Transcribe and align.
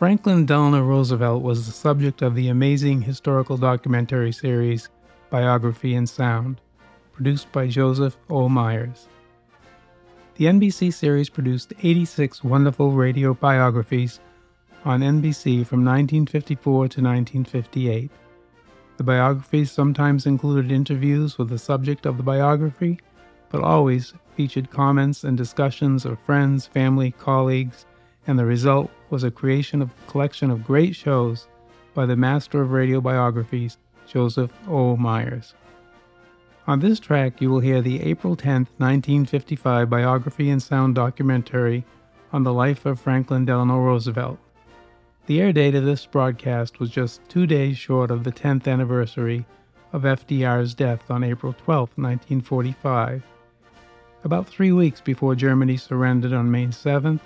Franklin 0.00 0.46
Delano 0.46 0.82
Roosevelt 0.82 1.42
was 1.42 1.66
the 1.66 1.72
subject 1.72 2.22
of 2.22 2.34
the 2.34 2.48
amazing 2.48 3.02
historical 3.02 3.58
documentary 3.58 4.32
series 4.32 4.88
Biography 5.28 5.94
in 5.94 6.06
Sound, 6.06 6.58
produced 7.12 7.52
by 7.52 7.66
Joseph 7.66 8.16
O. 8.30 8.48
Myers. 8.48 9.08
The 10.36 10.46
NBC 10.46 10.90
series 10.94 11.28
produced 11.28 11.74
86 11.82 12.42
wonderful 12.42 12.92
radio 12.92 13.34
biographies 13.34 14.20
on 14.86 15.02
NBC 15.02 15.66
from 15.66 15.84
1954 15.84 16.72
to 16.72 17.02
1958. 17.02 18.10
The 18.96 19.04
biographies 19.04 19.70
sometimes 19.70 20.24
included 20.24 20.72
interviews 20.72 21.36
with 21.36 21.50
the 21.50 21.58
subject 21.58 22.06
of 22.06 22.16
the 22.16 22.22
biography, 22.22 23.00
but 23.50 23.60
always 23.60 24.14
featured 24.34 24.70
comments 24.70 25.24
and 25.24 25.36
discussions 25.36 26.06
of 26.06 26.18
friends, 26.20 26.66
family, 26.66 27.10
colleagues, 27.10 27.84
and 28.26 28.38
the 28.38 28.46
result 28.46 28.90
was 29.10 29.24
a 29.24 29.30
creation 29.30 29.82
of 29.82 29.90
a 29.90 30.10
collection 30.10 30.50
of 30.50 30.64
great 30.64 30.94
shows 30.94 31.48
by 31.94 32.06
the 32.06 32.16
master 32.16 32.62
of 32.62 32.70
radio 32.70 33.00
biographies, 33.00 33.78
Joseph 34.06 34.52
O. 34.68 34.96
Myers. 34.96 35.54
On 36.66 36.80
this 36.80 37.00
track, 37.00 37.40
you 37.40 37.50
will 37.50 37.60
hear 37.60 37.82
the 37.82 38.00
April 38.02 38.36
10, 38.36 38.68
1955 38.78 39.90
biography 39.90 40.50
and 40.50 40.62
sound 40.62 40.94
documentary 40.94 41.84
on 42.32 42.44
the 42.44 42.52
life 42.52 42.86
of 42.86 43.00
Franklin 43.00 43.44
Delano 43.44 43.78
Roosevelt. 43.78 44.38
The 45.26 45.40
air 45.40 45.52
date 45.52 45.74
of 45.74 45.84
this 45.84 46.06
broadcast 46.06 46.78
was 46.78 46.90
just 46.90 47.20
two 47.28 47.46
days 47.46 47.76
short 47.76 48.10
of 48.10 48.24
the 48.24 48.32
10th 48.32 48.68
anniversary 48.68 49.44
of 49.92 50.02
FDR's 50.02 50.74
death 50.74 51.10
on 51.10 51.24
April 51.24 51.52
12, 51.52 51.90
1945 51.96 53.22
about 54.24 54.46
three 54.46 54.72
weeks 54.72 55.00
before 55.00 55.34
Germany 55.34 55.76
surrendered 55.76 56.32
on 56.32 56.50
May 56.50 56.66
7th, 56.66 57.20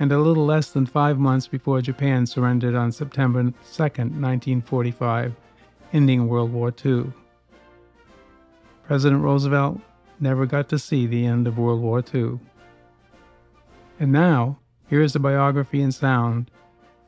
and 0.00 0.12
a 0.12 0.18
little 0.18 0.46
less 0.46 0.70
than 0.70 0.86
five 0.86 1.18
months 1.18 1.48
before 1.48 1.80
Japan 1.80 2.26
surrendered 2.26 2.74
on 2.74 2.92
September 2.92 3.42
2, 3.42 3.50
1945, 3.50 5.34
ending 5.92 6.28
World 6.28 6.52
War 6.52 6.72
II. 6.84 7.12
President 8.84 9.22
Roosevelt 9.22 9.80
never 10.20 10.46
got 10.46 10.68
to 10.68 10.78
see 10.78 11.06
the 11.06 11.26
end 11.26 11.46
of 11.46 11.58
World 11.58 11.82
War 11.82 12.02
II. 12.14 12.38
And 14.00 14.12
now, 14.12 14.58
here 14.88 15.02
is 15.02 15.12
the 15.12 15.18
biography 15.18 15.82
in 15.82 15.92
sound 15.92 16.50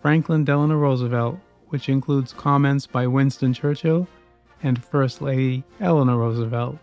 Franklin 0.02 0.44
Delano 0.44 0.76
Roosevelt, 0.76 1.38
which 1.68 1.88
includes 1.88 2.32
comments 2.32 2.86
by 2.86 3.06
Winston 3.06 3.54
Churchill 3.54 4.08
and 4.62 4.82
First 4.82 5.22
Lady 5.22 5.62
Eleanor 5.80 6.18
Roosevelt. 6.18 6.76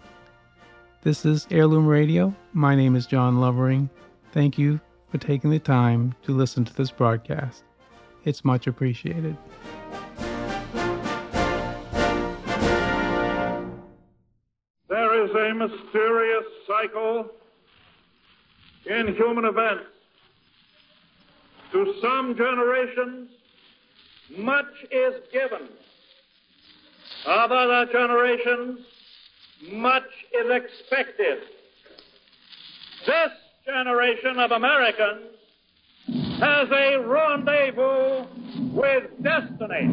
This 1.02 1.26
is 1.26 1.48
Heirloom 1.52 1.86
Radio. 1.86 2.34
My 2.54 2.76
name 2.76 2.96
is 2.96 3.06
John 3.06 3.40
Lovering. 3.40 3.90
Thank 4.32 4.58
you 4.58 4.80
for 5.10 5.18
taking 5.18 5.50
the 5.50 5.60
time 5.60 6.16
to 6.24 6.32
listen 6.32 6.66
to 6.66 6.74
this 6.74 6.92
broadcast. 6.92 7.64
It's 8.26 8.44
much 8.44 8.68
appreciated. 8.68 9.38
There 14.90 15.24
is 15.24 15.32
a 15.32 15.54
mysterious 15.54 16.44
cycle 16.68 17.32
in 18.86 19.16
human 19.16 19.46
events. 19.46 19.86
To 21.72 21.96
some 22.02 22.36
generations, 22.36 23.30
much 24.38 24.66
is 24.92 25.14
given. 25.32 25.68
Of 27.26 27.52
other 27.52 27.92
generations, 27.92 28.80
much 29.72 30.04
is 30.34 30.50
expected. 30.50 31.40
This 33.06 33.32
generation 33.68 34.40
of 34.40 34.52
Americans 34.52 35.28
has 36.40 36.70
a 36.72 37.04
rendezvous 37.04 38.24
with 38.72 39.04
destiny. 39.22 39.92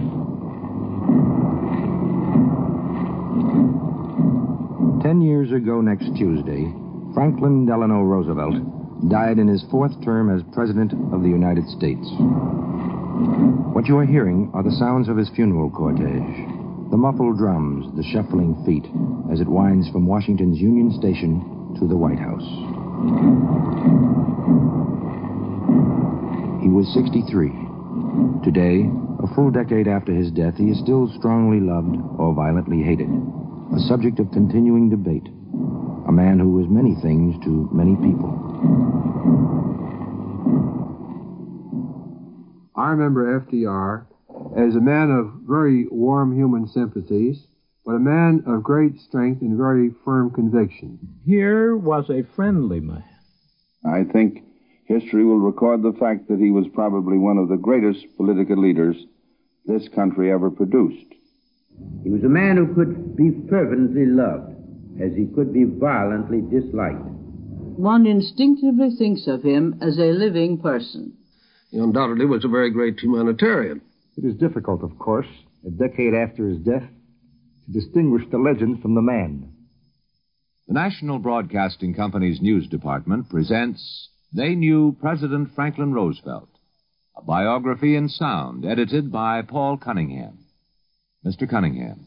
Ten 5.02 5.20
years 5.20 5.50
ago 5.50 5.80
next 5.80 6.06
Tuesday, 6.16 6.72
Franklin 7.14 7.66
Delano 7.66 8.02
Roosevelt 8.02 9.10
died 9.10 9.38
in 9.38 9.48
his 9.48 9.64
fourth 9.72 9.92
term 10.04 10.30
as 10.30 10.44
President 10.52 10.92
of 11.12 11.22
the 11.22 11.28
United 11.28 11.66
States. 11.66 12.06
What 13.74 13.86
you 13.86 13.98
are 13.98 14.06
hearing 14.06 14.52
are 14.54 14.62
the 14.62 14.76
sounds 14.78 15.08
of 15.08 15.16
his 15.16 15.28
funeral 15.30 15.70
cortege 15.70 16.62
the 16.90 16.96
muffled 16.98 17.38
drums, 17.38 17.86
the 17.96 18.04
shuffling 18.12 18.54
feet, 18.64 18.84
as 19.32 19.40
it 19.40 19.48
winds 19.48 19.88
from 19.90 20.06
Washington's 20.06 20.60
Union 20.60 20.92
Station 21.00 21.74
to 21.80 21.88
the 21.88 21.96
White 21.96 22.20
House. 22.20 22.83
He 26.62 26.68
was 26.70 26.92
63. 26.94 27.50
Today, 28.42 28.88
a 29.22 29.34
full 29.34 29.50
decade 29.50 29.88
after 29.88 30.12
his 30.12 30.30
death, 30.30 30.56
he 30.56 30.70
is 30.70 30.78
still 30.78 31.12
strongly 31.18 31.60
loved 31.60 31.96
or 32.18 32.34
violently 32.34 32.82
hated, 32.82 33.10
a 33.74 33.80
subject 33.80 34.18
of 34.18 34.30
continuing 34.32 34.88
debate, 34.88 35.28
a 36.08 36.12
man 36.12 36.38
who 36.38 36.50
was 36.50 36.66
many 36.68 36.94
things 37.02 37.36
to 37.44 37.68
many 37.72 37.96
people. 37.96 38.32
I 42.76 42.90
remember 42.90 43.40
FDR 43.40 44.06
as 44.56 44.74
a 44.74 44.80
man 44.80 45.10
of 45.10 45.32
very 45.46 45.86
warm 45.90 46.36
human 46.36 46.66
sympathies, 46.68 47.46
but 47.84 47.92
a 47.92 48.00
man 48.00 48.42
of 48.46 48.62
great 48.62 48.98
strength 49.00 49.42
and 49.42 49.58
very 49.58 49.90
firm 50.04 50.30
conviction. 50.30 50.98
Here 51.24 51.76
was 51.76 52.08
a 52.08 52.24
friendly 52.34 52.80
man. 52.80 53.04
I 53.84 54.04
think 54.04 54.42
history 54.86 55.24
will 55.24 55.38
record 55.38 55.82
the 55.82 55.96
fact 55.98 56.28
that 56.28 56.38
he 56.38 56.50
was 56.50 56.66
probably 56.74 57.18
one 57.18 57.38
of 57.38 57.48
the 57.48 57.56
greatest 57.56 58.06
political 58.16 58.56
leaders 58.56 58.96
this 59.66 59.88
country 59.94 60.32
ever 60.32 60.50
produced. 60.50 61.14
He 62.02 62.10
was 62.10 62.22
a 62.24 62.28
man 62.28 62.56
who 62.56 62.74
could 62.74 63.16
be 63.16 63.30
fervently 63.48 64.06
loved 64.06 64.54
as 65.00 65.12
he 65.16 65.26
could 65.26 65.52
be 65.52 65.64
violently 65.64 66.40
disliked. 66.40 67.04
One 67.76 68.06
instinctively 68.06 68.90
thinks 68.96 69.26
of 69.26 69.42
him 69.42 69.78
as 69.82 69.98
a 69.98 70.12
living 70.12 70.58
person. 70.58 71.14
He 71.70 71.78
undoubtedly 71.78 72.26
was 72.26 72.44
a 72.44 72.48
very 72.48 72.70
great 72.70 73.00
humanitarian. 73.00 73.80
It 74.16 74.24
is 74.24 74.36
difficult, 74.36 74.84
of 74.84 74.96
course, 74.98 75.26
a 75.66 75.70
decade 75.70 76.14
after 76.14 76.46
his 76.46 76.58
death, 76.58 76.88
to 77.66 77.72
distinguish 77.72 78.24
the 78.30 78.38
legend 78.38 78.82
from 78.82 78.94
the 78.94 79.02
man. 79.02 79.52
The 80.66 80.74
National 80.74 81.18
Broadcasting 81.18 81.94
Company's 81.94 82.40
news 82.40 82.68
department 82.68 83.28
presents 83.28 84.08
They 84.34 84.54
Knew 84.54 84.96
President 85.00 85.50
Franklin 85.54 85.92
Roosevelt, 85.92 86.48
a 87.16 87.22
biography 87.22 87.96
in 87.96 88.08
sound 88.08 88.64
edited 88.64 89.12
by 89.12 89.42
Paul 89.42 89.76
Cunningham. 89.76 90.38
Mr. 91.24 91.48
Cunningham. 91.48 92.06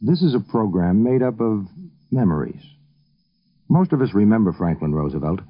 This 0.00 0.22
is 0.22 0.34
a 0.34 0.50
program 0.50 1.02
made 1.02 1.22
up 1.22 1.40
of 1.40 1.66
memories. 2.10 2.62
Most 3.68 3.92
of 3.92 4.02
us 4.02 4.12
remember 4.12 4.52
Franklin 4.52 4.94
Roosevelt. 4.94 5.40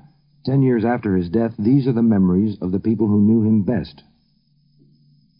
Ten 0.45 0.63
years 0.63 0.85
after 0.85 1.17
his 1.17 1.29
death, 1.29 1.53
these 1.59 1.87
are 1.87 1.93
the 1.93 2.03
memories 2.03 2.57
of 2.61 2.73
the 2.73 2.81
people 2.81 3.07
who 3.07 3.21
knew 3.21 3.43
him 3.43 3.63
best. 3.63 4.03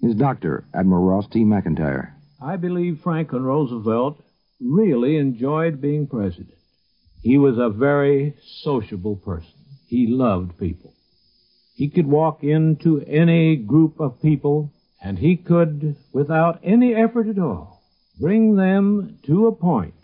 His 0.01 0.15
doctor, 0.15 0.65
Admiral 0.75 1.05
Ross 1.05 1.27
T. 1.31 1.45
McIntire. 1.45 2.13
I 2.43 2.57
believe 2.57 3.01
Franklin 3.05 3.45
Roosevelt 3.45 4.21
really 4.61 5.17
enjoyed 5.17 5.81
being 5.81 6.09
president. 6.09 6.59
He 7.23 7.39
was 7.39 7.57
a 7.57 7.69
very 7.69 8.35
sociable 8.65 9.15
person. 9.15 9.55
He 9.87 10.09
loved 10.09 10.59
people. 10.59 10.93
He 11.77 11.89
could 11.89 12.07
walk 12.07 12.43
into 12.43 13.01
any 13.03 13.55
group 13.55 14.01
of 14.01 14.21
people 14.21 14.73
and 15.01 15.19
he 15.19 15.37
could, 15.37 15.95
without 16.13 16.59
any 16.65 16.95
effort 16.95 17.29
at 17.29 17.39
all, 17.39 17.83
bring 18.19 18.57
them 18.57 19.19
to 19.27 19.47
a 19.47 19.55
point 19.55 19.95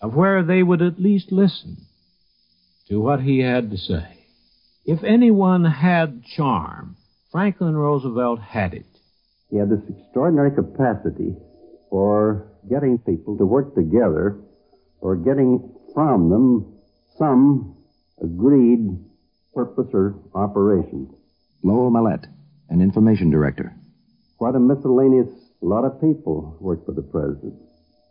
of 0.00 0.14
where 0.14 0.42
they 0.42 0.64
would 0.64 0.82
at 0.82 1.00
least 1.00 1.30
listen 1.30 1.76
to 2.88 3.00
what 3.00 3.20
he 3.20 3.38
had 3.38 3.70
to 3.70 3.76
say. 3.76 4.26
If 4.84 5.04
anyone 5.04 5.64
had 5.64 6.24
charm, 6.24 6.96
Franklin 7.30 7.76
Roosevelt 7.76 8.40
had 8.40 8.74
it. 8.74 8.95
He 9.50 9.58
had 9.58 9.70
this 9.70 9.82
extraordinary 9.88 10.50
capacity 10.50 11.36
for 11.90 12.48
getting 12.68 12.98
people 12.98 13.38
to 13.38 13.46
work 13.46 13.74
together 13.74 14.40
or 15.00 15.16
getting 15.16 15.72
from 15.94 16.30
them 16.30 16.74
some 17.16 17.76
agreed 18.22 18.98
purpose 19.54 19.88
or 19.92 20.16
operation. 20.34 21.08
Lowell 21.62 21.90
Mellett, 21.90 22.26
an 22.68 22.80
information 22.80 23.30
director. 23.30 23.74
Quite 24.38 24.54
a 24.54 24.60
miscellaneous 24.60 25.28
lot 25.62 25.84
of 25.84 26.00
people 26.00 26.56
worked 26.60 26.84
for 26.84 26.92
the 26.92 27.02
president. 27.02 27.54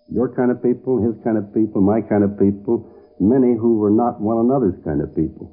Your 0.10 0.34
kind 0.34 0.52
of 0.52 0.64
people, 0.64 1.04
his 1.04 1.22
kind 1.24 1.38
of 1.38 1.54
people, 1.54 1.82
my 1.82 2.02
kind 2.02 2.24
of 2.24 2.40
people, 2.40 2.90
many 3.20 3.56
who 3.56 3.78
were 3.78 3.92
not 3.92 4.22
one 4.22 4.38
another's 4.38 4.82
kind 4.84 5.02
of 5.02 5.16
people. 5.16 5.52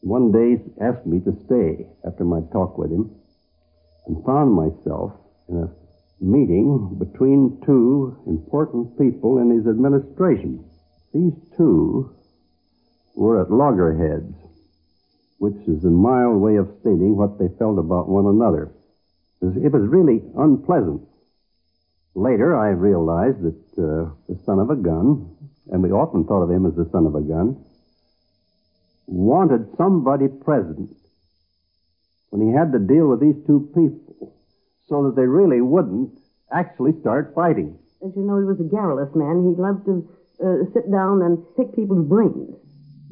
One 0.00 0.32
day 0.32 0.62
he 0.62 0.80
asked 0.80 1.06
me 1.06 1.20
to 1.20 1.32
stay 1.46 1.86
after 2.06 2.24
my 2.24 2.40
talk 2.52 2.78
with 2.78 2.90
him 2.90 3.14
and 4.08 4.24
found 4.24 4.52
myself 4.52 5.12
in 5.48 5.58
a 5.58 5.70
meeting 6.20 6.96
between 6.98 7.60
two 7.64 8.16
important 8.26 8.98
people 8.98 9.38
in 9.38 9.50
his 9.50 9.66
administration. 9.66 10.64
These 11.12 11.34
two 11.56 12.14
were 13.14 13.42
at 13.42 13.50
loggerheads, 13.50 14.34
which 15.38 15.56
is 15.68 15.84
a 15.84 15.90
mild 15.90 16.40
way 16.40 16.56
of 16.56 16.68
stating 16.80 17.16
what 17.16 17.38
they 17.38 17.48
felt 17.58 17.78
about 17.78 18.08
one 18.08 18.26
another. 18.26 18.72
It 19.40 19.72
was, 19.72 19.86
really 19.86 20.22
unpleasant. 20.36 21.02
Later, 22.14 22.56
I 22.56 22.70
realized 22.70 23.42
that 23.42 23.62
uh, 23.78 24.10
the 24.28 24.38
son 24.44 24.58
of 24.58 24.70
a 24.70 24.76
gun, 24.76 25.30
and 25.70 25.82
we 25.82 25.92
often 25.92 26.24
thought 26.24 26.42
of 26.42 26.50
him 26.50 26.66
as 26.66 26.74
the 26.74 26.88
son 26.90 27.06
of 27.06 27.14
a 27.14 27.20
gun, 27.20 27.64
wanted 29.06 29.76
somebody 29.76 30.26
present 30.26 30.90
when 32.30 32.46
he 32.46 32.54
had 32.54 32.72
to 32.72 32.78
deal 32.78 33.08
with 33.08 33.20
these 33.20 33.36
two 33.46 33.68
people 33.74 34.34
so 34.88 35.04
that 35.04 35.16
they 35.16 35.26
really 35.26 35.60
wouldn't 35.60 36.18
actually 36.52 36.92
start 37.00 37.32
fighting. 37.34 37.78
As 38.04 38.12
you 38.16 38.22
know, 38.22 38.38
he 38.38 38.44
was 38.44 38.60
a 38.60 38.64
garrulous 38.64 39.14
man. 39.14 39.44
He 39.44 39.60
loved 39.60 39.84
to 39.86 40.08
uh, 40.40 40.70
sit 40.72 40.90
down 40.90 41.22
and 41.22 41.42
pick 41.56 41.74
people's 41.74 42.06
brains. 42.06 42.54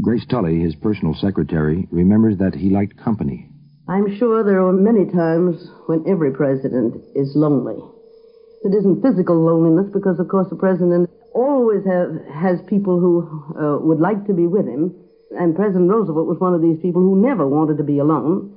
Grace 0.01 0.27
Tully, 0.29 0.61
his 0.61 0.77
personal 0.77 1.15
secretary, 1.15 1.89
remembers 1.91 2.39
that 2.39 2.55
he 2.55 2.71
liked 2.71 2.97
company. 2.97 3.49
I'm 3.89 4.19
sure 4.19 4.45
there 4.45 4.67
are 4.67 4.73
many 4.73 5.07
times 5.07 5.71
when 5.87 6.05
every 6.09 6.33
president 6.33 6.97
is 7.15 7.33
lonely. 7.35 7.81
It 8.65 8.75
isn't 8.75 9.03
physical 9.03 9.39
loneliness 9.41 9.93
because, 9.93 10.19
of 10.19 10.29
course, 10.29 10.49
the 10.51 10.57
president 10.57 11.09
always 11.35 11.85
have, 11.87 12.11
has 12.33 12.59
people 12.67 12.99
who 12.99 13.23
uh, 13.55 13.79
would 13.79 14.01
like 14.01 14.27
to 14.27 14.35
be 14.35 14.47
with 14.47 14.67
him. 14.67 14.95
And 15.39 15.55
President 15.55 15.91
Roosevelt 15.91 16.27
was 16.27 16.41
one 16.41 16.55
of 16.55 16.63
these 16.63 16.81
people 16.81 17.03
who 17.03 17.21
never 17.21 17.47
wanted 17.47 17.77
to 17.79 17.85
be 17.85 17.99
alone, 17.99 18.56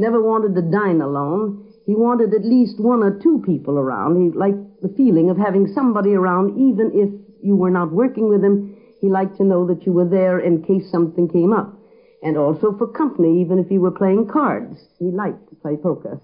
never 0.00 0.20
wanted 0.22 0.54
to 0.54 0.62
dine 0.62 1.00
alone. 1.00 1.66
He 1.86 1.94
wanted 1.94 2.34
at 2.34 2.44
least 2.44 2.80
one 2.80 3.02
or 3.02 3.18
two 3.22 3.42
people 3.44 3.78
around. 3.78 4.20
He 4.20 4.36
liked 4.36 4.82
the 4.82 4.94
feeling 4.96 5.30
of 5.30 5.36
having 5.36 5.66
somebody 5.74 6.14
around, 6.14 6.58
even 6.58 6.90
if 6.94 7.10
you 7.44 7.56
were 7.56 7.70
not 7.70 7.92
working 7.92 8.28
with 8.28 8.42
him. 8.42 8.76
He 9.00 9.08
liked 9.08 9.36
to 9.38 9.44
know 9.44 9.66
that 9.66 9.86
you 9.86 9.92
were 9.92 10.08
there 10.08 10.38
in 10.38 10.62
case 10.62 10.90
something 10.90 11.28
came 11.28 11.52
up. 11.52 11.76
And 12.22 12.36
also 12.36 12.76
for 12.76 12.86
company, 12.86 13.40
even 13.40 13.58
if 13.58 13.70
you 13.70 13.80
were 13.80 13.90
playing 13.90 14.28
cards. 14.28 14.76
He 14.98 15.06
liked 15.06 15.48
to 15.48 15.54
play 15.56 15.76
poker. 15.76 16.20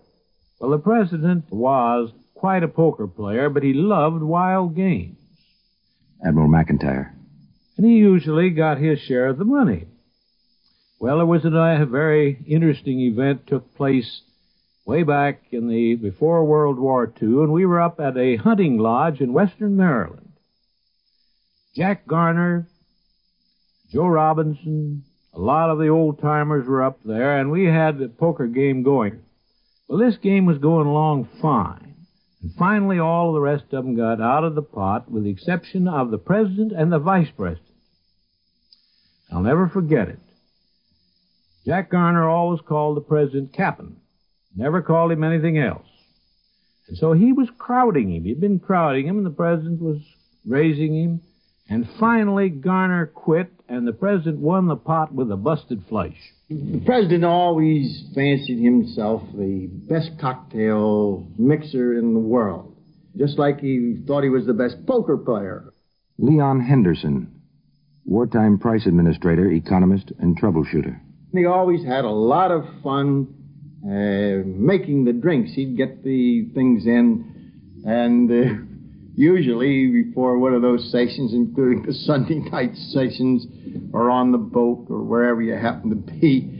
Well, 0.60 0.70
the 0.70 0.78
president 0.78 1.44
was 1.50 2.12
quite 2.34 2.62
a 2.62 2.68
poker 2.68 3.06
player, 3.06 3.48
but 3.48 3.62
he 3.62 3.72
loved 3.72 4.22
wild 4.22 4.76
games. 4.76 5.18
Admiral 6.26 6.48
McIntire. 6.48 7.12
And 7.76 7.86
he 7.86 7.96
usually 7.96 8.50
got 8.50 8.78
his 8.78 9.00
share 9.00 9.28
of 9.28 9.38
the 9.38 9.44
money. 9.44 9.86
Well, 10.98 11.18
there 11.18 11.26
was 11.26 11.44
a, 11.44 11.86
very 11.86 12.38
interesting 12.46 13.00
event 13.00 13.46
took 13.46 13.74
place 13.74 14.22
way 14.86 15.02
back 15.02 15.42
in 15.50 15.68
the 15.68 15.94
before 15.96 16.44
World 16.44 16.78
War 16.78 17.12
II, 17.20 17.28
and 17.28 17.52
we 17.52 17.66
were 17.66 17.80
up 17.80 18.00
at 18.00 18.16
a 18.16 18.36
hunting 18.36 18.78
lodge 18.78 19.20
in 19.20 19.34
western 19.34 19.76
Maryland. 19.76 20.32
Jack 21.74 22.06
Garner, 22.06 22.66
Joe 23.92 24.06
Robinson, 24.06 25.04
a 25.34 25.38
lot 25.38 25.68
of 25.68 25.78
the 25.78 25.88
old 25.88 26.18
timers 26.22 26.66
were 26.66 26.82
up 26.82 26.98
there, 27.04 27.38
and 27.38 27.50
we 27.50 27.66
had 27.66 27.98
the 27.98 28.08
poker 28.08 28.46
game 28.46 28.82
going. 28.82 29.20
Well, 29.86 29.98
this 29.98 30.16
game 30.16 30.46
was 30.46 30.58
going 30.58 30.86
along 30.86 31.28
fine. 31.42 31.94
And 32.40 32.54
finally, 32.54 32.98
all 32.98 33.34
the 33.34 33.40
rest 33.40 33.64
of 33.72 33.84
them 33.84 33.96
got 33.96 34.22
out 34.22 34.44
of 34.44 34.54
the 34.54 34.62
pot, 34.62 35.10
with 35.10 35.24
the 35.24 35.30
exception 35.30 35.88
of 35.88 36.10
the 36.10 36.18
president 36.18 36.72
and 36.72 36.90
the 36.90 36.98
vice 36.98 37.30
president. 37.36 37.68
I'll 39.30 39.42
never 39.42 39.68
forget 39.68 40.08
it. 40.08 40.18
Jack 41.66 41.90
Garner 41.90 42.28
always 42.28 42.60
called 42.60 42.96
the 42.96 43.00
president 43.00 43.52
Captain, 43.52 43.96
never 44.54 44.82
called 44.82 45.10
him 45.10 45.24
anything 45.24 45.58
else. 45.58 45.88
And 46.86 46.96
so 46.96 47.12
he 47.12 47.32
was 47.32 47.48
crowding 47.58 48.14
him. 48.14 48.22
He'd 48.22 48.40
been 48.40 48.60
crowding 48.60 49.08
him, 49.08 49.16
and 49.16 49.26
the 49.26 49.30
president 49.30 49.80
was 49.80 50.00
raising 50.46 50.94
him. 50.94 51.20
And 51.68 51.88
finally, 51.98 52.50
Garner 52.50 53.06
quit, 53.06 53.50
and 53.68 53.84
the 53.84 53.92
president 53.92 54.38
won 54.38 54.68
the 54.68 54.76
pot 54.76 55.12
with 55.12 55.32
a 55.32 55.36
busted 55.36 55.82
flush. 55.88 56.14
The 56.48 56.82
president 56.86 57.24
always 57.24 58.04
fancied 58.14 58.62
himself 58.62 59.22
the 59.34 59.66
best 59.66 60.10
cocktail 60.20 61.26
mixer 61.36 61.98
in 61.98 62.14
the 62.14 62.20
world, 62.20 62.76
just 63.16 63.40
like 63.40 63.58
he 63.58 63.96
thought 64.06 64.22
he 64.22 64.28
was 64.28 64.46
the 64.46 64.54
best 64.54 64.86
poker 64.86 65.16
player. 65.16 65.72
Leon 66.18 66.60
Henderson, 66.60 67.40
wartime 68.04 68.60
price 68.60 68.86
administrator, 68.86 69.50
economist, 69.50 70.12
and 70.20 70.40
troubleshooter. 70.40 71.00
He 71.36 71.44
always 71.44 71.84
had 71.84 72.04
a 72.04 72.10
lot 72.10 72.50
of 72.50 72.64
fun 72.82 73.34
uh, 73.84 74.42
making 74.44 75.04
the 75.04 75.12
drinks. 75.12 75.52
He'd 75.52 75.76
get 75.76 76.02
the 76.02 76.48
things 76.54 76.86
in, 76.86 77.82
and 77.84 78.30
uh, 78.30 78.62
usually 79.14 80.04
before 80.04 80.38
one 80.38 80.54
of 80.54 80.62
those 80.62 80.90
sessions, 80.90 81.32
including 81.32 81.84
the 81.84 81.92
Sunday 82.06 82.40
night 82.50 82.74
sessions, 82.90 83.46
or 83.92 84.10
on 84.10 84.32
the 84.32 84.38
boat, 84.38 84.86
or 84.90 85.02
wherever 85.04 85.42
you 85.42 85.54
happen 85.54 85.90
to 85.90 85.96
be, 85.96 86.50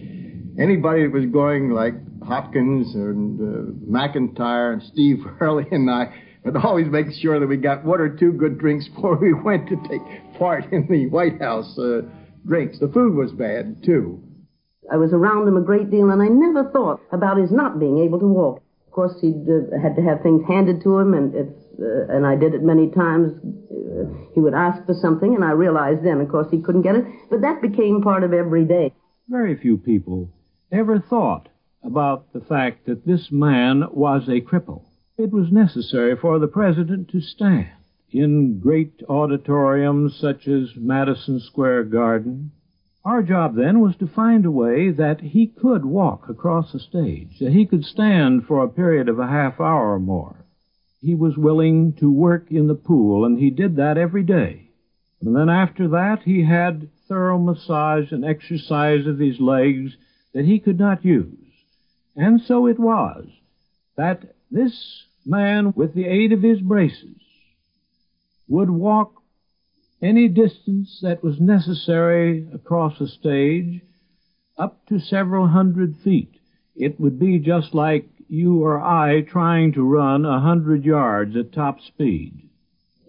anybody 0.61 1.05
that 1.05 1.13
was 1.13 1.27
going 1.27 1.71
like 1.71 1.95
Hopkins 2.23 2.95
and 2.95 3.41
uh, 3.41 3.73
McIntire 3.91 4.75
and 4.75 4.83
Steve 4.93 5.19
Early 5.41 5.67
and 5.71 5.91
I 5.91 6.15
would 6.45 6.57
always 6.57 6.87
make 6.87 7.07
sure 7.21 7.41
that 7.41 7.47
we 7.47 7.57
got 7.57 7.85
one 7.85 8.01
or 8.01 8.09
two 8.09 8.33
good 8.33 8.59
drinks 8.59 8.87
before 8.89 9.17
we 9.17 9.33
went 9.33 9.69
to 9.69 9.77
take 9.89 10.39
part 10.39 10.73
in 10.73 10.87
the 10.89 11.07
White 11.09 11.41
House 11.41 11.77
uh, 11.79 12.03
drinks. 12.47 12.79
The 12.79 12.89
food 12.89 13.15
was 13.15 13.33
bad, 13.33 13.83
too. 13.85 14.23
I 14.91 14.97
was 14.97 15.13
around 15.13 15.49
him 15.49 15.57
a 15.57 15.63
great 15.63 15.91
deal, 15.91 16.11
and 16.11 16.23
I 16.23 16.29
never 16.29 16.71
thought 16.71 17.01
about 17.13 17.39
his 17.39 17.51
not 17.51 17.79
being 17.79 17.99
able 17.99 18.19
to 18.21 18.27
walk. 18.27 18.63
Of 18.87 18.93
course, 18.93 19.15
he 19.21 19.29
uh, 19.29 19.79
had 19.81 19.97
to 19.97 20.03
have 20.03 20.23
things 20.23 20.43
handed 20.47 20.83
to 20.83 20.99
him, 20.99 21.15
and 21.15 21.35
if 21.35 21.49
uh, 21.79 22.07
and 22.09 22.27
I 22.27 22.37
did 22.37 22.55
it 22.55 22.63
many 22.63 22.91
times. 22.91 23.33
Uh, 23.71 24.05
he 24.35 24.41
would 24.41 24.55
ask 24.55 24.85
for 24.87 24.95
something, 24.95 25.35
and 25.35 25.45
I 25.45 25.53
realized 25.53 26.05
then, 26.05 26.21
of 26.21 26.29
course, 26.29 26.49
he 26.51 26.61
couldn't 26.61 26.83
get 26.83 26.97
it. 26.97 27.05
But 27.31 27.41
that 27.43 27.63
became 27.63 28.03
part 28.03 28.25
of 28.25 28.33
every 28.33 28.65
day. 28.65 28.93
Very 29.29 29.57
few 29.57 29.77
people 29.79 30.31
ever 30.71 30.99
thought 30.99 31.49
about 31.83 32.33
the 32.33 32.41
fact 32.41 32.87
that 32.87 33.07
this 33.07 33.29
man 33.31 33.85
was 33.91 34.29
a 34.29 34.41
cripple. 34.41 34.85
It 35.17 35.33
was 35.33 35.51
necessary 35.51 36.17
for 36.17 36.39
the 36.39 36.49
president 36.49 37.09
to 37.11 37.21
stand 37.21 37.69
in 38.11 38.61
great 38.61 39.03
auditoriums 39.09 40.19
such 40.21 40.47
as 40.49 40.69
Madison 40.77 41.41
Square 41.41 41.85
Garden. 41.85 42.53
Our 43.07 43.23
job 43.23 43.55
then 43.55 43.81
was 43.81 43.97
to 43.97 44.07
find 44.07 44.45
a 44.45 44.51
way 44.51 44.91
that 44.91 45.23
he 45.23 45.47
could 45.47 45.87
walk 45.87 46.29
across 46.29 46.73
the 46.73 46.79
stage, 46.79 47.39
that 47.41 47.53
he 47.53 47.65
could 47.65 47.85
stand 47.85 48.45
for 48.47 48.63
a 48.63 48.69
period 48.69 49.09
of 49.09 49.19
a 49.19 49.27
half 49.27 49.61
hour 49.61 49.95
or 49.95 49.99
more 49.99 50.47
he 51.07 51.15
was 51.15 51.37
willing 51.37 51.93
to 51.93 52.11
work 52.11 52.51
in 52.51 52.67
the 52.67 52.75
pool, 52.75 53.25
and 53.25 53.39
he 53.39 53.49
did 53.49 53.77
that 53.77 53.97
every 53.97 54.25
day. 54.25 54.71
And 55.21 55.37
then 55.37 55.49
after 55.49 55.89
that, 55.89 56.23
he 56.25 56.43
had 56.43 56.89
thorough 57.09 57.39
massage 57.39 58.11
and 58.11 58.25
exercise 58.25 59.07
of 59.07 59.19
his 59.19 59.39
legs 59.39 59.97
that 60.35 60.45
he 60.45 60.59
could 60.59 60.81
not 60.81 61.05
use. 61.05 61.39
And 62.17 62.41
so 62.41 62.67
it 62.67 62.79
was 62.79 63.27
that 63.97 64.35
this 64.51 65.05
man, 65.25 65.73
with 65.77 65.95
the 65.95 66.07
aid 66.07 66.33
of 66.33 66.43
his 66.43 66.61
braces, 66.61 67.21
would 68.49 68.71
walk 68.71 69.16
any 70.03 70.29
distance 70.29 70.99
that 71.03 71.23
was 71.23 71.41
necessary 71.41 72.47
across 72.53 73.01
a 73.01 73.07
stage 73.07 73.81
up 74.59 74.85
to 74.87 74.99
several 74.99 75.49
hundred 75.49 75.97
feet. 76.05 76.33
It 76.75 77.01
would 77.01 77.19
be 77.19 77.39
just 77.39 77.75
like 77.75 78.09
you 78.29 78.63
or 78.63 78.81
I 78.81 79.23
trying 79.23 79.73
to 79.75 79.83
run 79.83 80.25
a 80.25 80.41
hundred 80.41 80.85
yards 80.85 81.37
at 81.37 81.53
top 81.53 81.81
speed. 81.81 82.51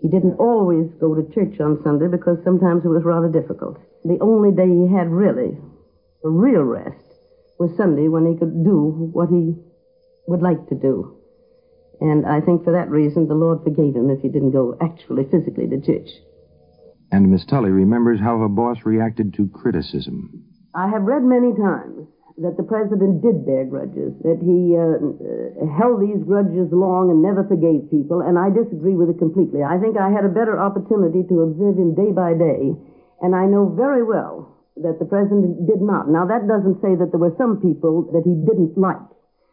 He 0.01 0.08
didn't 0.08 0.39
always 0.39 0.88
go 1.00 1.15
to 1.15 1.34
church 1.34 1.60
on 1.60 1.82
Sunday 1.84 2.08
because 2.08 2.38
sometimes 2.44 2.86
it 2.86 2.89
was 2.89 3.03
rather 3.03 3.29
difficult. 3.29 3.77
The 4.06 4.20
only 4.22 4.51
day 4.51 4.67
he 4.67 4.94
had 4.96 5.10
really, 5.10 5.58
a 6.24 6.29
real 6.29 6.62
rest, 6.62 7.03
was 7.60 7.75
Sunday 7.75 8.08
when 8.08 8.32
he 8.32 8.38
could 8.38 8.63
do 8.63 9.10
what 9.12 9.29
he 9.29 9.56
would 10.27 10.41
like 10.41 10.70
to 10.70 10.75
do. 10.75 11.17
And 12.00 12.27
I 12.27 12.41
think 12.41 12.63
for 12.63 12.74
that 12.74 12.91
reason 12.91 13.27
the 13.27 13.34
Lord 13.34 13.63
forgave 13.63 13.96
him 13.96 14.12
if 14.12 14.22
he 14.22 14.29
didn't 14.29 14.51
go 14.51 14.77
actually 14.79 15.24
physically 15.25 15.67
to 15.67 15.82
church. 15.82 16.10
And 17.12 17.32
Miss 17.32 17.46
Tully 17.46 17.72
remembers 17.72 18.20
how 18.20 18.38
her 18.40 18.50
boss 18.50 18.78
reacted 18.84 19.34
to 19.36 19.48
criticism. 19.50 20.44
I 20.76 20.90
have 20.90 21.04
read 21.04 21.24
many 21.24 21.56
times 21.56 22.08
that 22.38 22.54
the 22.54 22.68
president 22.68 23.26
did 23.26 23.48
bear 23.48 23.66
grudges, 23.66 24.14
that 24.22 24.38
he 24.38 24.78
uh, 24.78 25.02
uh, 25.02 25.66
held 25.74 25.98
these 25.98 26.22
grudges 26.22 26.70
long 26.70 27.10
and 27.10 27.18
never 27.18 27.42
forgave 27.42 27.90
people, 27.90 28.22
and 28.22 28.38
I 28.38 28.54
disagree 28.54 28.94
with 28.94 29.10
it 29.10 29.18
completely. 29.18 29.66
I 29.66 29.82
think 29.82 29.98
I 29.98 30.14
had 30.14 30.22
a 30.22 30.30
better 30.30 30.54
opportunity 30.54 31.26
to 31.26 31.50
observe 31.50 31.82
him 31.82 31.98
day 31.98 32.14
by 32.14 32.38
day, 32.38 32.78
and 33.26 33.34
I 33.34 33.50
know 33.50 33.74
very 33.74 34.06
well 34.06 34.54
that 34.78 35.02
the 35.02 35.10
president 35.10 35.66
did 35.66 35.82
not. 35.82 36.06
Now, 36.14 36.30
that 36.30 36.46
doesn't 36.46 36.78
say 36.86 36.94
that 36.94 37.10
there 37.10 37.24
were 37.24 37.34
some 37.42 37.58
people 37.58 38.06
that 38.14 38.22
he 38.22 38.38
didn't 38.46 38.78
like. 38.78 39.02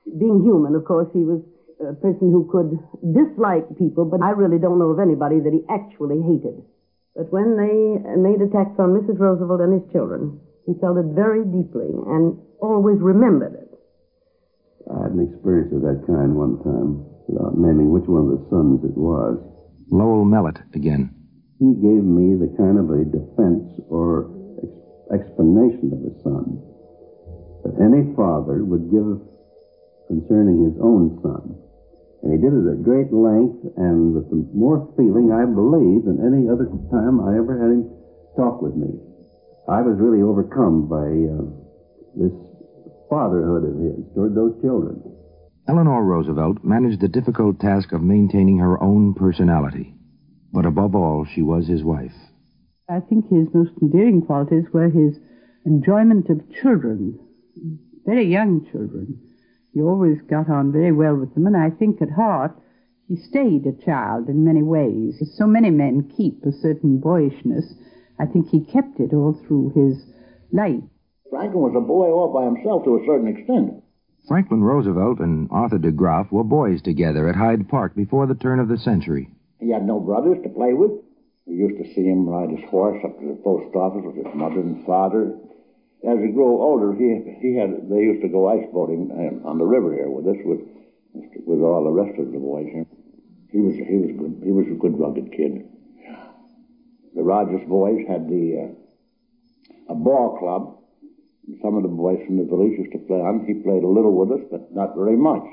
Being 0.04 0.44
human, 0.44 0.76
of 0.76 0.84
course, 0.84 1.08
he 1.16 1.25
was 1.25 1.40
a 1.80 1.96
person 1.96 2.28
who 2.28 2.44
could 2.52 2.76
dislike 3.00 3.64
people, 3.80 4.04
but 4.04 4.20
I 4.20 4.37
really 4.37 4.61
don't 4.61 4.76
know 4.76 4.92
of 4.92 5.00
anybody 5.00 5.40
that 5.40 5.56
he 5.56 5.64
actually 5.73 6.20
hated. 6.20 6.61
But 7.16 7.30
when 7.33 7.56
they 7.56 8.02
made 8.18 8.42
attacks 8.42 8.78
on 8.78 8.90
Mrs. 8.90 9.18
Roosevelt 9.18 9.61
and 9.61 9.80
his 9.80 9.92
children, 9.92 10.40
he 10.66 10.75
felt 10.80 10.99
it 10.99 11.14
very 11.14 11.44
deeply 11.44 11.90
and 11.94 12.37
always 12.61 12.99
remembered 12.99 13.54
it. 13.54 13.71
I 14.90 15.02
had 15.02 15.12
an 15.12 15.30
experience 15.30 15.73
of 15.73 15.83
that 15.83 16.04
kind 16.06 16.35
one 16.35 16.59
time, 16.64 17.06
without 17.28 17.56
naming 17.56 17.92
which 17.92 18.06
one 18.06 18.26
of 18.26 18.35
the 18.35 18.44
sons 18.50 18.85
it 18.85 18.97
was. 18.97 19.38
Lowell 19.90 20.25
Mellett 20.25 20.59
again. 20.75 21.14
He 21.59 21.73
gave 21.78 22.02
me 22.02 22.35
the 22.35 22.52
kind 22.59 22.78
of 22.78 22.90
a 22.90 23.04
defense 23.06 23.78
or 23.88 24.28
ex- 24.59 25.23
explanation 25.23 25.94
of 25.94 26.02
a 26.02 26.12
son 26.23 26.61
that 27.62 27.80
any 27.80 28.12
father 28.16 28.64
would 28.64 28.90
give 28.90 29.23
concerning 30.09 30.64
his 30.64 30.76
own 30.83 31.18
son. 31.23 31.56
And 32.24 32.32
he 32.32 32.40
did 32.40 32.56
it 32.56 32.64
at 32.72 32.82
great 32.82 33.12
length 33.12 33.60
and 33.76 34.16
with 34.16 34.32
more 34.56 34.88
feeling, 34.96 35.28
I 35.28 35.44
believe, 35.44 36.08
than 36.08 36.24
any 36.24 36.48
other 36.48 36.72
time 36.88 37.20
I 37.20 37.36
ever 37.36 37.60
had 37.60 37.68
him 37.68 37.84
talk 38.34 38.62
with 38.62 38.74
me. 38.74 38.96
I 39.68 39.82
was 39.84 40.00
really 40.00 40.22
overcome 40.24 40.88
by 40.88 41.04
uh, 41.04 41.44
this 42.16 42.32
fatherhood 43.10 43.68
of 43.68 43.76
his 43.76 44.14
toward 44.14 44.34
those 44.34 44.56
children. 44.62 45.04
Eleanor 45.68 46.02
Roosevelt 46.02 46.64
managed 46.64 47.00
the 47.00 47.08
difficult 47.08 47.60
task 47.60 47.92
of 47.92 48.02
maintaining 48.02 48.56
her 48.56 48.82
own 48.82 49.12
personality. 49.12 49.94
But 50.50 50.64
above 50.64 50.94
all, 50.94 51.26
she 51.26 51.42
was 51.42 51.66
his 51.66 51.84
wife. 51.84 52.14
I 52.88 53.00
think 53.00 53.28
his 53.28 53.48
most 53.52 53.72
endearing 53.82 54.22
qualities 54.22 54.64
were 54.72 54.88
his 54.88 55.18
enjoyment 55.66 56.30
of 56.30 56.40
children, 56.62 57.18
very 58.06 58.26
young 58.26 58.66
children. 58.72 59.20
He 59.74 59.82
always 59.82 60.22
got 60.22 60.48
on 60.48 60.70
very 60.70 60.92
well 60.92 61.16
with 61.16 61.34
them, 61.34 61.48
and 61.48 61.56
I 61.56 61.68
think 61.68 62.00
at 62.00 62.12
heart 62.12 62.56
he 63.08 63.16
stayed 63.16 63.66
a 63.66 63.72
child 63.72 64.28
in 64.28 64.44
many 64.44 64.62
ways. 64.62 65.18
As 65.20 65.36
so 65.36 65.48
many 65.48 65.70
men 65.70 66.08
keep 66.16 66.44
a 66.44 66.52
certain 66.52 66.98
boyishness, 66.98 67.74
I 68.16 68.26
think 68.26 68.48
he 68.48 68.64
kept 68.64 69.00
it 69.00 69.12
all 69.12 69.32
through 69.32 69.70
his 69.70 70.06
life. 70.52 70.84
Franklin 71.28 71.62
was 71.64 71.74
a 71.76 71.80
boy 71.80 72.08
all 72.08 72.32
by 72.32 72.44
himself 72.44 72.84
to 72.84 72.96
a 72.96 73.04
certain 73.04 73.26
extent. 73.26 73.82
Franklin 74.28 74.62
Roosevelt 74.62 75.18
and 75.18 75.48
Arthur 75.50 75.78
de 75.78 75.90
Graaf 75.90 76.30
were 76.30 76.44
boys 76.44 76.80
together 76.80 77.28
at 77.28 77.34
Hyde 77.34 77.68
Park 77.68 77.96
before 77.96 78.26
the 78.26 78.36
turn 78.36 78.60
of 78.60 78.68
the 78.68 78.78
century. 78.78 79.28
He 79.58 79.70
had 79.70 79.84
no 79.84 79.98
brothers 79.98 80.38
to 80.44 80.50
play 80.50 80.72
with. 80.72 80.92
We 81.46 81.56
used 81.56 81.82
to 81.82 81.94
see 81.94 82.04
him 82.04 82.28
ride 82.28 82.50
his 82.50 82.64
horse 82.70 83.04
up 83.04 83.18
to 83.18 83.26
the 83.26 83.42
post 83.42 83.74
office 83.74 84.04
with 84.06 84.24
his 84.24 84.34
mother 84.34 84.60
and 84.60 84.86
father 84.86 85.36
as 86.04 86.18
he 86.20 86.28
grew 86.32 86.61
older, 86.61 86.92
he 86.92 87.16
he 87.40 87.56
had 87.56 87.88
they 87.88 88.04
used 88.04 88.23
to 88.23 88.28
go 88.28 88.49
ice 88.49 88.66
boating 88.73 89.08
uh, 89.08 89.49
on 89.49 89.58
the 89.58 89.64
river 89.64 89.92
here 89.94 90.11
with 90.11 90.26
us 90.28 90.40
with 90.44 90.61
with 91.46 91.61
all 91.61 91.84
the 91.84 91.90
rest 91.90 92.18
of 92.18 92.32
the 92.32 92.38
boys 92.38 92.68
here. 92.73 92.87
He 93.50 93.61
was 93.61 93.75
he 93.75 93.96
was 93.96 94.12
good. 94.12 94.42
He 94.44 94.52
was 94.52 94.66
a 94.68 94.76
good 94.76 94.99
rugged 94.99 95.32
kid. 95.32 95.64
The 97.14 97.23
Rogers 97.23 97.62
boys 97.68 98.04
had 98.08 98.28
the 98.28 98.68
uh, 98.68 99.92
a 99.92 99.94
ball 99.94 100.37
club. 100.38 100.76
Some 101.62 101.76
of 101.76 101.82
the 101.84 101.92
boys 101.92 102.20
from 102.26 102.37
the 102.37 102.44
village 102.44 102.76
used 102.76 102.92
to 102.92 103.00
play 103.04 103.20
on. 103.20 103.44
He 103.44 103.54
played 103.61 103.84
a 103.84 103.88
little 103.88 104.12
with 104.12 104.32
us, 104.32 104.44
but 104.50 104.75
not 104.75 104.96
very 104.96 105.16
much. 105.16 105.44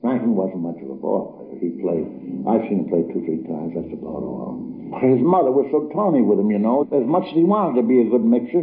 Franklin 0.00 0.34
wasn't 0.34 0.62
much 0.62 0.78
of 0.82 0.90
a 0.90 0.94
ball 0.94 1.38
player. 1.38 1.58
He 1.58 1.74
played. 1.82 2.06
I've 2.46 2.66
seen 2.70 2.86
him 2.86 2.88
play 2.90 3.02
two, 3.10 3.22
three 3.26 3.42
times. 3.46 3.74
That's 3.74 3.94
about 3.94 4.22
all. 4.22 4.62
His 5.02 5.18
mother 5.20 5.50
was 5.50 5.66
so 5.74 5.90
tawny 5.92 6.22
with 6.22 6.38
him, 6.38 6.50
you 6.50 6.58
know. 6.58 6.86
As 6.94 7.04
much 7.04 7.26
as 7.26 7.34
he 7.34 7.42
wanted 7.42 7.82
to 7.82 7.86
be 7.86 8.00
a 8.00 8.08
good 8.08 8.24
mixer, 8.24 8.62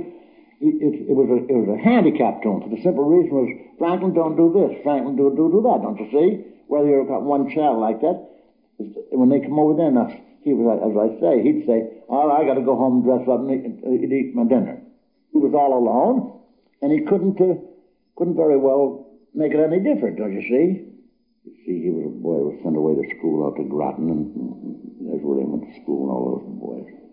it, 0.62 1.09
it, 1.09 1.15
was 1.15 1.29
a, 1.29 1.39
it 1.51 1.57
was 1.57 1.69
a 1.69 1.81
handicap 1.81 2.41
to 2.43 2.50
him 2.50 2.62
for 2.62 2.69
the 2.69 2.81
simple 2.81 3.03
reason 3.03 3.31
was 3.35 3.51
Franklin 3.77 4.13
don't 4.13 4.35
do 4.35 4.51
this, 4.53 4.81
Franklin 4.83 5.15
do 5.15 5.29
do 5.35 5.51
do 5.51 5.62
that. 5.67 5.81
Don't 5.83 6.00
you 6.00 6.09
see? 6.12 6.29
Whether 6.67 6.89
you've 6.89 7.07
got 7.07 7.24
one 7.24 7.51
child 7.51 7.79
like 7.79 8.01
that, 8.01 8.17
when 9.12 9.29
they 9.29 9.39
come 9.39 9.59
over 9.59 9.75
there, 9.75 9.91
now 9.91 10.09
he 10.41 10.53
was 10.53 10.65
as 10.79 10.95
I 10.95 11.19
say, 11.19 11.43
he'd 11.43 11.65
say, 11.65 12.01
"All 12.07 12.27
right, 12.27 12.43
I 12.43 12.47
got 12.47 12.55
to 12.55 12.65
go 12.65 12.75
home 12.75 13.01
and 13.01 13.03
dress 13.03 13.27
up 13.27 13.41
and 13.41 13.51
eat, 13.51 14.12
eat 14.12 14.35
my 14.35 14.45
dinner." 14.45 14.81
He 15.31 15.38
was 15.38 15.53
all 15.53 15.77
alone, 15.77 16.39
and 16.81 16.91
he 16.91 17.01
couldn't 17.01 17.39
uh, 17.41 17.59
couldn't 18.15 18.35
very 18.35 18.57
well 18.57 19.12
make 19.33 19.53
it 19.53 19.59
any 19.59 19.79
different. 19.83 20.17
Don't 20.17 20.33
you 20.33 20.41
see? 20.41 20.95
You 21.45 21.53
see, 21.65 21.83
he 21.83 21.89
was 21.91 22.05
a 22.07 22.15
boy 22.15 22.38
who 22.39 22.50
was 22.50 22.59
sent 22.63 22.77
away 22.77 22.95
to 22.95 23.05
school 23.17 23.45
out 23.45 23.57
to 23.57 23.63
Groton, 23.67 24.09
and 24.09 25.09
there's 25.09 25.21
where 25.21 25.39
he 25.39 25.45
went 25.45 25.67
to 25.67 25.81
school 25.81 26.07
and 26.07 26.12
all 26.12 26.24
those 26.39 26.47
boys. 26.57 27.04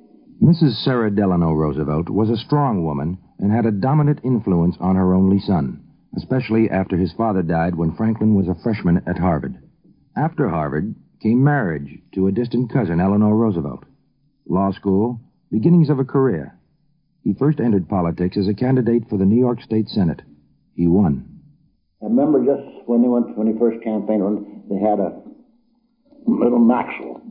Mrs. 0.42 0.82
Sarah 0.82 1.14
Delano 1.14 1.52
Roosevelt 1.52 2.10
was 2.10 2.28
a 2.28 2.36
strong 2.36 2.84
woman 2.84 3.16
and 3.38 3.52
had 3.52 3.64
a 3.64 3.70
dominant 3.70 4.18
influence 4.24 4.76
on 4.80 4.96
her 4.96 5.14
only 5.14 5.38
son, 5.38 5.84
especially 6.16 6.68
after 6.68 6.96
his 6.96 7.12
father 7.12 7.42
died 7.42 7.76
when 7.76 7.94
Franklin 7.94 8.34
was 8.34 8.48
a 8.48 8.60
freshman 8.60 9.00
at 9.06 9.18
Harvard. 9.18 9.56
After 10.16 10.48
Harvard 10.48 10.96
came 11.22 11.44
marriage 11.44 11.96
to 12.14 12.26
a 12.26 12.32
distant 12.32 12.72
cousin, 12.72 13.00
Eleanor 13.00 13.36
Roosevelt. 13.36 13.84
Law 14.48 14.72
school, 14.72 15.20
beginnings 15.52 15.88
of 15.88 16.00
a 16.00 16.04
career. 16.04 16.58
He 17.22 17.34
first 17.34 17.60
entered 17.60 17.88
politics 17.88 18.36
as 18.36 18.48
a 18.48 18.54
candidate 18.54 19.08
for 19.08 19.18
the 19.18 19.24
New 19.24 19.38
York 19.38 19.62
State 19.62 19.88
Senate. 19.90 20.22
He 20.74 20.88
won. 20.88 21.38
I 22.02 22.06
remember 22.06 22.44
just 22.44 22.88
when 22.88 23.00
he 23.00 23.08
went 23.08 23.38
when 23.38 23.46
he 23.46 23.56
first 23.60 23.80
campaigned, 23.84 24.64
they 24.68 24.78
had 24.78 24.98
a 24.98 25.22
little 26.26 26.58
Maxwell 26.58 27.21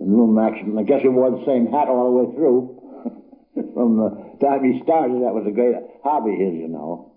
and 0.00 0.16
Lou 0.16 0.26
Max, 0.26 0.56
I 0.78 0.82
guess 0.82 1.02
he 1.02 1.08
wore 1.08 1.30
the 1.30 1.44
same 1.46 1.66
hat 1.66 1.88
all 1.88 2.10
the 2.10 2.16
way 2.18 2.36
through. 2.36 2.82
From 3.74 3.96
the 3.96 4.10
time 4.44 4.64
he 4.64 4.82
started, 4.82 5.22
that 5.22 5.34
was 5.34 5.46
a 5.46 5.50
great 5.50 5.76
hobby 6.04 6.34
of 6.34 6.40
his, 6.40 6.54
you 6.54 6.68
know. 6.68 7.12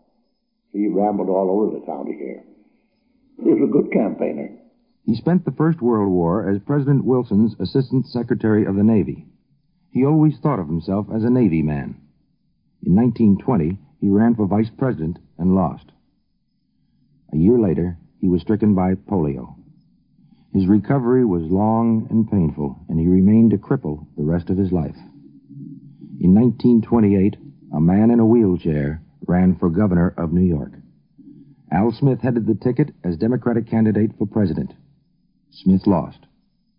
He 0.72 0.88
rambled 0.88 1.30
all 1.30 1.50
over 1.50 1.80
the 1.80 1.86
county 1.86 2.16
here. 2.18 2.44
He 3.44 3.50
was 3.50 3.68
a 3.68 3.72
good 3.72 3.92
campaigner. 3.92 4.58
He 5.06 5.16
spent 5.16 5.46
the 5.46 5.52
First 5.52 5.82
World 5.82 6.12
War 6.12 6.50
as 6.50 6.62
President 6.62 7.04
Wilson's 7.04 7.56
Assistant 7.60 8.06
Secretary 8.08 8.66
of 8.66 8.76
the 8.76 8.84
Navy. 8.84 9.26
He 9.92 10.06
always 10.06 10.38
thought 10.38 10.60
of 10.60 10.68
himself 10.68 11.08
as 11.14 11.24
a 11.24 11.30
Navy 11.30 11.64
man. 11.64 12.00
In 12.86 12.96
1920, 12.96 13.78
he 14.00 14.10
ran 14.10 14.36
for 14.36 14.46
vice 14.46 14.70
president 14.78 15.18
and 15.38 15.56
lost. 15.56 15.92
A 17.34 17.38
year 17.38 17.60
later, 17.60 17.98
he 18.20 18.28
was 18.28 18.42
stricken 18.42 18.76
by 18.76 18.94
polio. 18.96 19.56
His 20.54 20.68
recovery 20.68 21.26
was 21.26 21.44
long 21.44 22.08
and 22.10 22.30
painful, 22.30 22.80
and 22.90 23.00
he 23.00 23.08
remained 23.08 23.54
a 23.54 23.58
cripple 23.58 24.08
the 24.18 24.24
rest 24.24 24.50
of 24.50 24.58
his 24.58 24.72
life. 24.72 24.98
In 26.20 26.34
1928, 26.34 27.38
a 27.74 27.80
man 27.80 28.10
in 28.10 28.20
a 28.20 28.26
wheelchair 28.26 29.02
ran 29.28 29.56
for 29.56 29.70
governor 29.70 30.14
of 30.18 30.34
New 30.34 30.46
York. 30.46 30.74
Al 31.72 31.92
Smith 31.92 32.22
headed 32.22 32.48
the 32.48 32.56
ticket 32.56 32.90
as 33.04 33.16
Democratic 33.18 33.68
candidate 33.70 34.12
for 34.18 34.26
president. 34.26 34.74
Smith 35.52 35.86
lost. 35.86 36.26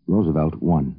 Roosevelt 0.08 0.60
won. 0.60 0.96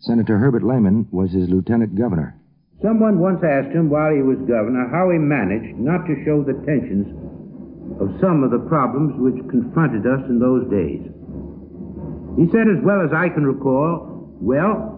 Senator 0.00 0.38
Herbert 0.38 0.64
Lehman 0.64 1.06
was 1.12 1.30
his 1.30 1.48
lieutenant 1.48 1.94
governor. 1.94 2.34
Someone 2.82 3.20
once 3.20 3.42
asked 3.44 3.72
him 3.72 3.88
while 3.88 4.12
he 4.12 4.20
was 4.20 4.38
governor 4.48 4.88
how 4.90 5.10
he 5.10 5.18
managed 5.18 5.78
not 5.78 6.06
to 6.06 6.24
show 6.24 6.42
the 6.42 6.58
tensions 6.66 7.06
of 8.00 8.20
some 8.20 8.42
of 8.42 8.50
the 8.50 8.66
problems 8.68 9.14
which 9.16 9.48
confronted 9.48 10.04
us 10.06 10.20
in 10.28 10.40
those 10.40 10.68
days. 10.68 11.00
He 12.36 12.50
said, 12.50 12.66
as 12.66 12.82
well 12.82 13.00
as 13.00 13.12
I 13.12 13.28
can 13.28 13.46
recall, 13.46 14.36
Well, 14.40 14.94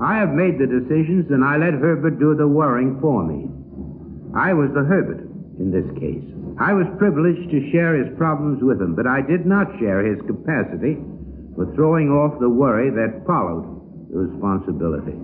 I 0.00 0.18
have 0.18 0.30
made 0.30 0.58
the 0.58 0.66
decisions 0.66 1.30
and 1.30 1.44
I 1.44 1.56
let 1.56 1.74
Herbert 1.74 2.18
do 2.18 2.34
the 2.34 2.46
worrying 2.46 3.00
for 3.00 3.24
me. 3.24 3.48
I 4.34 4.52
was 4.52 4.70
the 4.74 4.84
Herbert 4.84 5.26
in 5.58 5.70
this 5.72 5.88
case. 5.98 6.24
I 6.58 6.72
was 6.72 6.86
privileged 6.98 7.50
to 7.50 7.70
share 7.70 7.96
his 7.96 8.16
problems 8.16 8.62
with 8.62 8.80
him, 8.80 8.94
but 8.94 9.06
I 9.06 9.22
did 9.22 9.46
not 9.46 9.78
share 9.78 10.04
his 10.04 10.20
capacity 10.26 10.96
for 11.54 11.72
throwing 11.74 12.10
off 12.10 12.38
the 12.38 12.48
worry 12.48 12.90
that 12.90 13.26
followed 13.26 13.64
the 14.10 14.18
responsibility. 14.18 15.16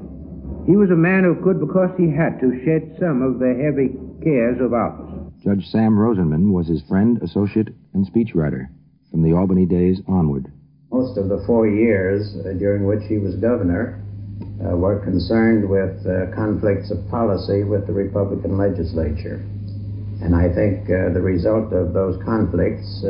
He 0.66 0.76
was 0.76 0.90
a 0.90 0.96
man 0.96 1.24
who 1.24 1.36
could, 1.42 1.60
because 1.60 1.90
he 1.98 2.10
had 2.10 2.40
to, 2.40 2.64
shed 2.64 2.96
some 2.98 3.22
of 3.22 3.38
the 3.38 3.54
heavy 3.54 3.92
cares 4.22 4.60
of 4.60 4.72
office. 4.72 5.10
Judge 5.42 5.68
Sam 5.68 5.96
Rosenman 5.96 6.52
was 6.52 6.68
his 6.68 6.82
friend, 6.82 7.20
associate, 7.22 7.74
and 7.92 8.06
speechwriter 8.06 8.68
from 9.10 9.22
the 9.22 9.32
Albany 9.32 9.66
days 9.66 10.00
onward 10.06 10.50
most 10.92 11.16
of 11.16 11.30
the 11.30 11.42
four 11.46 11.66
years 11.66 12.36
uh, 12.44 12.52
during 12.60 12.84
which 12.84 13.02
he 13.08 13.16
was 13.16 13.34
governor 13.36 13.98
uh, 14.60 14.76
were 14.76 15.00
concerned 15.00 15.64
with 15.66 15.96
uh, 16.04 16.28
conflicts 16.36 16.90
of 16.90 17.00
policy 17.08 17.64
with 17.64 17.86
the 17.86 17.92
Republican 17.92 18.58
legislature. 18.58 19.40
And 20.20 20.36
I 20.36 20.52
think 20.54 20.86
the 20.86 21.18
result 21.18 21.72
of 21.72 21.94
those 21.94 22.14
conflicts 22.22 23.02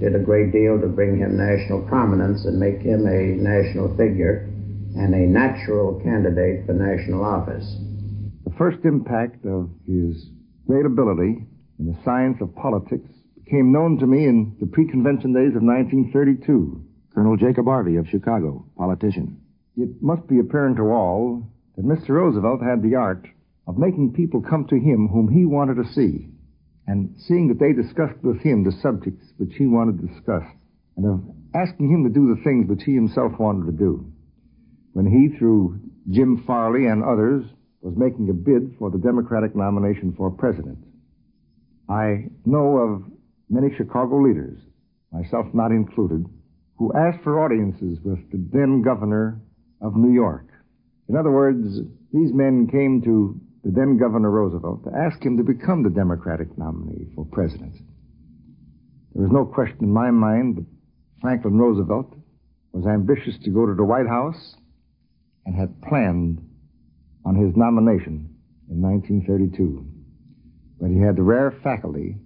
did 0.00 0.16
a 0.16 0.18
great 0.18 0.50
deal 0.50 0.80
to 0.80 0.88
bring 0.88 1.16
him 1.16 1.36
national 1.36 1.86
prominence 1.86 2.44
and 2.44 2.58
make 2.58 2.80
him 2.80 3.06
a 3.06 3.38
national 3.38 3.94
figure 3.96 4.50
and 4.96 5.14
a 5.14 5.30
natural 5.30 6.00
candidate 6.02 6.66
for 6.66 6.72
national 6.72 7.22
office. 7.22 7.62
The 8.42 8.54
first 8.58 8.78
impact 8.82 9.46
of 9.46 9.70
his 9.86 10.26
great 10.66 10.86
ability 10.86 11.46
in 11.78 11.86
the 11.86 11.96
science 12.04 12.38
of 12.40 12.52
politics 12.56 13.06
became 13.44 13.70
known 13.70 13.96
to 14.00 14.06
me 14.06 14.24
in 14.24 14.56
the 14.58 14.66
pre-convention 14.66 15.34
days 15.34 15.54
of 15.54 15.62
1932 15.62 16.85
Colonel 17.16 17.38
Jacob 17.38 17.64
Arvey 17.64 17.98
of 17.98 18.06
Chicago, 18.08 18.66
politician. 18.76 19.40
It 19.74 20.02
must 20.02 20.26
be 20.28 20.38
apparent 20.38 20.76
to 20.76 20.82
all 20.82 21.50
that 21.74 21.86
Mr. 21.86 22.10
Roosevelt 22.10 22.60
had 22.62 22.82
the 22.82 22.94
art 22.94 23.26
of 23.66 23.78
making 23.78 24.12
people 24.12 24.42
come 24.42 24.66
to 24.66 24.78
him 24.78 25.08
whom 25.08 25.32
he 25.32 25.46
wanted 25.46 25.76
to 25.76 25.90
see, 25.94 26.28
and 26.86 27.16
seeing 27.26 27.48
that 27.48 27.58
they 27.58 27.72
discussed 27.72 28.22
with 28.22 28.42
him 28.42 28.64
the 28.64 28.76
subjects 28.82 29.32
which 29.38 29.54
he 29.56 29.66
wanted 29.66 29.98
to 29.98 30.08
discuss, 30.08 30.42
and 30.98 31.06
of 31.06 31.22
asking 31.54 31.88
him 31.88 32.04
to 32.04 32.10
do 32.10 32.34
the 32.34 32.42
things 32.44 32.68
which 32.68 32.82
he 32.84 32.92
himself 32.92 33.32
wanted 33.38 33.64
to 33.64 33.72
do. 33.72 34.12
When 34.92 35.06
he, 35.06 35.38
through 35.38 35.80
Jim 36.10 36.44
Farley 36.46 36.86
and 36.86 37.02
others, 37.02 37.46
was 37.80 37.96
making 37.96 38.28
a 38.28 38.34
bid 38.34 38.76
for 38.78 38.90
the 38.90 38.98
Democratic 38.98 39.56
nomination 39.56 40.12
for 40.18 40.30
president. 40.30 40.84
I 41.88 42.26
know 42.44 42.76
of 42.76 43.04
many 43.48 43.74
Chicago 43.74 44.20
leaders, 44.20 44.58
myself 45.12 45.46
not 45.54 45.70
included, 45.70 46.26
who 46.78 46.92
asked 46.92 47.22
for 47.22 47.44
audiences 47.44 47.98
with 48.04 48.18
the 48.30 48.38
then 48.52 48.82
governor 48.82 49.40
of 49.80 49.96
New 49.96 50.12
York. 50.12 50.46
In 51.08 51.16
other 51.16 51.30
words, 51.30 51.80
these 52.12 52.32
men 52.32 52.68
came 52.70 53.02
to 53.02 53.40
the 53.64 53.70
then 53.70 53.98
Governor 53.98 54.30
Roosevelt 54.30 54.84
to 54.84 54.90
ask 54.96 55.24
him 55.24 55.36
to 55.36 55.42
become 55.42 55.82
the 55.82 55.90
Democratic 55.90 56.56
nominee 56.56 57.06
for 57.14 57.24
president. 57.24 57.74
There 59.14 59.24
was 59.24 59.32
no 59.32 59.44
question 59.44 59.84
in 59.84 59.90
my 59.90 60.10
mind 60.10 60.56
that 60.56 60.66
Franklin 61.20 61.58
Roosevelt 61.58 62.14
was 62.72 62.86
ambitious 62.86 63.38
to 63.44 63.50
go 63.50 63.66
to 63.66 63.74
the 63.74 63.84
White 63.84 64.06
House 64.06 64.56
and 65.46 65.56
had 65.56 65.80
planned 65.82 66.46
on 67.24 67.34
his 67.34 67.56
nomination 67.56 68.36
in 68.70 68.82
1932. 68.82 69.84
But 70.80 70.90
he 70.90 70.98
had 71.00 71.16
the 71.16 71.22
rare 71.22 71.50
faculty 71.62 72.18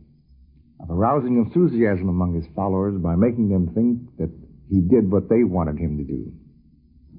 of 0.82 0.90
arousing 0.90 1.36
enthusiasm 1.36 2.08
among 2.08 2.34
his 2.34 2.46
followers 2.54 3.00
by 3.00 3.14
making 3.16 3.48
them 3.48 3.72
think 3.74 4.16
that 4.18 4.30
he 4.68 4.80
did 4.80 5.10
what 5.10 5.28
they 5.28 5.44
wanted 5.44 5.78
him 5.78 5.98
to 5.98 6.04
do. 6.04 6.32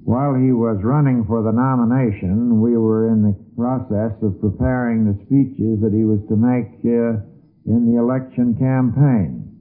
While 0.04 0.34
he 0.34 0.52
was 0.52 0.82
running 0.84 1.26
for 1.26 1.44
the 1.44 1.52
nomination, 1.52 2.60
we 2.60 2.76
were 2.76 3.10
in 3.14 3.22
the 3.22 3.38
process 3.56 4.18
of 4.24 4.42
preparing 4.42 5.06
the 5.06 5.20
speeches 5.26 5.80
that 5.82 5.94
he 5.94 6.06
was 6.06 6.20
to 6.30 6.36
make 6.36 6.74
uh, 6.82 7.22
in 7.70 7.86
the 7.86 8.00
election 8.02 8.58
campaign. 8.58 9.52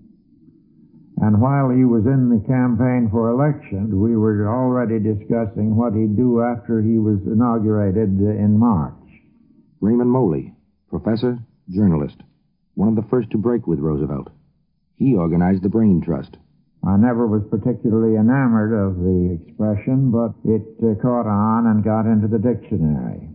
And 1.21 1.43
while 1.43 1.69
he 1.69 1.85
was 1.85 2.07
in 2.07 2.31
the 2.31 2.41
campaign 2.49 3.11
for 3.13 3.29
election, 3.29 4.01
we 4.01 4.17
were 4.17 4.49
already 4.49 4.99
discussing 4.99 5.77
what 5.77 5.93
he'd 5.93 6.17
do 6.17 6.41
after 6.41 6.81
he 6.81 6.97
was 6.97 7.21
inaugurated 7.27 8.09
in 8.09 8.59
March. 8.59 8.95
Raymond 9.83 10.11
Moley, 10.11 10.55
professor, 10.89 11.39
journalist, 11.69 12.17
one 12.75 12.89
of 12.89 12.97
the 12.97 13.09
first 13.11 13.31
to 13.31 13.39
break 13.39 13.67
with 13.67 13.79
Roosevelt. 13.79 14.29
He 14.97 15.15
organized 15.15 15.63
the 15.63 15.69
Brain 15.69 16.03
Trust. 16.05 16.37
I 16.87 16.97
never 16.97 17.27
was 17.27 17.43
particularly 17.51 18.17
enamored 18.17 18.73
of 18.73 18.97
the 18.97 19.37
expression, 19.37 20.11
but 20.11 20.33
it 20.49 20.65
uh, 20.81 20.97
caught 21.03 21.29
on 21.29 21.67
and 21.67 21.85
got 21.85 22.07
into 22.07 22.29
the 22.29 22.39
dictionary. 22.39 23.29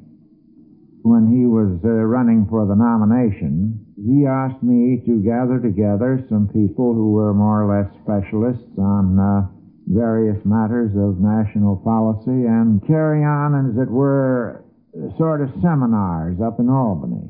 When 1.05 1.29
he 1.29 1.45
was 1.45 1.77
uh, 1.85 1.89
running 1.89 2.47
for 2.49 2.65
the 2.65 2.73
nomination, 2.73 3.85
he 3.95 4.25
asked 4.25 4.63
me 4.63 4.97
to 5.05 5.21
gather 5.21 5.61
together 5.61 6.25
some 6.27 6.49
people 6.49 6.93
who 6.93 7.13
were 7.13 7.33
more 7.33 7.61
or 7.61 7.69
less 7.69 7.89
specialists 8.01 8.73
on 8.79 9.19
uh, 9.19 9.45
various 9.85 10.41
matters 10.43 10.89
of 10.97 11.21
national 11.21 11.77
policy 11.77 12.49
and 12.49 12.81
carry 12.87 13.21
on, 13.21 13.53
as 13.53 13.77
it 13.77 13.91
were, 13.91 14.65
sort 15.17 15.41
of 15.41 15.53
seminars 15.61 16.41
up 16.41 16.59
in 16.59 16.69
Albany. 16.69 17.29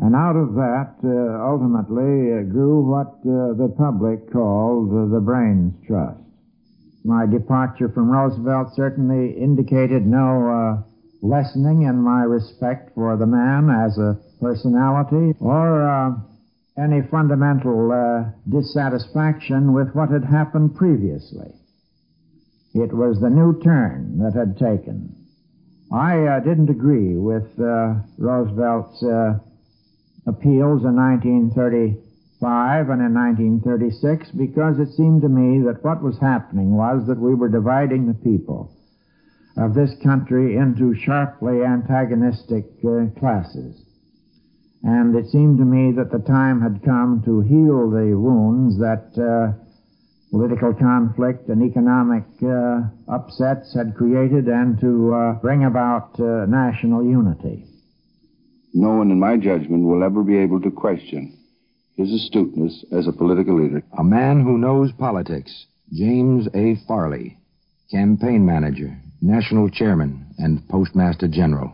And 0.00 0.16
out 0.16 0.34
of 0.34 0.54
that, 0.54 0.96
uh, 1.04 1.44
ultimately, 1.44 2.32
uh, 2.32 2.42
grew 2.50 2.80
what 2.80 3.20
uh, 3.20 3.52
the 3.52 3.68
public 3.76 4.32
called 4.32 4.88
uh, 4.88 5.12
the 5.12 5.20
Brains 5.20 5.74
Trust. 5.86 6.18
My 7.04 7.26
departure 7.26 7.90
from 7.90 8.08
Roosevelt 8.08 8.74
certainly 8.74 9.36
indicated 9.36 10.06
no 10.06 10.48
uh, 10.48 10.82
lessening 11.20 11.82
in 11.82 12.00
my 12.00 12.22
respect 12.22 12.94
for 12.94 13.18
the 13.18 13.26
man 13.26 13.68
as 13.68 13.98
a 13.98 14.18
personality 14.40 15.36
or 15.38 15.86
uh, 15.86 16.12
any 16.78 17.02
fundamental 17.10 18.32
dissatisfaction 18.48 19.74
with 19.74 19.92
what 19.92 20.08
had 20.08 20.24
happened 20.24 20.76
previously. 20.76 21.52
It 22.72 22.94
was 22.94 23.20
the 23.20 23.28
new 23.28 23.60
turn 23.60 24.18
that 24.20 24.32
had 24.32 24.56
taken. 24.56 25.14
I 25.92 26.40
didn't 26.40 26.70
agree 26.70 27.16
with 27.16 27.44
Roosevelt's 28.16 29.04
appeals 30.30 30.86
in 30.86 30.94
1935 30.94 32.88
and 32.88 33.02
in 33.02 33.12
1936 33.12 34.30
because 34.38 34.78
it 34.78 34.94
seemed 34.94 35.22
to 35.22 35.28
me 35.28 35.60
that 35.66 35.82
what 35.82 36.02
was 36.02 36.16
happening 36.22 36.72
was 36.76 37.06
that 37.06 37.18
we 37.18 37.34
were 37.34 37.50
dividing 37.50 38.06
the 38.06 38.14
people 38.22 38.70
of 39.56 39.74
this 39.74 39.90
country 40.02 40.56
into 40.56 40.94
sharply 40.94 41.62
antagonistic 41.62 42.64
uh, 42.86 43.10
classes. 43.18 43.82
And 44.82 45.14
it 45.14 45.28
seemed 45.28 45.58
to 45.58 45.64
me 45.64 45.92
that 45.92 46.10
the 46.10 46.24
time 46.24 46.62
had 46.62 46.82
come 46.84 47.20
to 47.26 47.42
heal 47.42 47.90
the 47.90 48.16
wounds 48.16 48.78
that 48.78 49.12
uh, 49.18 49.52
political 50.30 50.72
conflict 50.72 51.48
and 51.48 51.62
economic 51.62 52.24
uh, 52.42 52.88
upsets 53.12 53.74
had 53.74 53.94
created 53.96 54.46
and 54.46 54.80
to 54.80 55.12
uh, 55.12 55.32
bring 55.42 55.64
about 55.64 56.18
uh, 56.18 56.46
national 56.46 57.04
unity. 57.04 57.66
No 58.72 58.90
one, 58.90 59.10
in 59.10 59.18
my 59.18 59.36
judgment, 59.36 59.84
will 59.84 60.04
ever 60.04 60.22
be 60.22 60.36
able 60.38 60.60
to 60.60 60.70
question 60.70 61.36
his 61.96 62.12
astuteness 62.12 62.84
as 62.92 63.06
a 63.06 63.12
political 63.12 63.60
leader. 63.60 63.82
A 63.98 64.04
man 64.04 64.42
who 64.42 64.58
knows 64.58 64.92
politics, 64.92 65.66
James 65.92 66.48
A. 66.54 66.76
Farley, 66.86 67.36
campaign 67.90 68.46
manager, 68.46 68.96
national 69.20 69.68
chairman, 69.68 70.26
and 70.38 70.66
postmaster 70.68 71.28
general. 71.28 71.72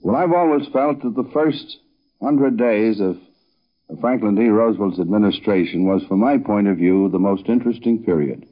Well, 0.00 0.16
I've 0.16 0.32
always 0.32 0.66
felt 0.72 1.02
that 1.02 1.16
the 1.16 1.28
first 1.32 1.78
hundred 2.22 2.56
days 2.56 3.00
of 3.00 3.18
Franklin 4.00 4.34
D. 4.34 4.48
Roosevelt's 4.48 5.00
administration 5.00 5.86
was, 5.86 6.02
from 6.04 6.20
my 6.20 6.38
point 6.38 6.68
of 6.68 6.76
view, 6.76 7.08
the 7.08 7.18
most 7.18 7.48
interesting 7.48 8.04
period. 8.04 8.46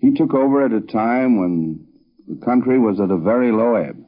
He 0.00 0.14
took 0.14 0.34
over 0.34 0.64
at 0.64 0.72
a 0.72 0.80
time 0.80 1.38
when 1.38 1.86
the 2.28 2.44
country 2.44 2.78
was 2.78 3.00
at 3.00 3.10
a 3.10 3.16
very 3.16 3.52
low 3.52 3.74
ebb. 3.74 4.01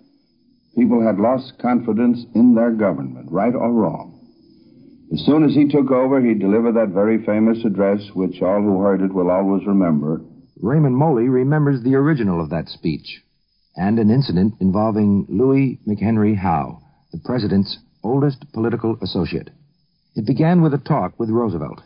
People 0.76 1.04
had 1.04 1.18
lost 1.18 1.58
confidence 1.60 2.24
in 2.34 2.54
their 2.54 2.72
government, 2.72 3.30
right 3.30 3.54
or 3.54 3.72
wrong. 3.72 4.20
As 5.12 5.24
soon 5.24 5.44
as 5.44 5.54
he 5.54 5.68
took 5.68 5.90
over, 5.90 6.20
he 6.20 6.34
delivered 6.34 6.74
that 6.74 6.88
very 6.88 7.24
famous 7.24 7.64
address, 7.64 8.00
which 8.14 8.42
all 8.42 8.62
who 8.62 8.80
heard 8.80 9.00
it 9.00 9.14
will 9.14 9.30
always 9.30 9.66
remember. 9.66 10.20
Raymond 10.60 10.96
Moley 10.96 11.28
remembers 11.28 11.82
the 11.82 11.94
original 11.94 12.40
of 12.40 12.50
that 12.50 12.68
speech 12.68 13.22
and 13.76 13.98
an 13.98 14.10
incident 14.10 14.54
involving 14.60 15.26
Louis 15.28 15.80
McHenry 15.86 16.36
Howe, 16.36 16.80
the 17.12 17.20
president's 17.24 17.78
oldest 18.02 18.44
political 18.52 18.96
associate. 19.02 19.50
It 20.14 20.26
began 20.26 20.62
with 20.62 20.74
a 20.74 20.78
talk 20.78 21.18
with 21.18 21.30
Roosevelt. 21.30 21.80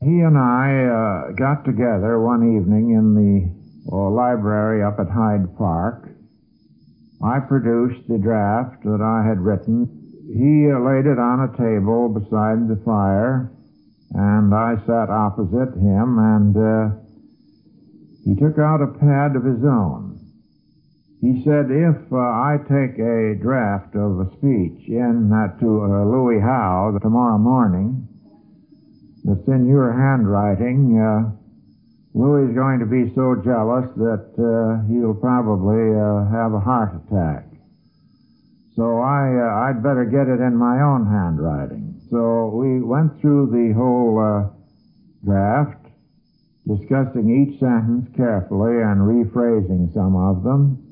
He 0.00 0.20
and 0.20 0.36
I 0.36 0.84
uh, 0.84 1.32
got 1.32 1.64
together 1.64 2.20
one 2.20 2.56
evening 2.56 2.90
in 2.90 3.14
the 3.14 3.92
uh, 3.92 4.10
library 4.10 4.82
up 4.82 4.98
at 4.98 5.08
Hyde 5.08 5.56
Park. 5.56 6.09
I 7.22 7.38
produced 7.40 8.08
the 8.08 8.18
draft 8.18 8.82
that 8.84 9.02
I 9.02 9.28
had 9.28 9.40
written. 9.40 9.86
He 10.32 10.72
laid 10.72 11.04
it 11.04 11.18
on 11.18 11.44
a 11.44 11.56
table 11.56 12.08
beside 12.08 12.68
the 12.68 12.80
fire, 12.84 13.52
and 14.12 14.54
I 14.54 14.76
sat 14.86 15.10
opposite 15.10 15.76
him, 15.76 16.18
and 16.18 16.56
uh, 16.56 16.96
he 18.24 18.34
took 18.36 18.58
out 18.58 18.80
a 18.80 18.98
pad 18.98 19.36
of 19.36 19.44
his 19.44 19.62
own. 19.64 20.18
He 21.20 21.42
said, 21.44 21.70
if 21.70 22.10
uh, 22.10 22.16
I 22.16 22.56
take 22.64 22.98
a 22.98 23.36
draft 23.36 23.94
of 23.94 24.20
a 24.20 24.30
speech 24.38 24.88
in 24.88 25.30
uh, 25.30 25.58
to 25.60 25.68
uh, 25.84 26.04
Louis 26.06 26.40
Howe 26.40 26.96
tomorrow 27.02 27.36
morning 27.36 28.08
that's 29.24 29.46
in 29.46 29.68
your 29.68 29.92
handwriting, 29.92 30.96
uh, 30.96 31.36
Louis 32.14 32.50
is 32.50 32.56
going 32.56 32.80
to 32.80 32.86
be 32.86 33.14
so 33.14 33.36
jealous 33.44 33.86
that 33.96 34.26
uh, 34.34 34.86
he'll 34.90 35.14
probably 35.14 35.94
uh, 35.94 36.26
have 36.30 36.52
a 36.52 36.60
heart 36.60 36.94
attack. 36.94 37.46
So 38.76 38.98
I, 38.98 39.70
I'd 39.70 39.82
better 39.82 40.04
get 40.04 40.26
it 40.26 40.40
in 40.40 40.56
my 40.56 40.80
own 40.82 41.06
handwriting. 41.06 42.00
So 42.10 42.50
we 42.54 42.80
went 42.80 43.20
through 43.20 43.50
the 43.54 43.74
whole 43.74 44.54
draft, 45.24 45.86
discussing 46.66 47.30
each 47.30 47.60
sentence 47.60 48.08
carefully 48.16 48.82
and 48.82 49.00
rephrasing 49.02 49.92
some 49.94 50.16
of 50.16 50.42
them 50.42 50.90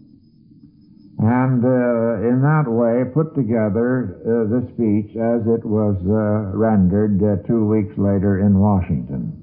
and 1.19 1.65
uh, 1.65 2.23
in 2.23 2.43
that 2.43 2.71
way 2.71 3.03
put 3.13 3.35
together 3.35 4.23
uh, 4.23 4.47
the 4.47 4.63
speech 4.71 5.11
as 5.19 5.43
it 5.51 5.67
was 5.67 5.99
uh, 6.07 6.55
rendered 6.57 7.19
uh, 7.19 7.43
two 7.47 7.67
weeks 7.67 7.99
later 7.99 8.39
in 8.39 8.59
Washington. 8.59 9.38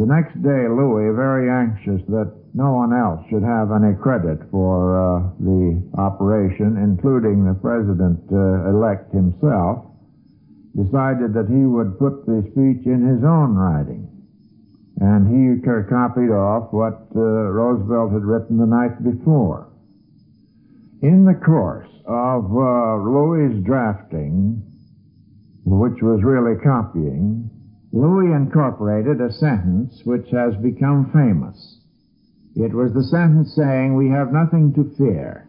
The 0.00 0.06
next 0.06 0.32
day, 0.40 0.64
Louis, 0.64 1.12
very 1.12 1.50
anxious 1.50 2.00
that 2.08 2.32
no 2.54 2.72
one 2.72 2.96
else 2.96 3.20
should 3.28 3.42
have 3.42 3.68
any 3.68 3.92
credit 4.00 4.40
for 4.50 4.96
uh, 4.96 5.28
the 5.36 5.76
operation, 6.00 6.80
including 6.80 7.44
the 7.44 7.52
president-elect 7.60 9.12
uh, 9.12 9.12
himself, 9.12 9.84
decided 10.72 11.36
that 11.36 11.52
he 11.52 11.68
would 11.68 11.98
put 11.98 12.24
the 12.24 12.40
speech 12.48 12.88
in 12.88 13.04
his 13.04 13.20
own 13.28 13.52
writing. 13.52 14.08
And 15.04 15.28
he 15.28 15.60
copied 15.60 16.32
off 16.32 16.72
what 16.72 17.12
Roosevelt 17.12 18.12
had 18.12 18.24
written 18.24 18.56
the 18.56 18.64
night 18.64 19.04
before. 19.04 19.68
In 21.02 21.26
the 21.26 21.36
course 21.44 21.92
of 22.06 22.48
uh, 22.48 22.96
Louis' 23.04 23.60
drafting, 23.60 24.64
which 25.66 26.00
was 26.00 26.24
really 26.24 26.56
copying, 26.64 27.50
Louis 27.92 28.32
incorporated 28.32 29.20
a 29.20 29.32
sentence 29.32 30.02
which 30.04 30.28
has 30.30 30.54
become 30.56 31.10
famous. 31.12 31.80
It 32.56 32.72
was 32.72 32.92
the 32.92 33.04
sentence 33.04 33.54
saying, 33.54 33.94
We 33.94 34.08
have 34.10 34.32
nothing 34.32 34.72
to 34.74 34.94
fear 34.96 35.48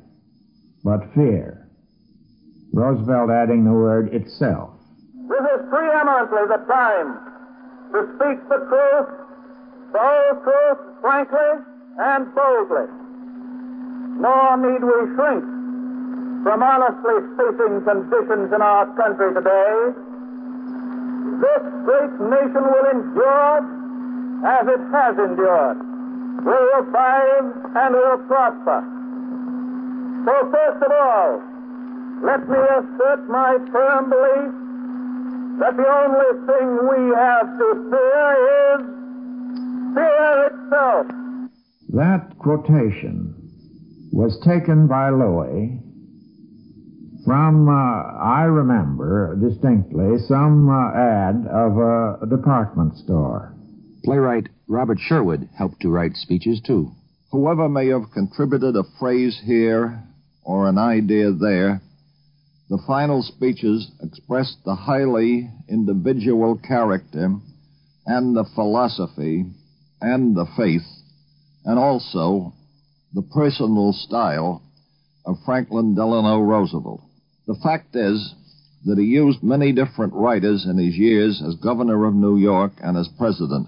but 0.83 1.13
fear. 1.13 1.69
Roosevelt 2.73 3.29
adding 3.29 3.65
the 3.65 3.71
word 3.71 4.13
itself. 4.13 4.71
This 5.29 5.45
is 5.53 5.69
preeminently 5.69 6.45
the 6.47 6.65
time 6.65 7.19
to 7.93 7.99
speak 8.15 8.49
the 8.49 8.65
truth, 8.65 9.09
the 9.91 9.99
whole 9.99 10.43
truth, 10.43 11.01
frankly 11.01 11.65
and 11.99 12.33
boldly 12.33 13.01
nor 14.21 14.57
need 14.57 14.83
we 14.85 14.97
shrink 15.17 15.43
from 16.45 16.61
honestly 16.61 17.17
facing 17.37 17.81
conditions 17.81 18.53
in 18.53 18.61
our 18.61 18.85
country 18.95 19.33
today. 19.33 20.10
This 21.41 21.63
great 21.85 22.13
nation 22.21 22.63
will 22.69 22.87
endure 22.93 23.57
as 24.45 24.67
it 24.67 24.83
has 24.93 25.17
endured. 25.17 25.77
We 26.45 26.51
will 26.53 26.69
revive 26.85 27.45
and 27.75 27.89
we 27.95 28.01
will 28.01 28.23
prosper. 28.29 28.79
So 30.25 30.33
first 30.53 30.81
of 30.85 30.91
all, 30.91 31.41
let 32.23 32.47
me 32.47 32.57
assert 32.57 33.27
my 33.27 33.57
firm 33.71 34.09
belief 34.09 34.53
that 35.59 35.77
the 35.77 35.89
only 35.89 36.31
thing 36.45 36.67
we 36.89 37.01
have 37.15 37.47
to 37.57 37.67
fear 37.89 38.29
is 38.69 38.81
fear 39.95 40.49
itself. 40.49 41.07
That 41.89 42.37
quotation 42.37 43.33
was 44.11 44.39
taken 44.45 44.87
by 44.87 45.09
Louis 45.09 45.79
from, 47.31 47.69
uh, 47.69 47.71
I 47.71 48.43
remember 48.43 49.37
distinctly, 49.37 50.17
some 50.27 50.67
uh, 50.67 50.91
ad 50.91 51.47
of 51.47 51.77
a 51.77 52.25
department 52.29 52.97
store. 52.97 53.55
Playwright 54.03 54.49
Robert 54.67 54.97
Sherwood 54.99 55.47
helped 55.57 55.79
to 55.79 55.89
write 55.89 56.17
speeches, 56.17 56.59
too. 56.59 56.91
Whoever 57.31 57.69
may 57.69 57.87
have 57.87 58.11
contributed 58.13 58.75
a 58.75 58.83
phrase 58.99 59.39
here 59.45 60.03
or 60.43 60.67
an 60.67 60.77
idea 60.77 61.31
there, 61.31 61.81
the 62.69 62.83
final 62.85 63.23
speeches 63.23 63.89
expressed 64.03 64.57
the 64.65 64.75
highly 64.75 65.49
individual 65.69 66.57
character 66.57 67.33
and 68.07 68.35
the 68.35 68.45
philosophy 68.55 69.45
and 70.01 70.35
the 70.35 70.47
faith, 70.57 70.85
and 71.63 71.79
also 71.79 72.51
the 73.13 73.21
personal 73.21 73.93
style 73.93 74.61
of 75.25 75.37
Franklin 75.45 75.95
Delano 75.95 76.41
Roosevelt. 76.41 77.03
The 77.51 77.59
fact 77.59 77.97
is 77.97 78.33
that 78.85 78.97
he 78.97 79.03
used 79.03 79.43
many 79.43 79.73
different 79.73 80.13
writers 80.13 80.65
in 80.65 80.77
his 80.77 80.95
years 80.95 81.43
as 81.45 81.55
governor 81.55 82.05
of 82.05 82.15
New 82.15 82.37
York 82.37 82.71
and 82.81 82.95
as 82.95 83.09
president. 83.17 83.67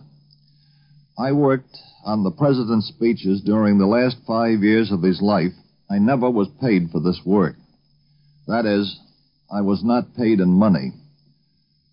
I 1.19 1.34
worked 1.34 1.78
on 2.06 2.24
the 2.24 2.32
president's 2.32 2.88
speeches 2.88 3.41
during 3.41 3.78
the 3.78 3.86
last 3.86 4.15
five 4.26 4.63
years 4.63 4.89
of 4.89 5.02
his 5.02 5.22
life. 5.22 5.52
I 5.91 6.00
never 6.00 6.30
was 6.30 6.48
paid 6.62 6.91
for 6.91 7.02
this 7.02 7.19
work. 7.26 7.58
That 8.48 8.65
is, 8.65 8.98
I 9.52 9.60
was 9.60 9.84
not 9.84 10.15
paid 10.15 10.39
in 10.39 10.48
money. 10.48 10.93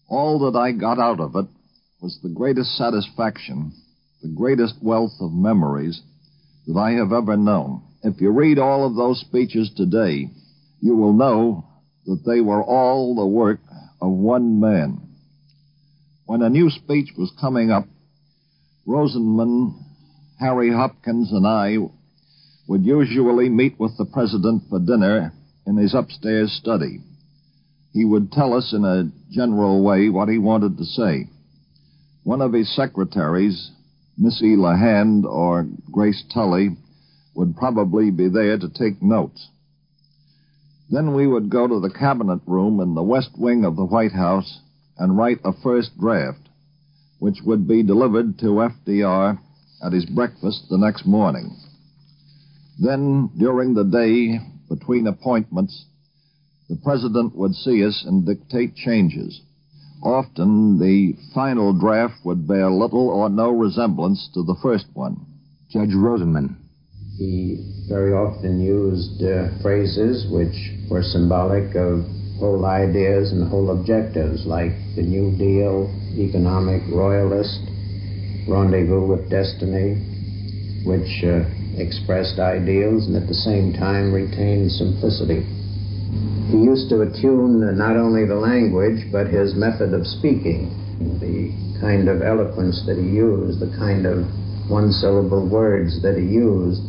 All 0.08 0.38
that 0.48 0.56
I 0.56 0.70
got 0.70 1.00
out 1.00 1.18
of 1.18 1.34
it 1.34 1.46
was 2.00 2.20
the 2.22 2.28
greatest 2.28 2.76
satisfaction, 2.76 3.72
the 4.22 4.28
greatest 4.28 4.76
wealth 4.80 5.20
of 5.20 5.32
memories 5.32 6.00
that 6.68 6.78
I 6.78 6.92
have 6.92 7.12
ever 7.12 7.36
known. 7.36 7.82
If 8.04 8.20
you 8.20 8.30
read 8.30 8.60
all 8.60 8.86
of 8.86 8.94
those 8.94 9.20
speeches 9.20 9.72
today, 9.76 10.30
you 10.80 10.94
will 10.94 11.12
know 11.12 11.64
that 12.06 12.24
they 12.24 12.40
were 12.40 12.62
all 12.62 13.14
the 13.14 13.26
work 13.26 13.60
of 14.00 14.10
one 14.10 14.60
man. 14.60 15.00
When 16.26 16.42
a 16.42 16.48
new 16.48 16.70
speech 16.70 17.10
was 17.16 17.32
coming 17.40 17.70
up, 17.70 17.86
Rosenman, 18.86 19.74
Harry 20.38 20.72
Hopkins, 20.72 21.32
and 21.32 21.46
I 21.46 21.76
would 22.66 22.84
usually 22.84 23.48
meet 23.48 23.78
with 23.78 23.96
the 23.98 24.04
president 24.04 24.62
for 24.70 24.78
dinner 24.78 25.32
in 25.66 25.76
his 25.76 25.94
upstairs 25.94 26.52
study. 26.52 27.00
He 27.92 28.04
would 28.04 28.32
tell 28.32 28.54
us 28.54 28.72
in 28.72 28.84
a 28.84 29.10
general 29.30 29.82
way 29.82 30.08
what 30.08 30.28
he 30.28 30.38
wanted 30.38 30.78
to 30.78 30.84
say. 30.84 31.28
One 32.22 32.40
of 32.40 32.52
his 32.52 32.74
secretaries, 32.74 33.72
Missy 34.16 34.56
LeHand 34.56 35.24
or 35.24 35.66
Grace 35.90 36.22
Tully, 36.32 36.76
would 37.34 37.56
probably 37.56 38.10
be 38.10 38.28
there 38.28 38.58
to 38.58 38.68
take 38.68 39.02
notes. 39.02 39.48
Then 40.90 41.14
we 41.14 41.26
would 41.26 41.50
go 41.50 41.68
to 41.68 41.78
the 41.78 41.90
cabinet 41.90 42.40
room 42.46 42.80
in 42.80 42.94
the 42.94 43.02
west 43.02 43.30
wing 43.38 43.64
of 43.64 43.76
the 43.76 43.84
White 43.84 44.12
House 44.12 44.60
and 44.98 45.16
write 45.16 45.40
a 45.44 45.52
first 45.52 45.98
draft, 45.98 46.48
which 47.20 47.38
would 47.44 47.68
be 47.68 47.82
delivered 47.84 48.38
to 48.40 48.68
FDR 48.86 49.38
at 49.82 49.92
his 49.92 50.04
breakfast 50.06 50.66
the 50.68 50.78
next 50.78 51.06
morning. 51.06 51.56
Then, 52.78 53.30
during 53.38 53.74
the 53.74 53.84
day, 53.84 54.40
between 54.68 55.06
appointments, 55.06 55.84
the 56.68 56.76
president 56.76 57.36
would 57.36 57.54
see 57.54 57.84
us 57.84 58.04
and 58.06 58.26
dictate 58.26 58.74
changes. 58.74 59.40
Often, 60.02 60.78
the 60.78 61.14
final 61.34 61.72
draft 61.72 62.24
would 62.24 62.48
bear 62.48 62.70
little 62.70 63.08
or 63.08 63.28
no 63.28 63.50
resemblance 63.50 64.28
to 64.34 64.42
the 64.42 64.56
first 64.62 64.86
one. 64.94 65.26
Judge 65.70 65.94
Rosenman. 65.94 66.56
He 67.20 67.60
very 67.86 68.14
often 68.16 68.64
used 68.64 69.20
uh, 69.20 69.52
phrases 69.60 70.24
which 70.32 70.56
were 70.88 71.02
symbolic 71.02 71.76
of 71.76 72.00
whole 72.40 72.64
ideas 72.64 73.30
and 73.32 73.44
whole 73.44 73.76
objectives, 73.76 74.46
like 74.46 74.72
the 74.96 75.04
New 75.04 75.36
Deal, 75.36 75.92
economic 76.16 76.80
royalist, 76.88 77.60
rendezvous 78.48 79.04
with 79.04 79.28
destiny, 79.28 80.00
which 80.88 81.12
uh, 81.20 81.44
expressed 81.76 82.40
ideals 82.40 83.04
and 83.04 83.20
at 83.20 83.28
the 83.28 83.36
same 83.36 83.74
time 83.76 84.16
retained 84.16 84.72
simplicity. 84.72 85.44
He 86.48 86.56
used 86.56 86.88
to 86.88 87.04
attune 87.04 87.60
not 87.76 88.00
only 88.00 88.24
the 88.24 88.40
language, 88.40 89.12
but 89.12 89.28
his 89.28 89.52
method 89.54 89.92
of 89.92 90.08
speaking, 90.08 90.72
the 91.20 91.52
kind 91.84 92.08
of 92.08 92.22
eloquence 92.22 92.80
that 92.88 92.96
he 92.96 93.12
used, 93.12 93.60
the 93.60 93.76
kind 93.76 94.08
of 94.08 94.24
one 94.72 94.90
syllable 94.90 95.44
words 95.44 96.00
that 96.00 96.16
he 96.16 96.24
used, 96.24 96.80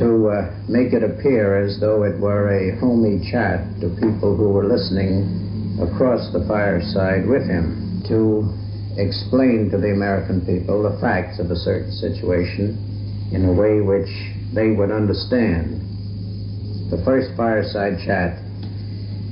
to 0.00 0.32
uh, 0.32 0.48
make 0.64 0.96
it 0.96 1.04
appear 1.04 1.60
as 1.60 1.78
though 1.78 2.04
it 2.04 2.18
were 2.18 2.48
a 2.48 2.80
homey 2.80 3.20
chat 3.30 3.60
to 3.84 3.92
people 4.00 4.34
who 4.34 4.48
were 4.48 4.64
listening 4.64 5.76
across 5.76 6.32
the 6.32 6.40
fireside 6.48 7.28
with 7.28 7.44
him, 7.44 8.00
to 8.08 8.48
explain 8.96 9.68
to 9.70 9.76
the 9.76 9.92
American 9.92 10.40
people 10.48 10.82
the 10.82 10.96
facts 11.04 11.38
of 11.38 11.50
a 11.52 11.56
certain 11.56 11.92
situation 11.92 12.80
in 13.32 13.44
a 13.44 13.52
way 13.52 13.84
which 13.84 14.08
they 14.56 14.72
would 14.72 14.90
understand. 14.90 15.84
The 16.90 17.04
first 17.04 17.36
fireside 17.36 18.00
chat 18.00 18.40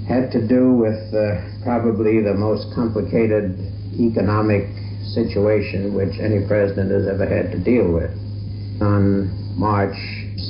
had 0.04 0.31
to 0.37 0.46
do 0.46 0.76
with 0.76 1.00
uh, 1.16 1.64
probably 1.64 2.20
the 2.20 2.37
most 2.37 2.68
complicated 2.76 3.57
economic 3.96 4.68
situation 5.16 5.96
which 5.96 6.20
any 6.20 6.46
president 6.46 6.92
has 6.92 7.09
ever 7.09 7.24
had 7.24 7.52
to 7.52 7.59
deal 7.59 7.88
with. 7.88 8.12
On 8.85 9.33
March 9.57 9.96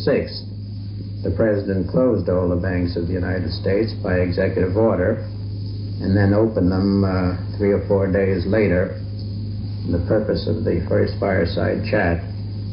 6th, 0.07 1.23
the 1.23 1.35
president 1.35 1.91
closed 1.91 2.29
all 2.29 2.49
the 2.49 2.63
banks 2.63 2.95
of 2.95 3.09
the 3.09 3.13
United 3.13 3.51
States 3.51 3.93
by 4.03 4.23
executive 4.23 4.77
order 4.77 5.27
and 5.99 6.15
then 6.15 6.33
opened 6.33 6.71
them 6.71 7.03
uh, 7.03 7.35
three 7.59 7.75
or 7.75 7.83
four 7.89 8.07
days 8.07 8.47
later. 8.47 8.95
The 9.91 10.05
purpose 10.07 10.47
of 10.47 10.63
the 10.63 10.87
first 10.87 11.19
fireside 11.19 11.83
chat 11.91 12.23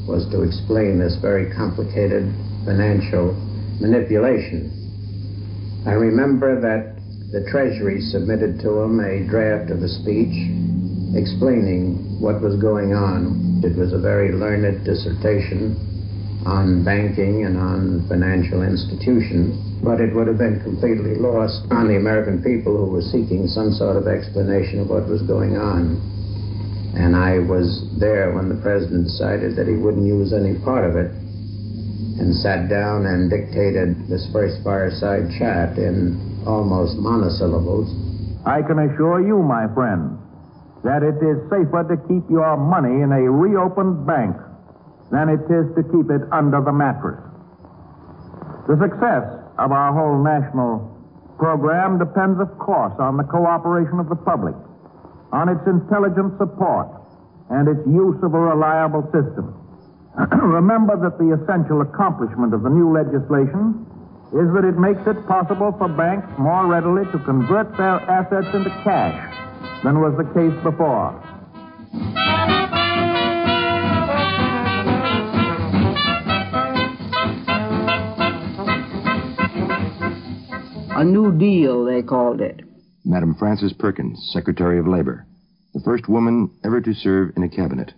was 0.05 0.29
to 0.29 0.45
explain 0.45 1.01
this 1.01 1.17
very 1.17 1.49
complicated 1.57 2.29
financial 2.69 3.33
manipulation. 3.81 4.69
I 5.87 5.97
remember 5.97 6.61
that 6.61 7.01
the 7.33 7.49
Treasury 7.49 7.99
submitted 8.01 8.61
to 8.61 8.85
him 8.85 8.99
a 9.01 9.25
draft 9.25 9.71
of 9.71 9.81
a 9.81 9.89
speech 9.89 10.37
explaining 11.17 12.21
what 12.21 12.41
was 12.41 12.61
going 12.61 12.93
on. 12.93 13.61
It 13.65 13.73
was 13.73 13.91
a 13.91 13.99
very 13.99 14.31
learned 14.31 14.85
dissertation 14.85 15.94
on 16.45 16.85
banking 16.85 17.43
and 17.43 17.57
on 17.57 18.05
financial 18.07 18.61
institutions, 18.61 19.57
but 19.81 19.99
it 19.99 20.13
would 20.13 20.27
have 20.29 20.37
been 20.37 20.61
completely 20.61 21.17
lost 21.17 21.65
on 21.73 21.89
the 21.89 21.97
American 21.97 22.41
people 22.45 22.77
who 22.77 22.85
were 22.85 23.01
seeking 23.01 23.49
some 23.49 23.73
sort 23.73 23.97
of 23.97 24.05
explanation 24.05 24.79
of 24.79 24.87
what 24.89 25.09
was 25.09 25.25
going 25.25 25.57
on. 25.57 25.97
And 26.93 27.17
I 27.17 27.41
was 27.41 27.89
there 27.99 28.31
when 28.31 28.47
the 28.47 28.61
president 28.61 29.09
decided 29.09 29.57
that 29.57 29.67
he 29.67 29.73
wouldn't 29.73 30.05
use 30.05 30.31
any 30.31 30.53
part 30.61 30.85
of 30.85 30.95
it 30.95 31.11
and 32.21 32.31
sat 32.37 32.69
down 32.69 33.09
and 33.09 33.27
dictated 33.27 34.07
this 34.07 34.29
first 34.31 34.63
fireside 34.63 35.27
chat 35.35 35.77
in 35.81 36.45
almost 36.45 36.95
monosyllables. 37.01 37.89
I 38.45 38.61
can 38.61 38.79
assure 38.79 39.19
you, 39.19 39.41
my 39.41 39.65
friend, 39.73 40.15
that 40.85 41.01
it 41.01 41.17
is 41.19 41.41
safer 41.49 41.83
to 41.89 41.97
keep 42.05 42.29
your 42.29 42.55
money 42.55 43.01
in 43.01 43.11
a 43.11 43.25
reopened 43.25 44.05
bank 44.05 44.37
than 45.11 45.29
it 45.29 45.43
is 45.49 45.65
to 45.75 45.83
keep 45.93 46.09
it 46.09 46.21
under 46.31 46.61
the 46.61 46.73
mattress. 46.73 47.21
The 48.67 48.77
success 48.81 49.25
of 49.57 49.71
our 49.71 49.93
whole 49.93 50.23
national 50.23 50.91
program 51.37 51.99
depends, 51.99 52.39
of 52.39 52.49
course, 52.57 52.93
on 52.97 53.17
the 53.17 53.23
cooperation 53.23 53.99
of 53.99 54.09
the 54.09 54.15
public, 54.15 54.55
on 55.31 55.49
its 55.49 55.61
intelligent 55.67 56.37
support, 56.37 56.89
and 57.49 57.67
its 57.69 57.85
use 57.85 58.17
of 58.23 58.33
a 58.33 58.39
reliable 58.39 59.05
system. 59.13 59.53
Remember 60.41 60.97
that 60.97 61.19
the 61.19 61.35
essential 61.37 61.81
accomplishment 61.81 62.53
of 62.53 62.63
the 62.63 62.69
new 62.69 62.89
legislation 62.89 63.85
is 64.33 64.47
that 64.57 64.65
it 64.65 64.79
makes 64.79 65.03
it 65.05 65.15
possible 65.27 65.75
for 65.77 65.87
banks 65.87 66.27
more 66.39 66.65
readily 66.65 67.05
to 67.11 67.19
convert 67.19 67.69
their 67.77 68.01
assets 68.09 68.47
into 68.55 68.69
cash 68.83 69.15
than 69.83 70.01
was 70.01 70.17
the 70.17 70.25
case 70.33 70.55
before. 70.63 71.13
A 80.95 81.03
New 81.03 81.37
Deal, 81.37 81.83
they 81.83 82.01
called 82.01 82.39
it. 82.39 82.61
Madam 83.03 83.35
Frances 83.35 83.73
Perkins, 83.73 84.29
Secretary 84.31 84.79
of 84.79 84.87
Labor, 84.87 85.25
the 85.73 85.81
first 85.81 86.07
woman 86.07 86.49
ever 86.63 86.79
to 86.79 86.93
serve 86.93 87.33
in 87.35 87.43
a 87.43 87.49
cabinet. 87.49 87.91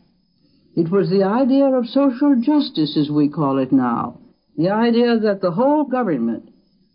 It 0.75 0.89
was 0.89 1.07
the 1.11 1.21
idea 1.21 1.65
of 1.65 1.85
social 1.85 2.35
justice, 2.41 2.97
as 2.97 3.11
we 3.11 3.29
call 3.29 3.59
it 3.59 3.71
now. 3.71 4.19
The 4.57 4.71
idea 4.71 5.19
that 5.19 5.41
the 5.41 5.51
whole 5.51 5.83
government 5.83 6.49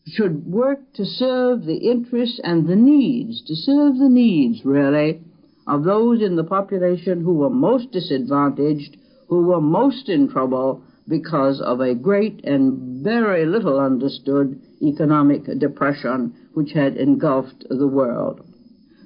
should 0.09 0.45
work 0.45 0.81
to 0.95 1.05
serve 1.05 1.67
the 1.67 1.77
interests 1.77 2.41
and 2.43 2.67
the 2.67 2.75
needs, 2.75 3.41
to 3.47 3.55
serve 3.55 3.97
the 3.97 4.09
needs, 4.09 4.65
really, 4.65 5.21
of 5.69 5.85
those 5.85 6.21
in 6.21 6.35
the 6.35 6.43
population 6.43 7.23
who 7.23 7.35
were 7.35 7.49
most 7.49 7.93
disadvantaged, 7.93 8.97
who 9.29 9.43
were 9.47 9.61
most 9.61 10.09
in 10.09 10.29
trouble 10.29 10.83
because 11.07 11.61
of 11.61 11.81
a 11.81 11.95
great 11.95 12.45
and 12.45 13.05
very 13.05 13.47
little 13.47 13.79
understood 13.79 14.61
economic 14.83 15.45
depression 15.59 16.35
which 16.55 16.73
had 16.73 16.97
engulfed 16.97 17.64
the 17.68 17.87
world. 17.87 18.40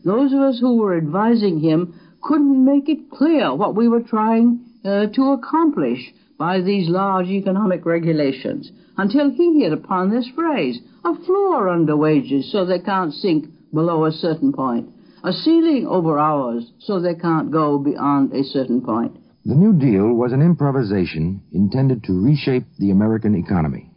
Those 0.05 0.33
of 0.33 0.41
us 0.41 0.59
who 0.61 0.77
were 0.77 0.97
advising 0.97 1.61
him 1.61 1.99
couldn't 2.23 2.65
make 2.65 2.89
it 2.89 3.11
clear 3.11 3.55
what 3.55 3.75
we 3.75 3.89
were 3.89 4.03
trying 4.03 4.61
uh, 4.85 5.07
to 5.07 5.33
accomplish 5.33 6.13
by 6.39 6.61
these 6.61 6.89
large 6.89 7.27
economic 7.27 7.85
regulations 7.87 8.71
until 8.99 9.31
he 9.31 9.61
hit 9.61 9.73
upon 9.73 10.11
this 10.11 10.29
phrase 10.35 10.81
a 11.05 11.15
floor 11.25 11.69
under 11.69 11.97
wages 11.97 12.51
so 12.51 12.65
they 12.65 12.79
can't 12.79 13.13
sink 13.13 13.47
below 13.73 14.05
a 14.05 14.13
certain 14.13 14.53
point, 14.53 14.89
a 15.25 15.33
ceiling 15.33 15.87
over 15.87 16.19
hours 16.19 16.71
so 16.79 17.01
they 17.01 17.15
can't 17.15 17.51
go 17.51 17.79
beyond 17.79 18.33
a 18.33 18.45
certain 18.45 18.81
point. 18.81 19.17
The 19.45 19.55
New 19.55 19.73
Deal 19.73 20.13
was 20.13 20.33
an 20.33 20.43
improvisation 20.43 21.43
intended 21.53 22.03
to 22.05 22.21
reshape 22.21 22.65
the 22.79 22.91
American 22.91 23.35
economy. 23.35 23.91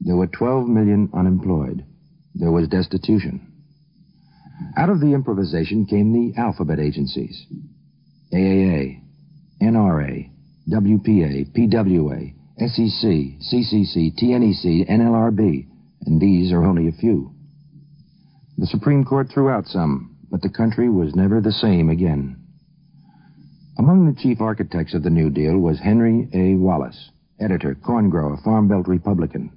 There 0.00 0.16
were 0.16 0.26
12 0.26 0.68
million 0.68 1.10
unemployed. 1.12 1.84
There 2.34 2.50
was 2.50 2.68
destitution. 2.68 3.46
Out 4.76 4.88
of 4.88 5.00
the 5.00 5.12
improvisation 5.12 5.86
came 5.86 6.12
the 6.12 6.38
alphabet 6.40 6.78
agencies 6.78 7.46
AAA, 8.32 9.00
NRA, 9.60 10.30
WPA, 10.68 11.52
PWA, 11.52 12.32
SEC, 12.58 13.08
CCC, 13.40 14.14
TNEC, 14.16 14.88
NLRB, 14.88 15.66
and 16.06 16.20
these 16.20 16.52
are 16.52 16.64
only 16.64 16.88
a 16.88 16.92
few. 16.92 17.32
The 18.58 18.66
Supreme 18.66 19.04
Court 19.04 19.28
threw 19.32 19.50
out 19.50 19.66
some, 19.66 20.16
but 20.30 20.42
the 20.42 20.48
country 20.48 20.88
was 20.88 21.14
never 21.14 21.40
the 21.40 21.52
same 21.52 21.88
again. 21.88 22.36
Among 23.78 24.06
the 24.06 24.20
chief 24.20 24.40
architects 24.40 24.94
of 24.94 25.02
the 25.02 25.10
New 25.10 25.30
Deal 25.30 25.58
was 25.58 25.80
Henry 25.80 26.28
A. 26.34 26.54
Wallace, 26.54 27.10
editor, 27.40 27.74
corn 27.74 28.10
grower, 28.10 28.36
Farm 28.44 28.68
Belt 28.68 28.86
Republican. 28.86 29.50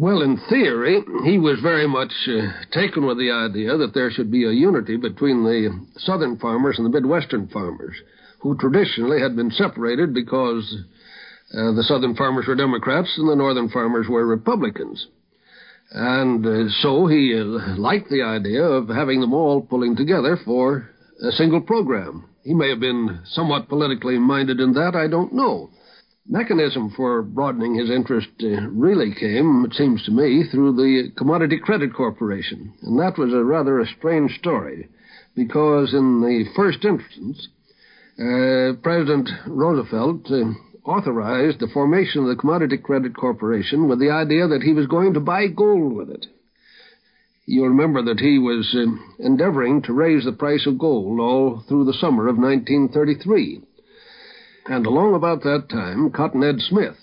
Well, 0.00 0.22
in 0.22 0.36
theory, 0.48 1.02
he 1.24 1.38
was 1.38 1.58
very 1.60 1.88
much 1.88 2.12
uh, 2.28 2.52
taken 2.70 3.04
with 3.04 3.18
the 3.18 3.32
idea 3.32 3.76
that 3.76 3.94
there 3.94 4.12
should 4.12 4.30
be 4.30 4.44
a 4.44 4.52
unity 4.52 4.96
between 4.96 5.42
the 5.42 5.86
southern 5.96 6.38
farmers 6.38 6.78
and 6.78 6.86
the 6.86 7.00
Midwestern 7.00 7.48
farmers 7.48 7.96
who 8.38 8.56
traditionally 8.58 9.20
had 9.20 9.34
been 9.34 9.50
separated 9.50 10.14
because 10.14 10.62
uh, 11.52 11.72
the 11.72 11.82
southern 11.82 12.14
farmers 12.14 12.46
were 12.46 12.54
Democrats 12.54 13.12
and 13.18 13.28
the 13.28 13.34
northern 13.34 13.68
farmers 13.70 14.06
were 14.08 14.24
Republicans. 14.24 15.04
And 15.90 16.46
uh, 16.46 16.68
so 16.80 17.08
he 17.08 17.34
uh, 17.34 17.74
liked 17.76 18.08
the 18.08 18.22
idea 18.22 18.62
of 18.62 18.88
having 18.88 19.20
them 19.20 19.34
all 19.34 19.62
pulling 19.62 19.96
together 19.96 20.38
for 20.44 20.88
a 21.26 21.32
single 21.32 21.60
program. 21.60 22.28
He 22.44 22.54
may 22.54 22.68
have 22.68 22.78
been 22.78 23.18
somewhat 23.24 23.68
politically 23.68 24.16
minded 24.16 24.60
in 24.60 24.74
that, 24.74 24.94
I 24.94 25.08
don't 25.08 25.32
know. 25.32 25.70
Mechanism 26.30 26.90
for 26.90 27.22
broadening 27.22 27.74
his 27.74 27.90
interest 27.90 28.28
uh, 28.42 28.68
really 28.68 29.14
came, 29.14 29.64
it 29.64 29.72
seems 29.72 30.04
to 30.04 30.10
me, 30.10 30.44
through 30.50 30.76
the 30.76 31.10
Commodity 31.16 31.58
Credit 31.58 31.94
Corporation. 31.94 32.74
And 32.82 33.00
that 33.00 33.16
was 33.16 33.32
a 33.32 33.42
rather 33.42 33.80
a 33.80 33.86
strange 33.86 34.38
story, 34.38 34.88
because 35.34 35.94
in 35.94 36.20
the 36.20 36.44
first 36.54 36.84
instance, 36.84 37.48
uh, 38.18 38.76
President 38.82 39.30
Roosevelt 39.46 40.30
uh, 40.30 40.52
authorized 40.84 41.60
the 41.60 41.68
formation 41.68 42.22
of 42.22 42.28
the 42.28 42.36
Commodity 42.36 42.76
Credit 42.76 43.16
Corporation 43.16 43.88
with 43.88 43.98
the 43.98 44.10
idea 44.10 44.48
that 44.48 44.62
he 44.62 44.74
was 44.74 44.86
going 44.86 45.14
to 45.14 45.20
buy 45.20 45.46
gold 45.46 45.94
with 45.94 46.10
it. 46.10 46.26
You'll 47.46 47.68
remember 47.68 48.02
that 48.02 48.20
he 48.20 48.38
was 48.38 48.76
uh, 48.76 49.24
endeavoring 49.24 49.80
to 49.82 49.94
raise 49.94 50.26
the 50.26 50.32
price 50.32 50.66
of 50.66 50.78
gold 50.78 51.20
all 51.20 51.64
through 51.66 51.86
the 51.86 51.94
summer 51.94 52.28
of 52.28 52.36
1933. 52.36 53.62
And 54.68 54.84
along 54.84 55.14
about 55.14 55.42
that 55.44 55.70
time, 55.70 56.10
Cotton 56.10 56.44
Ed 56.44 56.60
Smith, 56.60 56.96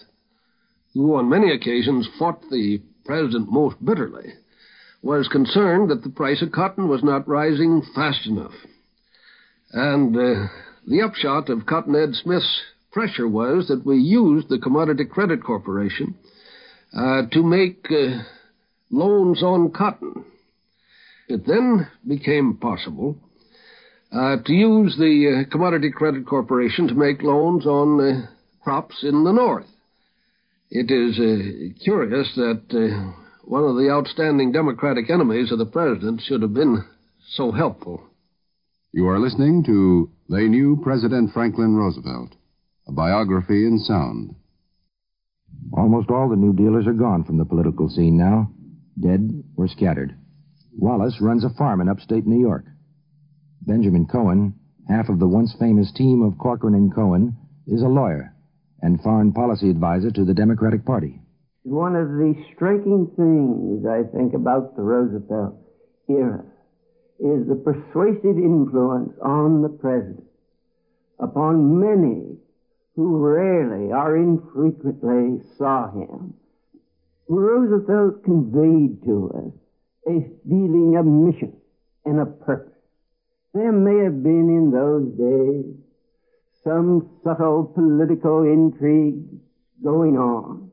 who 0.94 1.16
on 1.16 1.28
many 1.28 1.52
occasions 1.52 2.08
fought 2.20 2.42
the 2.52 2.80
president 3.06 3.52
most 3.52 3.84
bitterly, 3.84 4.34
was 5.02 5.28
concerned 5.28 5.90
that 5.90 6.04
the 6.04 6.12
price 6.12 6.44
of 6.44 6.52
cotton 6.52 6.88
was 6.88 7.04
not 7.04 7.28
rising 7.28 7.82
fast 7.96 8.28
enough. 8.28 8.54
And 9.72 10.16
uh, 10.16 10.48
the 10.88 11.02
upshot 11.02 11.50
of 11.50 11.66
Cotton 11.66 11.96
Ed 11.96 12.14
Smith's 12.14 12.62
pressure 12.92 13.28
was 13.28 13.68
that 13.68 13.84
we 13.84 13.98
used 13.98 14.48
the 14.48 14.60
Commodity 14.60 15.06
Credit 15.06 15.44
Corporation 15.44 16.14
uh, 16.96 17.24
to 17.32 17.42
make 17.42 17.88
uh, 17.90 18.22
loans 18.92 19.42
on 19.42 19.72
cotton. 19.72 20.24
It 21.28 21.48
then 21.48 21.88
became 22.08 22.58
possible 22.58 23.18
uh, 24.12 24.38
to 24.46 24.54
use 24.54 24.96
the 24.98 25.46
uh, 25.46 25.52
Commodity 25.52 25.92
Credit 25.92 26.26
Corporation 26.26 26.88
to 26.88 26.96
make 26.96 27.22
loans 27.22 27.66
on 27.66 28.00
uh, 28.00 28.28
crops 28.64 29.04
in 29.04 29.24
the 29.24 29.32
north. 29.32 29.68
It 30.70 30.92
is 30.92 31.20
uh, 31.20 31.84
curious 31.84 32.32
that 32.36 33.06
one 33.44 33.64
of 33.64 33.76
the 33.76 33.90
outstanding 33.92 34.52
Democratic 34.52 35.10
enemies 35.10 35.52
of 35.52 35.60
the 35.60 35.66
president 35.66 36.22
should 36.22 36.42
have 36.42 36.54
been 36.54 36.84
so 37.34 37.52
helpful. 37.52 38.02
You 38.92 39.08
are 39.08 39.20
listening 39.20 39.64
to 39.66 40.10
They 40.30 40.48
Knew 40.48 40.80
President 40.82 41.34
Franklin 41.34 41.76
Roosevelt, 41.76 42.34
a 42.88 42.92
biography 42.92 43.66
in 43.66 43.80
sound. 43.80 44.36
Almost 45.74 46.10
all 46.10 46.30
the 46.30 46.36
New 46.36 46.54
Dealers 46.54 46.88
are 46.88 46.94
gone 46.94 47.24
from 47.24 47.38
the 47.38 47.46
political 47.46 47.90
scene 47.90 48.18
now, 48.18 48.52
dead 49.00 49.44
or 49.58 49.68
scattered. 49.68 50.16
Wallace 50.78 51.20
runs 51.22 51.44
a 51.44 51.50
farm 51.58 51.82
in 51.82 51.90
upstate 51.90 52.26
New 52.26 52.40
York. 52.40 52.66
Benjamin 53.66 54.06
Cohen, 54.06 54.54
half 54.88 55.10
of 55.10 55.20
the 55.20 55.28
once 55.28 55.56
famous 55.60 55.92
team 55.92 56.22
of 56.22 56.38
Corcoran 56.38 56.76
and 56.76 56.94
Cohen, 56.94 57.36
is 57.68 57.82
a 57.82 57.88
lawyer 57.88 58.34
and 58.82 59.02
foreign 59.02 59.34
policy 59.34 59.70
advisor 59.70 60.12
to 60.12 60.24
the 60.24 60.34
Democratic 60.34 60.86
Party. 60.86 61.20
One 61.64 61.96
of 61.96 62.10
the 62.10 62.36
striking 62.54 63.10
things 63.16 63.86
I 63.86 64.04
think 64.16 64.36
about 64.36 64.76
the 64.76 64.84
Roosevelt 64.84 65.56
era 66.08 66.46
is 67.20 67.48
the 67.48 67.56
persuasive 67.56 68.38
influence 68.38 69.14
on 69.24 69.64
the 69.64 69.70
president 69.70 70.28
upon 71.20 71.80
many 71.80 72.38
who 72.96 73.18
rarely 73.18 73.92
or 73.92 74.16
infrequently 74.16 75.42
saw 75.58 75.90
him. 75.92 76.36
Roosevelt 77.28 78.24
conveyed 78.24 79.04
to 79.06 79.32
us 79.36 79.54
a 80.08 80.30
feeling 80.48 80.98
of 80.98 81.06
mission 81.08 81.58
and 82.06 82.20
a 82.20 82.26
purpose. 82.26 82.75
There 83.56 83.72
may 83.72 84.04
have 84.04 84.22
been 84.22 84.50
in 84.50 84.70
those 84.70 85.08
days 85.16 85.76
some 86.62 87.10
subtle 87.24 87.64
political 87.64 88.44
intrigues 88.44 89.40
going 89.82 90.18
on, 90.18 90.72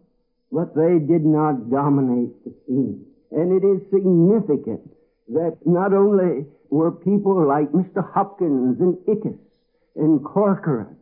but 0.51 0.75
they 0.75 0.99
did 0.99 1.25
not 1.25 1.71
dominate 1.71 2.35
the 2.45 2.53
scene. 2.66 3.07
And 3.31 3.53
it 3.53 3.64
is 3.64 3.88
significant 3.88 4.83
that 5.29 5.59
not 5.64 5.92
only 5.92 6.45
were 6.71 6.90
people 6.90 7.47
like 7.47 7.71
Mr. 7.71 8.03
Hopkins 8.12 8.81
and 8.81 8.97
Ickes 9.07 9.38
and 9.95 10.25
Corcoran 10.25 10.97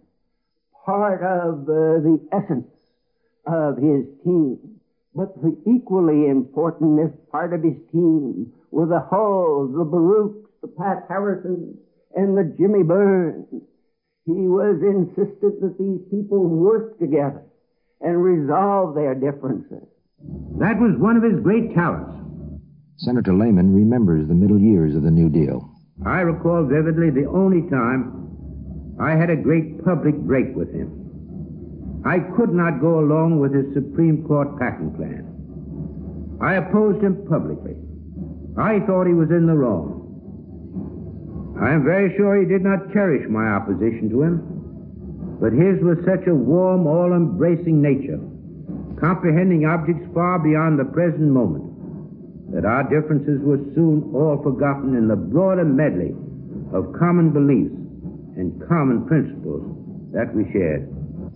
part 0.84 1.22
of 1.22 1.62
uh, 1.62 2.04
the 2.04 2.20
essence 2.30 2.68
of 3.46 3.78
his 3.78 4.04
team, 4.22 4.58
but 5.14 5.34
the 5.40 5.56
equally 5.64 6.26
important 6.26 7.10
part 7.32 7.54
of 7.54 7.62
his 7.62 7.78
team 7.90 8.52
were 8.70 8.86
the 8.86 9.00
Hulls, 9.00 9.72
the 9.72 9.84
Baruchs, 9.84 10.49
the 10.62 10.68
Pat 10.68 11.04
Harrisons, 11.08 11.76
and 12.16 12.36
the 12.36 12.44
Jimmy 12.58 12.82
Byrnes. 12.82 13.46
He 14.26 14.46
was 14.46 14.82
insistent 14.82 15.60
that 15.60 15.76
these 15.78 16.00
people 16.10 16.46
work 16.46 16.98
together 16.98 17.42
and 18.00 18.22
resolve 18.22 18.94
their 18.94 19.14
differences. 19.14 19.86
That 20.58 20.78
was 20.78 20.98
one 20.98 21.16
of 21.16 21.22
his 21.22 21.40
great 21.42 21.74
talents. 21.74 22.16
Senator 22.98 23.32
Lehman 23.32 23.74
remembers 23.74 24.28
the 24.28 24.34
middle 24.34 24.60
years 24.60 24.94
of 24.94 25.02
the 25.02 25.10
New 25.10 25.30
Deal. 25.30 25.70
I 26.04 26.20
recall 26.20 26.64
vividly 26.64 27.10
the 27.10 27.28
only 27.28 27.68
time 27.70 28.96
I 29.00 29.12
had 29.12 29.30
a 29.30 29.36
great 29.36 29.82
public 29.84 30.14
break 30.14 30.54
with 30.54 30.72
him. 30.72 32.02
I 32.04 32.18
could 32.36 32.52
not 32.52 32.80
go 32.80 33.00
along 33.00 33.40
with 33.40 33.54
his 33.54 33.72
Supreme 33.72 34.24
Court 34.26 34.58
packing 34.58 34.92
plan. 34.94 35.24
I 36.40 36.54
opposed 36.54 37.02
him 37.02 37.26
publicly. 37.28 37.76
I 38.56 38.80
thought 38.80 39.06
he 39.06 39.14
was 39.14 39.30
in 39.30 39.46
the 39.46 39.54
wrong. 39.54 39.99
I 41.60 41.72
am 41.72 41.84
very 41.84 42.16
sure 42.16 42.40
he 42.40 42.48
did 42.48 42.62
not 42.64 42.92
cherish 42.92 43.28
my 43.28 43.48
opposition 43.48 44.08
to 44.10 44.22
him, 44.22 45.38
but 45.40 45.52
his 45.52 45.76
was 45.82 45.98
such 46.04 46.26
a 46.26 46.34
warm, 46.34 46.86
all 46.86 47.12
embracing 47.12 47.82
nature, 47.82 48.18
comprehending 48.98 49.66
objects 49.66 50.08
far 50.14 50.38
beyond 50.38 50.78
the 50.78 50.84
present 50.84 51.28
moment 51.28 51.70
that 52.52 52.64
our 52.64 52.82
differences 52.84 53.40
were 53.42 53.60
soon 53.74 54.10
all 54.14 54.40
forgotten 54.42 54.96
in 54.96 55.06
the 55.06 55.16
broader 55.16 55.64
medley 55.64 56.14
of 56.72 56.92
common 56.98 57.30
beliefs 57.30 57.76
and 58.36 58.60
common 58.68 59.06
principles 59.06 59.62
that 60.12 60.34
we 60.34 60.50
shared. 60.52 60.88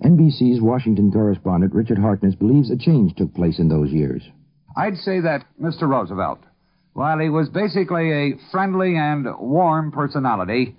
NBC's 0.02 0.60
Washington 0.60 1.12
correspondent 1.12 1.74
Richard 1.74 1.98
Harkness 1.98 2.34
believes 2.34 2.70
a 2.70 2.76
change 2.76 3.14
took 3.14 3.32
place 3.34 3.58
in 3.58 3.68
those 3.68 3.90
years. 3.90 4.22
I'd 4.76 4.96
say 4.96 5.20
that 5.20 5.44
Mr. 5.60 5.88
Roosevelt, 5.88 6.40
while 6.94 7.18
he 7.18 7.28
was 7.28 7.48
basically 7.48 8.10
a 8.12 8.38
friendly 8.50 8.96
and 8.96 9.26
warm 9.38 9.92
personality, 9.92 10.74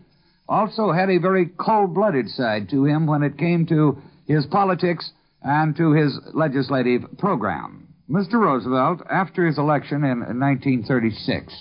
also 0.47 0.91
had 0.91 1.09
a 1.09 1.17
very 1.17 1.47
cold 1.59 1.93
blooded 1.93 2.27
side 2.29 2.69
to 2.69 2.85
him 2.85 3.05
when 3.05 3.21
it 3.21 3.37
came 3.37 3.65
to 3.65 3.97
his 4.27 4.45
politics 4.47 5.11
and 5.41 5.75
to 5.75 5.91
his 5.91 6.17
legislative 6.33 7.03
program. 7.17 7.87
Mr. 8.09 8.33
Roosevelt, 8.33 9.01
after 9.09 9.45
his 9.45 9.57
election 9.57 10.03
in 10.03 10.19
1936, 10.19 11.53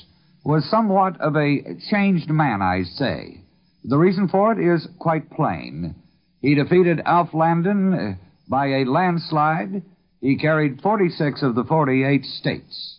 was 0.45 0.65
somewhat 0.71 1.21
of 1.21 1.37
a 1.37 1.77
changed 1.91 2.31
man, 2.31 2.63
I 2.63 2.83
say. 2.83 3.41
The 3.83 3.99
reason 3.99 4.29
for 4.29 4.53
it 4.53 4.59
is 4.59 4.87
quite 4.99 5.31
plain. 5.31 5.95
He 6.41 6.55
defeated 6.55 7.01
Alf 7.05 7.31
Landon 7.33 7.95
uh, 7.95 8.15
by 8.49 8.67
a 8.67 8.85
landslide. 8.85 9.83
He 10.21 10.37
carried 10.37 10.83
46 10.83 11.43
of 11.43 11.55
the 11.55 11.65
48 11.65 12.25
states. 12.25 12.99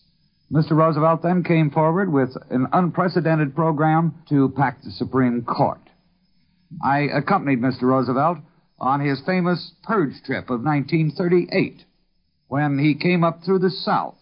Mr. 0.55 0.71
Roosevelt 0.71 1.21
then 1.21 1.43
came 1.43 1.69
forward 1.69 2.09
with 2.09 2.29
an 2.49 2.65
unprecedented 2.71 3.53
program 3.53 4.13
to 4.29 4.47
pack 4.55 4.81
the 4.81 4.91
Supreme 4.91 5.41
Court. 5.41 5.81
I 6.81 7.09
accompanied 7.13 7.59
Mr. 7.59 7.81
Roosevelt 7.81 8.37
on 8.79 9.01
his 9.01 9.19
famous 9.25 9.73
purge 9.83 10.13
trip 10.25 10.49
of 10.49 10.63
1938 10.63 11.83
when 12.47 12.79
he 12.79 12.95
came 12.95 13.21
up 13.21 13.43
through 13.43 13.59
the 13.59 13.69
South 13.69 14.15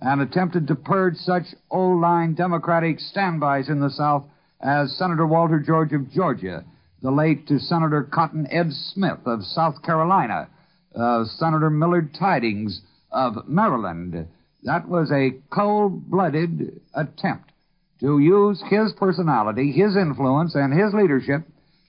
and 0.00 0.20
attempted 0.20 0.66
to 0.66 0.74
purge 0.74 1.18
such 1.18 1.44
old 1.70 2.00
line 2.00 2.34
Democratic 2.34 2.98
standbys 2.98 3.68
in 3.68 3.78
the 3.78 3.90
South 3.90 4.24
as 4.60 4.98
Senator 4.98 5.24
Walter 5.24 5.60
George 5.60 5.92
of 5.92 6.10
Georgia, 6.10 6.64
the 7.00 7.12
late 7.12 7.48
Senator 7.58 8.02
Cotton 8.02 8.48
Ed 8.50 8.72
Smith 8.72 9.20
of 9.24 9.44
South 9.44 9.80
Carolina, 9.84 10.48
uh, 10.96 11.24
Senator 11.26 11.70
Millard 11.70 12.12
Tydings 12.12 12.80
of 13.12 13.46
Maryland. 13.46 14.26
That 14.66 14.88
was 14.88 15.12
a 15.12 15.38
cold 15.48 16.10
blooded 16.10 16.80
attempt 16.92 17.52
to 18.00 18.18
use 18.18 18.60
his 18.68 18.92
personality, 18.94 19.70
his 19.70 19.96
influence, 19.96 20.56
and 20.56 20.72
his 20.72 20.92
leadership 20.92 21.46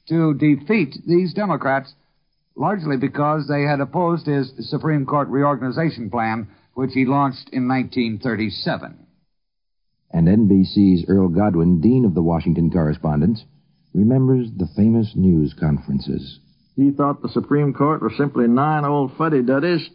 to 0.09 0.35
defeat 0.35 0.95
these 1.05 1.33
Democrats, 1.33 1.91
largely 2.55 2.95
because 2.95 3.47
they 3.47 3.63
had 3.63 3.79
opposed 3.79 4.27
his 4.27 4.53
Supreme 4.69 5.07
Court 5.07 5.27
reorganization 5.27 6.11
plan, 6.11 6.47
which 6.75 6.91
he 6.93 7.05
launched 7.05 7.49
in 7.51 7.67
1937. 7.67 8.95
And 10.11 10.27
NBC's 10.27 11.09
Earl 11.09 11.29
Godwin, 11.29 11.81
Dean 11.81 12.05
of 12.05 12.13
the 12.13 12.21
Washington 12.21 12.69
Correspondents, 12.69 13.43
remembers 13.95 14.49
the 14.55 14.67
famous 14.75 15.13
news 15.15 15.55
conferences. 15.59 16.39
He 16.75 16.91
thought 16.91 17.23
the 17.23 17.29
Supreme 17.29 17.73
Court 17.73 18.03
were 18.03 18.13
simply 18.15 18.47
nine 18.47 18.85
old 18.85 19.17
fuddy 19.17 19.41
duddies. 19.41 19.89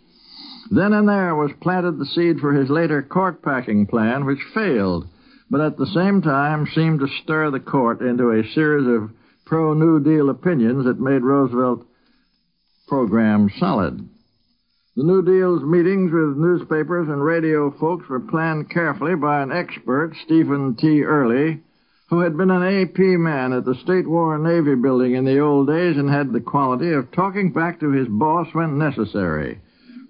Then 0.71 0.93
and 0.93 1.09
there 1.09 1.35
was 1.35 1.53
planted 1.61 1.99
the 1.99 2.07
seed 2.07 2.39
for 2.41 2.53
his 2.53 2.71
later 2.71 3.03
court 3.03 3.43
packing 3.43 3.87
plan, 3.87 4.25
which 4.25 4.43
failed, 4.55 5.07
but 5.51 5.61
at 5.61 5.77
the 5.77 5.87
same 5.87 6.23
time 6.23 6.67
seemed 6.67 7.01
to 7.01 7.09
stir 7.23 7.51
the 7.51 7.61
court 7.61 8.01
into 8.01 8.31
a 8.31 8.49
series 8.55 8.87
of 8.87 9.11
pro 9.45 9.75
New 9.75 10.01
Deal 10.01 10.31
opinions 10.31 10.85
that 10.85 11.01
made 11.01 11.23
Roosevelt's 11.23 11.85
program 12.89 13.51
solid. 13.59 14.09
The 14.95 15.05
New 15.05 15.23
Deal's 15.23 15.63
meetings 15.63 16.13
with 16.13 16.37
newspapers 16.37 17.09
and 17.09 17.25
radio 17.25 17.71
folks 17.71 18.09
were 18.09 18.21
planned 18.21 18.71
carefully 18.71 19.15
by 19.15 19.43
an 19.43 19.51
expert, 19.51 20.15
Stephen 20.25 20.75
T. 20.77 21.03
Early, 21.03 21.63
who 22.11 22.21
had 22.21 22.37
been 22.37 22.51
an 22.51 22.63
AP 22.63 22.99
man 22.99 23.55
at 23.55 23.65
the 23.65 23.75
State 23.77 24.07
War 24.07 24.35
and 24.35 24.45
Navy 24.45 24.75
building 24.75 25.15
in 25.15 25.25
the 25.25 25.39
old 25.39 25.69
days 25.69 25.97
and 25.97 26.11
had 26.11 26.33
the 26.33 26.41
quality 26.41 26.93
of 26.93 27.11
talking 27.11 27.53
back 27.53 27.81
to 27.81 27.91
his 27.91 28.07
boss 28.09 28.49
when 28.53 28.77
necessary. 28.77 29.61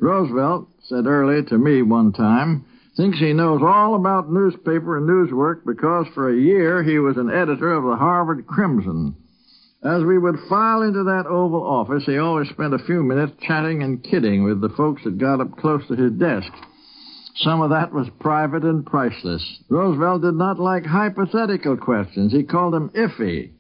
Roosevelt, 0.03 0.69
said 0.83 1.07
Early 1.07 1.45
to 1.45 1.57
me 1.57 1.81
one 1.81 2.13
time, 2.13 2.65
thinks 2.97 3.21
he 3.21 3.33
knows 3.33 3.63
all 3.63 3.95
about 3.95 4.33
newspaper 4.33 4.99
and 4.99 5.07
news 5.07 5.33
work 5.33 5.65
because 5.65 6.07
for 6.13 6.29
a 6.29 6.37
year 6.37 6.83
he 6.83 6.99
was 6.99 7.17
an 7.17 7.31
editor 7.31 7.73
of 7.73 7.85
the 7.85 7.95
Harvard 7.95 8.45
Crimson. 8.49 9.15
As 9.85 10.03
we 10.03 10.19
would 10.19 10.41
file 10.49 10.83
into 10.83 11.05
that 11.05 11.27
Oval 11.27 11.63
Office, 11.63 12.05
he 12.05 12.19
always 12.19 12.49
spent 12.49 12.75
a 12.75 12.85
few 12.85 13.05
minutes 13.05 13.33
chatting 13.43 13.85
and 13.85 14.03
kidding 14.03 14.43
with 14.43 14.61
the 14.61 14.71
folks 14.71 15.05
that 15.05 15.19
got 15.19 15.41
up 15.41 15.57
close 15.57 15.87
to 15.87 15.95
his 15.95 16.13
desk. 16.13 16.53
Some 17.37 17.63
of 17.63 17.71
that 17.71 17.93
was 17.93 18.09
private 18.19 18.65
and 18.65 18.85
priceless. 18.85 19.63
Roosevelt 19.69 20.23
did 20.23 20.35
not 20.35 20.59
like 20.59 20.85
hypothetical 20.85 21.77
questions. 21.77 22.33
He 22.33 22.43
called 22.43 22.75
them 22.75 22.91
iffy. 22.91 23.53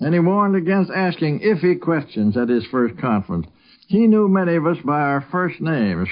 And 0.00 0.14
he 0.14 0.20
warned 0.20 0.56
against 0.56 0.90
asking 0.90 1.40
iffy 1.40 1.78
questions 1.78 2.36
at 2.36 2.48
his 2.48 2.66
first 2.70 2.98
conference. 2.98 3.46
He 3.92 4.06
knew 4.06 4.26
many 4.26 4.56
of 4.56 4.66
us 4.66 4.78
by 4.82 5.02
our 5.02 5.20
first 5.30 5.60
names. 5.60 6.08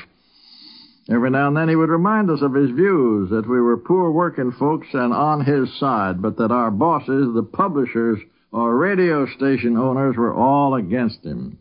Every 1.11 1.31
now 1.31 1.49
and 1.49 1.57
then 1.57 1.71
he 1.71 1.77
would 1.77 1.89
remind 1.89 2.29
us 2.29 2.43
of 2.43 2.53
his 2.53 2.69
views, 2.73 3.31
that 3.31 3.49
we 3.49 3.59
were 3.59 3.79
poor 3.79 4.11
working 4.11 4.53
folks 4.53 4.89
and 4.93 5.15
on 5.15 5.47
his 5.47 5.73
side, 5.79 6.21
but 6.21 6.37
that 6.37 6.53
our 6.53 6.71
bosses, 6.71 7.33
the 7.33 7.43
publishers, 7.43 8.19
or 8.53 8.77
radio 8.77 9.25
station 9.35 9.79
owners 9.79 10.15
were 10.15 10.35
all 10.35 10.75
against 10.75 11.25
him. 11.25 11.59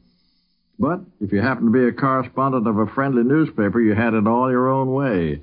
But 0.77 0.99
if 1.21 1.31
you 1.31 1.39
happened 1.39 1.71
to 1.71 1.79
be 1.79 1.87
a 1.87 1.93
correspondent 1.93 2.67
of 2.67 2.77
a 2.77 2.87
friendly 2.87 3.23
newspaper, 3.23 3.79
you 3.79 3.95
had 3.95 4.13
it 4.13 4.27
all 4.27 4.51
your 4.51 4.69
own 4.69 4.91
way. 4.91 5.41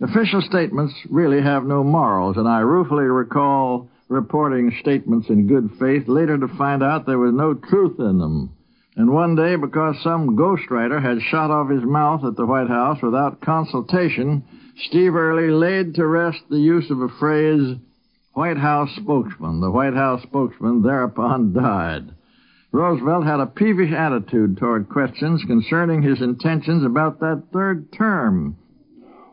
Official 0.00 0.40
statements 0.40 0.94
really 1.10 1.42
have 1.42 1.64
no 1.64 1.84
morals, 1.84 2.38
and 2.38 2.48
I 2.48 2.60
ruefully 2.60 3.04
recall 3.04 3.90
reporting 4.08 4.74
statements 4.80 5.28
in 5.28 5.46
good 5.46 5.72
faith, 5.78 6.08
later 6.08 6.38
to 6.38 6.48
find 6.56 6.82
out 6.82 7.04
there 7.04 7.18
was 7.18 7.34
no 7.34 7.52
truth 7.52 7.98
in 7.98 8.18
them. 8.18 8.55
And 8.96 9.12
one 9.12 9.36
day, 9.36 9.56
because 9.56 9.96
some 10.02 10.36
ghostwriter 10.36 11.02
had 11.02 11.20
shot 11.20 11.50
off 11.50 11.68
his 11.68 11.82
mouth 11.82 12.24
at 12.24 12.34
the 12.36 12.46
White 12.46 12.68
House 12.68 13.02
without 13.02 13.42
consultation, 13.42 14.42
Steve 14.88 15.14
Early 15.14 15.50
laid 15.50 15.94
to 15.94 16.06
rest 16.06 16.38
the 16.48 16.58
use 16.58 16.90
of 16.90 17.02
a 17.02 17.08
phrase, 17.20 17.76
White 18.32 18.56
House 18.56 18.88
spokesman. 18.96 19.60
The 19.60 19.70
White 19.70 19.92
House 19.92 20.22
spokesman 20.22 20.82
thereupon 20.82 21.52
died. 21.54 22.14
Roosevelt 22.72 23.24
had 23.24 23.40
a 23.40 23.46
peevish 23.46 23.92
attitude 23.92 24.56
toward 24.56 24.88
questions 24.88 25.44
concerning 25.46 26.02
his 26.02 26.22
intentions 26.22 26.84
about 26.84 27.20
that 27.20 27.44
third 27.52 27.92
term. 27.92 28.56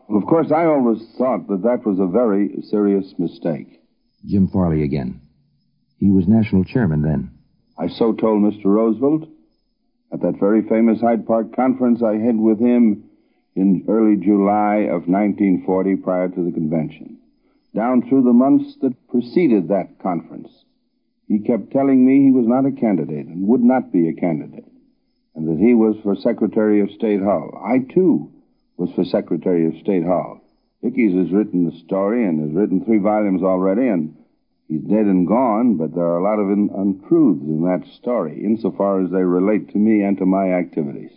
Well, 0.08 0.18
of 0.18 0.26
course, 0.28 0.52
I 0.52 0.66
always 0.66 1.02
thought 1.16 1.48
that 1.48 1.62
that 1.62 1.86
was 1.86 1.98
a 1.98 2.06
very 2.06 2.62
serious 2.70 3.14
mistake. 3.18 3.80
Jim 4.26 4.48
Farley 4.48 4.82
again. 4.82 5.22
He 5.98 6.10
was 6.10 6.28
national 6.28 6.64
chairman 6.64 7.00
then. 7.00 7.30
I 7.78 7.88
so 7.88 8.12
told 8.12 8.42
Mr. 8.42 8.66
Roosevelt 8.66 9.28
at 10.14 10.20
that 10.20 10.38
very 10.38 10.62
famous 10.62 11.00
Hyde 11.00 11.26
Park 11.26 11.54
conference 11.56 12.00
I 12.00 12.14
had 12.14 12.38
with 12.38 12.60
him 12.60 13.10
in 13.56 13.84
early 13.88 14.16
July 14.16 14.86
of 14.86 15.08
1940 15.08 15.96
prior 15.96 16.28
to 16.28 16.44
the 16.44 16.52
convention 16.52 17.18
down 17.74 18.08
through 18.08 18.22
the 18.22 18.32
months 18.32 18.76
that 18.82 19.08
preceded 19.08 19.68
that 19.68 19.98
conference. 20.00 20.48
He 21.26 21.40
kept 21.40 21.72
telling 21.72 22.06
me 22.06 22.22
he 22.22 22.30
was 22.30 22.46
not 22.46 22.66
a 22.66 22.70
candidate 22.70 23.26
and 23.26 23.48
would 23.48 23.62
not 23.62 23.90
be 23.90 24.08
a 24.08 24.12
candidate, 24.12 24.70
and 25.34 25.48
that 25.48 25.58
he 25.58 25.74
was 25.74 25.96
for 26.04 26.14
Secretary 26.14 26.80
of 26.80 26.90
State 26.92 27.20
Hull. 27.20 27.60
I, 27.66 27.78
too, 27.92 28.30
was 28.76 28.90
for 28.94 29.04
Secretary 29.04 29.66
of 29.66 29.80
State 29.82 30.04
Hull. 30.04 30.40
Ickes 30.84 31.18
has 31.18 31.32
written 31.32 31.64
the 31.64 31.76
story 31.80 32.24
and 32.24 32.40
has 32.40 32.52
written 32.52 32.84
three 32.84 32.98
volumes 32.98 33.42
already, 33.42 33.88
and 33.88 34.14
he's 34.68 34.82
dead 34.82 35.06
and 35.06 35.26
gone, 35.26 35.76
but 35.76 35.94
there 35.94 36.04
are 36.04 36.18
a 36.18 36.22
lot 36.22 36.38
of 36.38 36.50
untruths 36.50 37.42
in 37.42 37.62
that 37.64 37.86
story, 37.98 38.42
insofar 38.44 39.02
as 39.02 39.10
they 39.10 39.22
relate 39.22 39.70
to 39.70 39.78
me 39.78 40.02
and 40.02 40.18
to 40.18 40.26
my 40.26 40.52
activities. 40.52 41.12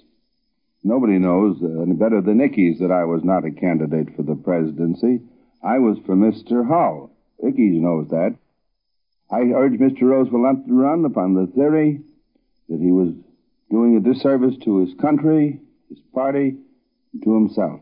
Nobody 0.84 1.18
knows 1.20 1.58
uh, 1.62 1.82
any 1.82 1.93
better 1.93 2.22
than 2.22 2.39
Ickes 2.39 2.80
that 2.80 2.91
I 2.91 3.06
was 3.06 3.24
not 3.24 3.45
a 3.45 3.52
candidate 3.52 4.16
for 4.16 4.24
the 4.24 4.36
presidency. 4.36 5.22
I 5.64 5.80
was 5.80 5.98
for 6.06 6.16
Mr. 6.16 6.68
Hull. 6.68 7.12
Ickes 7.43 7.82
knows 7.82 8.10
that. 8.10 8.36
I 9.30 9.41
urged 9.41 9.82
Mr. 9.82 10.04
Roosevelt 10.04 10.41
not 10.41 10.68
to 10.68 10.74
run 10.74 11.04
upon 11.04 11.34
the 11.34 11.48
theory 11.48 12.02
that 12.70 12.80
he 12.80 12.91
was 12.91 13.14
doing 13.70 13.98
a 13.98 14.00
disservice 14.00 14.56
to 14.64 14.78
his 14.78 14.93
country, 15.00 15.60
his 15.89 16.00
party, 16.14 16.56
and 17.14 17.24
to 17.24 17.34
himself. 17.34 17.82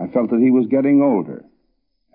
I 0.00 0.06
felt 0.08 0.30
that 0.30 0.40
he 0.40 0.50
was 0.50 0.66
getting 0.66 1.02
older, 1.02 1.44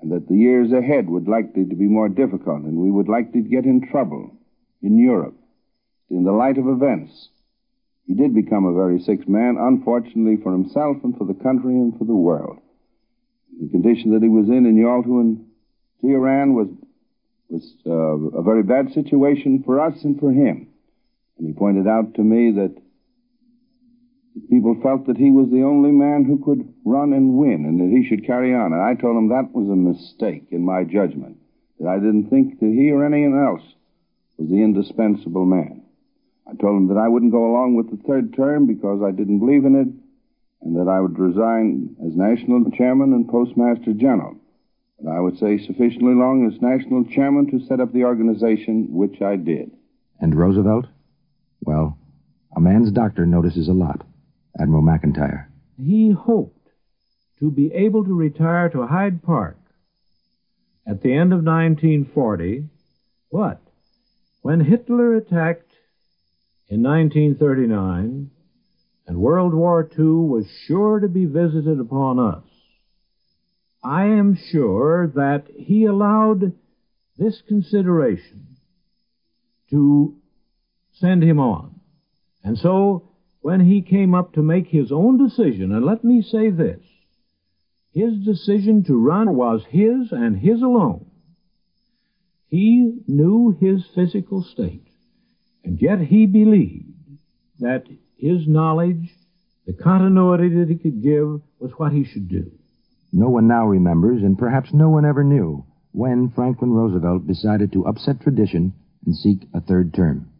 and 0.02 0.12
that 0.12 0.28
the 0.28 0.36
years 0.36 0.72
ahead 0.72 1.10
would 1.10 1.28
likely 1.28 1.66
to 1.66 1.76
be 1.76 1.86
more 1.86 2.10
difficult, 2.10 2.64
and 2.64 2.78
we 2.78 2.92
would 2.92 3.08
likely 3.08 3.44
to 3.44 3.50
get 3.50 3.66
in 3.66 3.88
trouble 3.90 4.36
in 4.82 4.98
Europe. 4.98 5.36
In 6.10 6.24
the 6.24 6.32
light 6.32 6.58
of 6.58 6.68
events, 6.68 7.30
he 8.06 8.14
did 8.14 8.34
become 8.34 8.66
a 8.66 8.74
very 8.74 9.00
sick 9.00 9.30
man, 9.30 9.58
unfortunately 9.60 10.38
for 10.42 10.52
himself 10.52 10.98
and 11.04 11.18
for 11.18 11.26
the 11.26 11.36
country 11.36 11.74
and 11.74 11.98
for 11.98 12.06
the 12.06 12.16
world. 12.16 12.60
The 13.62 13.70
condition 13.70 14.12
that 14.14 14.24
he 14.24 14.30
was 14.30 14.50
in 14.50 14.66
in 14.66 14.76
Yalta 14.76 15.10
and 15.10 15.46
Tehran 16.02 16.54
was 16.54 16.68
was 17.50 17.74
uh, 17.86 18.40
a 18.40 18.42
very 18.42 18.64
bad 18.64 18.94
situation 18.94 19.62
for 19.64 19.82
us 19.82 20.04
and 20.04 20.20
for 20.20 20.32
him. 20.32 20.70
And 21.38 21.48
he 21.48 21.54
pointed 21.54 21.86
out 21.86 22.16
to 22.16 22.24
me 22.24 22.52
that 22.54 22.76
people 24.50 24.80
felt 24.82 25.08
that 25.08 25.18
he 25.18 25.32
was 25.32 25.50
the 25.50 25.64
only 25.64 25.92
man 25.92 26.26
who 26.26 26.44
could 26.44 26.68
run 26.86 27.14
and 27.14 27.38
win 27.38 27.66
and 27.66 27.80
that 27.80 27.96
he 27.96 28.08
should 28.08 28.26
carry 28.26 28.54
on. 28.54 28.74
And 28.74 28.82
I 28.82 28.96
told 28.96 29.18
him 29.18 29.30
that 29.30 29.54
was 29.54 29.70
a 29.70 29.76
mistake 29.76 30.48
in 30.52 30.66
my 30.66 30.84
judgment, 30.84 31.38
that 31.80 31.88
I 31.88 31.96
didn't 31.96 32.30
think 32.30 32.60
that 32.60 32.72
he 32.72 32.92
or 32.92 33.06
anyone 33.06 33.44
else 33.44 33.64
was 34.38 34.50
the 34.50 34.64
indispensable 34.64 35.46
man. 35.46 35.84
I 36.48 36.56
told 36.56 36.78
him 36.78 36.88
that 36.88 36.98
I 36.98 37.08
wouldn't 37.08 37.32
go 37.32 37.46
along 37.52 37.76
with 37.76 37.92
the 37.92 38.04
third 38.08 38.34
term 38.36 38.66
because 38.68 39.02
I 39.02 39.12
didn't 39.12 39.40
believe 39.40 39.66
in 39.66 39.76
it, 39.76 39.88
and 40.64 40.76
that 40.76 40.90
I 40.92 41.00
would 41.00 41.18
resign 41.18 41.96
as 42.06 42.16
national 42.16 42.70
chairman 42.72 43.14
and 43.14 43.28
postmaster 43.28 43.94
general. 43.94 44.36
But 45.00 45.12
I 45.12 45.20
would 45.20 45.38
say 45.40 45.58
sufficiently 45.58 46.14
long 46.14 46.46
as 46.46 46.62
national 46.62 47.06
chairman 47.06 47.50
to 47.52 47.66
set 47.66 47.80
up 47.80 47.94
the 47.94 48.04
organization, 48.04 48.88
which 48.90 49.22
I 49.22 49.36
did. 49.36 49.72
And 50.20 50.36
Roosevelt? 50.36 50.86
Well, 51.62 51.98
a 52.56 52.60
man's 52.60 52.92
doctor 52.92 53.26
notices 53.26 53.68
a 53.68 53.74
lot. 53.74 54.06
Admiral 54.60 54.84
McIntire. 54.84 55.48
He 55.78 56.12
hoped 56.12 56.70
to 57.40 57.50
be 57.50 57.72
able 57.74 58.04
to 58.06 58.14
retire 58.14 58.70
to 58.70 58.86
Hyde 58.86 59.24
Park 59.24 59.58
at 60.86 61.02
the 61.02 61.14
end 61.14 61.34
of 61.34 61.44
1940. 61.44 62.66
What? 63.30 63.62
When 64.42 64.60
Hitler 64.60 65.16
attacked 65.16 65.72
in 66.68 66.84
1939 66.84 68.32
and 69.08 69.18
World 69.18 69.54
War 69.54 69.90
II 69.98 70.06
was 70.06 70.46
sure 70.68 71.00
to 71.00 71.08
be 71.08 71.26
visited 71.26 71.80
upon 71.80 72.20
us, 72.20 72.44
I 73.84 74.06
am 74.06 74.38
sure 74.52 75.08
that 75.16 75.46
he 75.56 75.86
allowed 75.86 76.54
this 77.18 77.42
consideration 77.48 78.58
to 79.72 80.16
send 80.94 81.24
him 81.24 81.40
on. 81.40 81.80
And 82.44 82.58
so, 82.58 83.11
when 83.42 83.60
he 83.60 83.82
came 83.82 84.14
up 84.14 84.34
to 84.34 84.42
make 84.42 84.68
his 84.68 84.92
own 84.92 85.18
decision, 85.18 85.72
and 85.72 85.86
let 85.86 86.04
me 86.04 86.22
say 86.22 86.50
this, 86.50 86.80
his 87.92 88.14
decision 88.24 88.84
to 88.86 88.96
run 88.96 89.36
was 89.36 89.64
his 89.70 90.12
and 90.12 90.38
his 90.38 90.62
alone. 90.62 91.06
He 92.48 93.00
knew 93.08 93.58
his 93.60 93.86
physical 93.96 94.44
state, 94.44 94.88
and 95.64 95.82
yet 95.82 96.00
he 96.00 96.26
believed 96.26 96.88
that 97.60 97.86
his 98.18 98.48
knowledge, 98.48 99.10
the 99.66 99.74
continuity 99.74 100.50
that 100.60 100.70
he 100.70 100.76
could 100.76 101.02
give, 101.04 101.42
was 101.60 101.72
what 101.78 101.92
he 101.92 102.04
should 102.04 102.30
do. 102.30 102.52
No 103.12 103.30
one 103.30 103.48
now 103.48 103.68
remembers, 103.68 104.22
and 104.22 104.38
perhaps 104.38 104.74
no 104.74 104.90
one 104.90 105.06
ever 105.06 105.24
knew, 105.24 105.66
when 105.92 106.30
Franklin 106.30 106.72
Roosevelt 106.72 107.28
decided 107.28 107.74
to 107.74 107.86
upset 107.86 108.22
tradition 108.22 108.74
and 109.06 109.16
seek 109.16 109.48
a 109.54 109.62
third 109.62 109.94
term. 109.94 110.31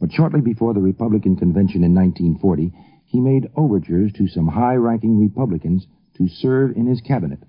But 0.00 0.12
shortly 0.12 0.40
before 0.40 0.74
the 0.74 0.80
Republican 0.80 1.36
convention 1.36 1.82
in 1.82 1.94
1940, 1.94 2.72
he 3.04 3.20
made 3.20 3.50
overtures 3.56 4.12
to 4.12 4.28
some 4.28 4.48
high 4.48 4.76
ranking 4.76 5.18
Republicans 5.18 5.86
to 6.16 6.28
serve 6.28 6.76
in 6.76 6.86
his 6.86 7.00
cabinet. 7.00 7.40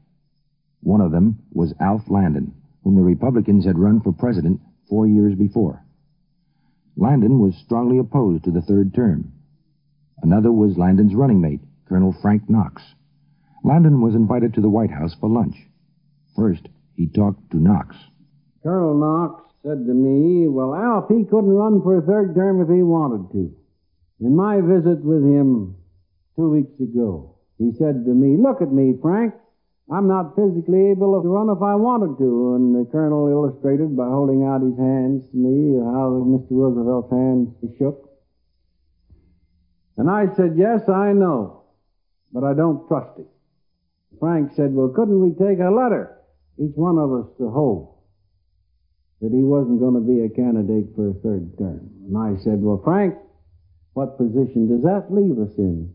One 0.81 1.01
of 1.01 1.11
them 1.11 1.39
was 1.51 1.73
Alf 1.79 2.09
Landon, 2.09 2.53
whom 2.83 2.95
the 2.95 3.01
Republicans 3.01 3.65
had 3.65 3.77
run 3.77 4.01
for 4.01 4.13
president 4.13 4.61
four 4.87 5.05
years 5.05 5.35
before. 5.35 5.83
Landon 6.95 7.39
was 7.39 7.55
strongly 7.55 7.97
opposed 7.97 8.45
to 8.45 8.51
the 8.51 8.61
third 8.61 8.93
term. 8.93 9.31
Another 10.21 10.51
was 10.51 10.77
Landon's 10.77 11.15
running 11.15 11.41
mate, 11.41 11.61
Colonel 11.87 12.15
Frank 12.21 12.49
Knox. 12.49 12.81
Landon 13.63 14.01
was 14.01 14.15
invited 14.15 14.53
to 14.53 14.61
the 14.61 14.69
White 14.69 14.91
House 14.91 15.15
for 15.19 15.29
lunch. 15.29 15.55
First, 16.35 16.67
he 16.95 17.07
talked 17.07 17.51
to 17.51 17.57
Knox. 17.57 17.95
Colonel 18.63 18.97
Knox 18.97 19.48
said 19.63 19.85
to 19.85 19.93
me, 19.93 20.47
Well, 20.47 20.73
Alf, 20.75 21.05
he 21.09 21.25
couldn't 21.25 21.49
run 21.49 21.81
for 21.81 21.97
a 21.97 22.01
third 22.01 22.35
term 22.35 22.61
if 22.61 22.69
he 22.69 22.83
wanted 22.83 23.31
to. 23.33 23.55
In 24.21 24.35
my 24.35 24.61
visit 24.61 25.03
with 25.03 25.23
him 25.23 25.75
two 26.35 26.49
weeks 26.49 26.79
ago, 26.79 27.35
he 27.57 27.71
said 27.77 28.05
to 28.05 28.11
me, 28.11 28.37
Look 28.41 28.61
at 28.61 28.71
me, 28.71 28.95
Frank. 29.01 29.33
I'm 29.91 30.07
not 30.07 30.35
physically 30.35 30.91
able 30.91 31.19
to 31.19 31.27
run 31.27 31.49
if 31.49 31.63
I 31.63 31.73
wanted 31.73 32.17
to. 32.19 32.55
And 32.55 32.75
the 32.75 32.89
colonel 32.91 33.27
illustrated 33.27 33.97
by 33.97 34.05
holding 34.05 34.45
out 34.45 34.61
his 34.61 34.77
hands 34.77 35.27
to 35.31 35.37
me 35.37 35.81
how 35.81 36.21
Mr. 36.29 36.51
Roosevelt's 36.51 37.11
hands 37.11 37.49
shook. 37.77 38.09
And 39.97 40.09
I 40.09 40.33
said, 40.35 40.53
Yes, 40.55 40.87
I 40.87 41.11
know, 41.13 41.63
but 42.31 42.43
I 42.43 42.53
don't 42.53 42.87
trust 42.87 43.17
him. 43.17 43.25
Frank 44.19 44.51
said, 44.55 44.73
Well, 44.73 44.89
couldn't 44.89 45.19
we 45.19 45.33
take 45.33 45.59
a 45.59 45.71
letter, 45.71 46.15
each 46.57 46.75
one 46.75 46.99
of 46.99 47.11
us 47.11 47.25
to 47.39 47.49
hold, 47.49 47.88
that 49.21 49.31
he 49.31 49.43
wasn't 49.43 49.79
going 49.79 49.95
to 49.95 50.01
be 50.01 50.23
a 50.23 50.29
candidate 50.29 50.95
for 50.95 51.09
a 51.09 51.13
third 51.13 51.57
term? 51.57 51.89
And 52.07 52.17
I 52.17 52.41
said, 52.43 52.61
Well, 52.61 52.81
Frank, 52.83 53.15
what 53.93 54.17
position 54.17 54.69
does 54.69 54.83
that 54.83 55.13
leave 55.13 55.37
us 55.39 55.55
in? 55.57 55.93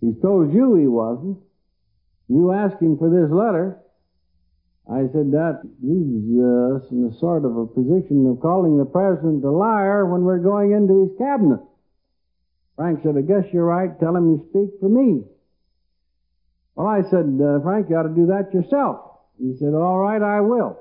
He 0.00 0.14
told 0.20 0.52
you 0.52 0.76
he 0.76 0.86
wasn't. 0.86 1.38
You 2.28 2.52
asked 2.52 2.82
him 2.82 2.98
for 2.98 3.08
this 3.08 3.30
letter. 3.30 3.78
I 4.88 5.10
said 5.10 5.32
that 5.32 5.62
leaves 5.82 6.30
us 6.38 6.90
in 6.92 7.10
a 7.10 7.18
sort 7.18 7.44
of 7.44 7.56
a 7.56 7.66
position 7.66 8.26
of 8.30 8.40
calling 8.40 8.78
the 8.78 8.84
president 8.84 9.44
a 9.44 9.50
liar 9.50 10.06
when 10.06 10.22
we're 10.22 10.38
going 10.38 10.72
into 10.72 11.08
his 11.08 11.18
cabinet. 11.18 11.60
Frank 12.76 13.00
said, 13.02 13.16
I 13.16 13.22
guess 13.22 13.50
you're 13.52 13.64
right. 13.64 13.98
Tell 13.98 14.14
him 14.14 14.30
you 14.30 14.46
speak 14.50 14.78
for 14.80 14.88
me. 14.88 15.24
Well, 16.76 16.86
I 16.86 17.02
said, 17.10 17.40
uh, 17.42 17.60
Frank, 17.64 17.88
you 17.88 17.96
ought 17.96 18.04
to 18.04 18.14
do 18.14 18.26
that 18.26 18.52
yourself. 18.52 19.00
He 19.38 19.56
said, 19.58 19.74
All 19.74 19.98
right, 19.98 20.22
I 20.22 20.40
will. 20.40 20.78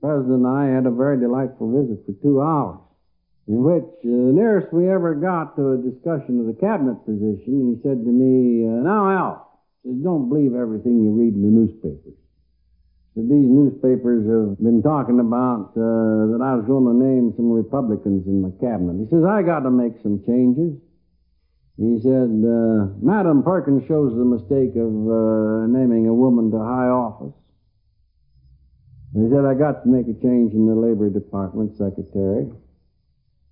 President 0.00 0.44
and 0.44 0.48
I 0.48 0.72
had 0.72 0.86
a 0.86 0.90
very 0.90 1.20
delightful 1.20 1.68
visit 1.68 2.00
for 2.08 2.16
two 2.24 2.40
hours, 2.40 2.80
in 3.46 3.60
which 3.60 3.84
uh, 3.84 4.08
the 4.08 4.32
nearest 4.32 4.72
we 4.72 4.88
ever 4.88 5.14
got 5.14 5.56
to 5.56 5.76
a 5.76 5.84
discussion 5.84 6.40
of 6.40 6.48
the 6.48 6.56
cabinet 6.56 7.04
position, 7.04 7.76
he 7.76 7.82
said 7.84 8.00
to 8.00 8.12
me, 8.12 8.64
uh, 8.64 8.80
Now, 8.80 9.12
Al, 9.12 9.60
says, 9.84 10.00
don't 10.00 10.28
believe 10.28 10.56
everything 10.56 11.04
you 11.04 11.12
read 11.12 11.36
in 11.36 11.44
the 11.44 11.52
newspapers. 11.52 12.16
Said, 13.12 13.28
These 13.28 13.50
newspapers 13.52 14.24
have 14.24 14.56
been 14.56 14.80
talking 14.80 15.20
about 15.20 15.76
uh, 15.76 16.32
that 16.32 16.40
I 16.40 16.56
was 16.56 16.64
going 16.64 16.88
to 16.88 16.96
name 16.96 17.36
some 17.36 17.52
Republicans 17.52 18.24
in 18.24 18.40
my 18.40 18.56
cabinet. 18.56 19.04
He 19.04 19.06
says, 19.12 19.24
I 19.28 19.42
got 19.42 19.68
to 19.68 19.70
make 19.70 20.00
some 20.00 20.24
changes. 20.24 20.80
He 21.80 21.96
said, 22.04 22.28
uh, 22.28 22.92
Madam 23.00 23.42
Perkins 23.42 23.88
shows 23.88 24.12
the 24.12 24.24
mistake 24.24 24.76
of 24.76 24.92
uh, 24.92 25.64
naming 25.68 26.08
a 26.08 26.14
woman 26.14 26.52
to 26.52 26.58
high 26.60 26.92
office. 26.92 27.32
And 29.14 29.26
he 29.26 29.34
said, 29.34 29.44
I 29.44 29.54
got 29.54 29.82
to 29.82 29.88
make 29.88 30.06
a 30.06 30.14
change 30.20 30.52
in 30.52 30.66
the 30.66 30.74
Labor 30.74 31.10
Department 31.10 31.76
secretary. 31.76 32.50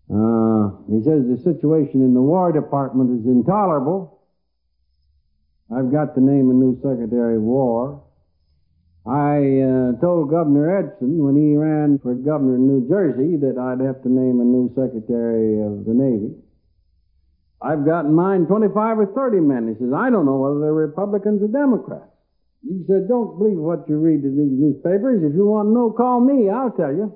Uh, 0.08 0.70
he 0.88 1.02
says 1.02 1.26
the 1.26 1.40
situation 1.44 2.00
in 2.00 2.14
the 2.14 2.22
War 2.22 2.52
Department 2.52 3.20
is 3.20 3.26
intolerable. 3.26 4.22
I've 5.70 5.92
got 5.92 6.14
to 6.14 6.20
name 6.20 6.50
a 6.50 6.54
new 6.54 6.80
Secretary 6.80 7.36
of 7.36 7.42
War. 7.42 8.02
I 9.04 9.60
uh, 9.64 10.00
told 10.00 10.30
Governor 10.30 10.78
Edison 10.78 11.24
when 11.24 11.36
he 11.36 11.56
ran 11.56 11.98
for 11.98 12.14
governor 12.14 12.56
in 12.56 12.68
New 12.68 12.88
Jersey 12.88 13.36
that 13.36 13.56
I'd 13.56 13.84
have 13.84 14.02
to 14.02 14.08
name 14.08 14.40
a 14.40 14.44
new 14.44 14.68
Secretary 14.76 15.60
of 15.60 15.84
the 15.84 15.92
Navy. 15.92 16.36
I've 17.60 17.84
got 17.84 18.04
in 18.04 18.14
mind 18.14 18.48
25 18.48 18.98
or 18.98 19.06
30 19.06 19.40
men. 19.40 19.68
He 19.68 19.74
says, 19.74 19.92
I 19.92 20.10
don't 20.10 20.26
know 20.26 20.36
whether 20.36 20.60
they're 20.60 20.72
Republicans 20.72 21.42
or 21.42 21.48
Democrats. 21.48 22.17
He 22.62 22.82
said, 22.86 23.08
don't 23.08 23.38
believe 23.38 23.56
what 23.56 23.88
you 23.88 23.98
read 23.98 24.24
in 24.24 24.36
these 24.36 24.58
newspapers. 24.58 25.22
If 25.22 25.34
you 25.34 25.46
want 25.46 25.68
to 25.68 25.72
know, 25.72 25.90
call 25.90 26.20
me. 26.20 26.50
I'll 26.50 26.72
tell 26.72 26.92
you. 26.92 27.14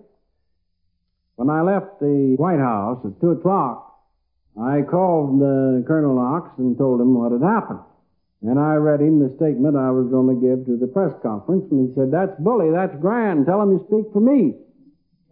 When 1.36 1.50
I 1.50 1.62
left 1.62 1.98
the 1.98 2.36
White 2.38 2.60
House 2.60 3.04
at 3.04 3.20
2 3.20 3.30
o'clock, 3.30 3.92
I 4.60 4.82
called 4.82 5.42
uh, 5.42 5.82
Colonel 5.88 6.14
Knox 6.14 6.50
and 6.58 6.76
told 6.76 7.00
him 7.00 7.14
what 7.14 7.32
had 7.32 7.42
happened. 7.42 7.80
And 8.42 8.58
I 8.58 8.74
read 8.74 9.00
him 9.00 9.18
the 9.18 9.34
statement 9.36 9.76
I 9.76 9.90
was 9.90 10.10
going 10.10 10.28
to 10.28 10.38
give 10.38 10.66
to 10.66 10.76
the 10.76 10.90
press 10.90 11.14
conference, 11.22 11.64
and 11.70 11.88
he 11.88 11.94
said, 11.94 12.10
That's 12.10 12.34
bully, 12.40 12.70
that's 12.70 12.94
grand. 13.00 13.46
Tell 13.46 13.62
him 13.62 13.72
you 13.72 13.86
speak 13.86 14.12
for 14.12 14.20
me. 14.20 14.58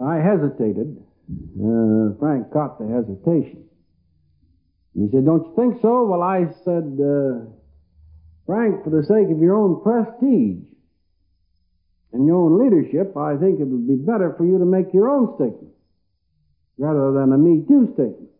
I 0.00 0.16
hesitated. 0.16 0.96
Uh, 1.58 2.14
Frank 2.18 2.50
caught 2.52 2.78
the 2.78 2.86
hesitation. 2.86 3.66
He 4.94 5.08
said, 5.10 5.26
Don't 5.26 5.42
you 5.42 5.54
think 5.54 5.82
so? 5.82 6.06
Well, 6.06 6.22
I 6.22 6.46
said, 6.64 6.98
uh, 6.98 7.50
Frank, 8.50 8.82
for 8.82 8.90
the 8.90 9.06
sake 9.06 9.30
of 9.30 9.38
your 9.38 9.54
own 9.54 9.78
prestige 9.78 10.66
and 12.10 12.26
your 12.26 12.34
own 12.34 12.58
leadership, 12.58 13.16
I 13.16 13.38
think 13.38 13.60
it 13.60 13.64
would 13.70 13.86
be 13.86 13.94
better 13.94 14.34
for 14.36 14.44
you 14.44 14.58
to 14.58 14.66
make 14.66 14.92
your 14.92 15.08
own 15.08 15.36
statement 15.36 15.70
rather 16.76 17.12
than 17.12 17.30
a 17.32 17.38
Me 17.38 17.62
Too 17.68 17.94
statement. 17.94 18.34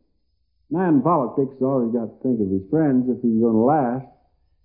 Man 0.69 1.01
politics 1.03 1.55
has 1.55 1.63
always 1.63 1.95
got 1.95 2.11
to 2.11 2.19
think 2.27 2.43
of 2.43 2.51
his 2.51 2.67
friends 2.75 3.07
if 3.07 3.23
he's 3.23 3.39
going 3.39 3.55
to 3.55 3.63
last. 3.63 4.11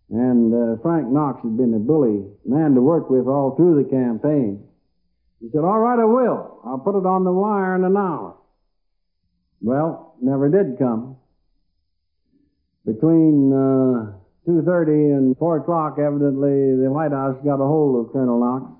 And 0.09 0.49
uh, 0.49 0.81
Frank 0.81 1.13
Knox 1.13 1.37
has 1.45 1.53
been 1.53 1.77
a 1.77 1.79
bully 1.79 2.25
man 2.43 2.73
to 2.73 2.81
work 2.81 3.11
with 3.11 3.27
all 3.27 3.53
through 3.55 3.83
the 3.83 3.87
campaign. 3.87 4.65
He 5.41 5.49
said, 5.53 5.61
All 5.61 5.77
right, 5.77 6.01
I 6.01 6.09
will. 6.09 6.57
I'll 6.65 6.81
put 6.81 6.97
it 6.97 7.05
on 7.05 7.23
the 7.23 7.31
wire 7.31 7.75
in 7.75 7.83
an 7.83 7.95
hour. 7.95 8.33
Well, 9.61 10.17
never 10.19 10.49
did 10.49 10.79
come. 10.79 11.17
Between 12.83 13.53
uh, 13.53 14.24
2.30 14.47 15.17
and 15.17 15.37
4 15.37 15.57
o'clock, 15.57 15.97
evidently, 15.99 16.77
the 16.77 16.89
White 16.89 17.11
House 17.11 17.35
got 17.43 17.61
a 17.61 17.67
hold 17.67 18.05
of 18.05 18.13
Colonel 18.13 18.39
Knox. 18.39 18.71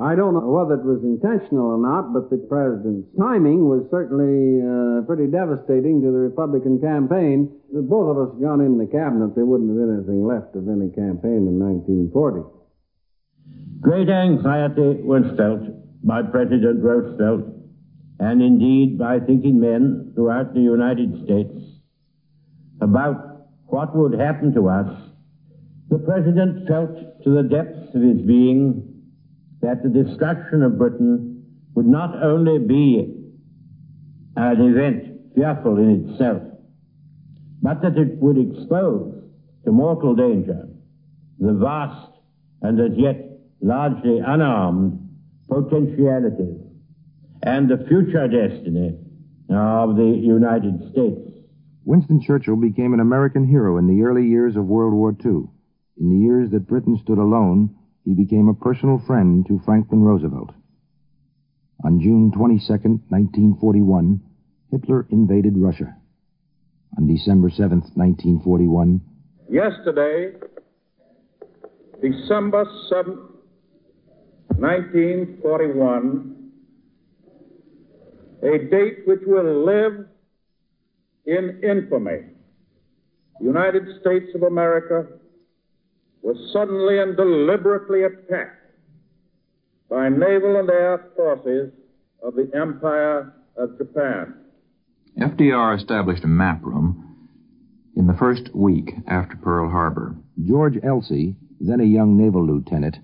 I 0.00 0.14
don't 0.14 0.34
know 0.34 0.48
whether 0.48 0.74
it 0.74 0.86
was 0.86 1.02
intentional 1.02 1.74
or 1.74 1.78
not, 1.78 2.12
but 2.12 2.30
the 2.30 2.38
president's 2.48 3.08
timing 3.18 3.68
was 3.68 3.84
certainly 3.90 4.62
uh, 4.62 5.04
pretty 5.04 5.26
devastating 5.26 6.00
to 6.00 6.08
the 6.10 6.22
Republican 6.30 6.80
campaign. 6.80 7.50
If 7.74 7.84
both 7.84 8.14
of 8.14 8.18
us 8.18 8.34
had 8.34 8.42
gone 8.42 8.60
in 8.60 8.78
the 8.78 8.86
cabinet, 8.86 9.34
there 9.34 9.44
wouldn't 9.44 9.68
have 9.68 9.76
been 9.76 9.94
anything 9.98 10.24
left 10.24 10.56
of 10.56 10.70
any 10.70 10.88
campaign 10.94 11.44
in 11.46 11.58
1940. 11.58 12.46
Great 13.82 14.08
anxiety 14.08 15.02
was 15.02 15.26
felt 15.36 15.66
by 16.02 16.22
President 16.22 16.82
Roosevelt 16.82 17.60
and 18.20 18.42
indeed 18.42 18.98
by 18.98 19.18
thinking 19.18 19.58
men 19.58 20.12
throughout 20.14 20.52
the 20.52 20.60
United 20.60 21.24
States, 21.24 21.56
about 22.82 23.29
what 23.70 23.96
would 23.96 24.18
happen 24.18 24.52
to 24.54 24.68
us, 24.68 24.88
the 25.88 25.98
President 25.98 26.68
felt 26.68 27.22
to 27.24 27.30
the 27.30 27.42
depths 27.42 27.94
of 27.94 28.02
his 28.02 28.20
being 28.22 29.02
that 29.60 29.82
the 29.82 29.88
destruction 29.88 30.62
of 30.62 30.78
Britain 30.78 31.44
would 31.74 31.86
not 31.86 32.22
only 32.22 32.58
be 32.58 33.16
an 34.36 34.60
event 34.60 35.34
fearful 35.34 35.78
in 35.78 36.10
itself, 36.10 36.42
but 37.62 37.82
that 37.82 37.96
it 37.96 38.16
would 38.16 38.38
expose 38.38 39.22
to 39.64 39.72
mortal 39.72 40.14
danger 40.14 40.68
the 41.38 41.52
vast 41.54 42.12
and 42.62 42.80
as 42.80 42.96
yet 42.96 43.38
largely 43.60 44.18
unarmed 44.18 45.08
potentialities 45.48 46.60
and 47.42 47.68
the 47.68 47.84
future 47.88 48.28
destiny 48.28 48.98
of 49.50 49.96
the 49.96 50.20
United 50.22 50.90
States. 50.92 51.29
Winston 51.90 52.20
Churchill 52.24 52.54
became 52.54 52.94
an 52.94 53.00
American 53.00 53.44
hero 53.44 53.76
in 53.76 53.88
the 53.88 54.04
early 54.04 54.24
years 54.24 54.54
of 54.54 54.64
World 54.64 54.94
War 54.94 55.10
II. 55.10 55.48
In 55.98 56.08
the 56.08 56.18
years 56.24 56.48
that 56.52 56.68
Britain 56.68 56.96
stood 57.02 57.18
alone, 57.18 57.74
he 58.04 58.14
became 58.14 58.46
a 58.48 58.54
personal 58.54 59.02
friend 59.08 59.44
to 59.48 59.60
Franklin 59.64 60.00
Roosevelt. 60.00 60.50
On 61.84 62.00
June 62.00 62.30
22, 62.30 62.64
1941, 63.08 64.20
Hitler 64.70 65.08
invaded 65.10 65.58
Russia. 65.58 65.96
On 66.96 67.08
December 67.12 67.50
7, 67.50 67.80
1941, 67.96 69.00
Yesterday, 69.50 70.36
December 72.00 72.66
7, 72.88 73.18
1941, 74.58 76.52
a 78.44 78.58
date 78.70 78.98
which 79.06 79.22
will 79.26 79.64
live 79.66 80.06
in 81.30 81.60
infamy. 81.62 82.26
The 83.38 83.46
United 83.46 83.84
States 84.00 84.34
of 84.34 84.42
America 84.42 85.06
was 86.22 86.36
suddenly 86.52 86.98
and 86.98 87.16
deliberately 87.16 88.02
attacked 88.02 88.56
by 89.88 90.08
naval 90.08 90.58
and 90.58 90.68
air 90.68 91.06
forces 91.16 91.72
of 92.22 92.34
the 92.34 92.50
Empire 92.52 93.32
of 93.56 93.78
Japan. 93.78 94.34
FDR 95.18 95.78
established 95.78 96.24
a 96.24 96.28
map 96.28 96.64
room 96.64 97.28
in 97.96 98.08
the 98.08 98.16
first 98.18 98.52
week 98.54 98.92
after 99.06 99.36
Pearl 99.36 99.70
Harbor. 99.70 100.16
George 100.44 100.78
Elsey, 100.82 101.36
then 101.60 101.80
a 101.80 101.84
young 101.84 102.16
naval 102.16 102.44
lieutenant, 102.44 102.96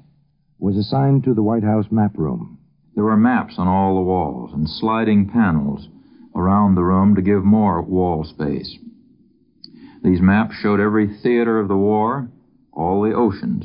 was 0.59 0.77
assigned 0.77 1.23
to 1.25 1.35
the 1.35 1.43
White 1.43 1.65
House 1.65 1.87
map 1.91 2.17
room. 2.17 2.59
There 2.97 3.05
were 3.05 3.17
maps 3.17 3.55
on 3.57 3.69
all 3.69 3.95
the 3.95 4.01
walls 4.01 4.53
and 4.53 4.69
sliding 4.69 5.29
panels 5.29 5.89
around 6.37 6.75
the 6.75 6.85
room 6.85 7.15
to 7.15 7.23
give 7.23 7.45
more 7.45 7.83
wall 7.83 8.25
space. 8.25 8.79
These 10.05 10.21
maps 10.21 10.55
showed 10.55 10.79
every 10.79 11.19
theater 11.23 11.59
of 11.59 11.69
the 11.69 11.77
war, 11.77 12.29
all 12.73 13.03
the 13.03 13.15
oceans. 13.15 13.65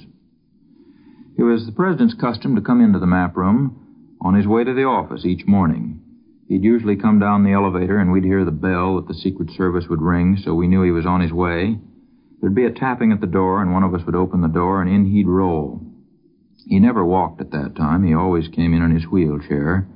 It 1.37 1.43
was 1.43 1.65
the 1.65 1.71
president's 1.71 2.15
custom 2.15 2.55
to 2.55 2.61
come 2.61 2.81
into 2.81 2.99
the 2.99 3.05
map 3.05 3.35
room 3.35 4.17
on 4.21 4.35
his 4.35 4.47
way 4.47 4.63
to 4.63 4.73
the 4.73 4.85
office 4.85 5.25
each 5.25 5.45
morning. 5.45 6.01
He'd 6.47 6.63
usually 6.63 6.95
come 6.95 7.19
down 7.19 7.43
the 7.43 7.53
elevator 7.53 7.97
and 7.97 8.11
we'd 8.11 8.23
hear 8.23 8.43
the 8.43 8.51
bell 8.51 8.95
that 8.95 9.07
the 9.07 9.13
Secret 9.13 9.51
Service 9.51 9.85
would 9.89 10.01
ring, 10.01 10.37
so 10.43 10.53
we 10.53 10.67
knew 10.67 10.83
he 10.83 10.91
was 10.91 11.05
on 11.05 11.21
his 11.21 11.31
way. 11.31 11.79
There'd 12.39 12.55
be 12.55 12.65
a 12.65 12.71
tapping 12.71 13.11
at 13.11 13.21
the 13.21 13.27
door, 13.27 13.61
and 13.61 13.71
one 13.71 13.83
of 13.83 13.93
us 13.93 14.01
would 14.05 14.15
open 14.15 14.41
the 14.41 14.47
door, 14.47 14.81
and 14.81 14.89
in 14.89 15.05
he'd 15.05 15.27
roll. 15.27 15.81
He 16.65 16.79
never 16.79 17.05
walked 17.05 17.39
at 17.39 17.51
that 17.51 17.75
time. 17.75 18.03
He 18.03 18.13
always 18.13 18.47
came 18.47 18.73
in 18.73 18.81
in 18.81 18.91
his 18.91 19.05
wheelchair. 19.05 19.87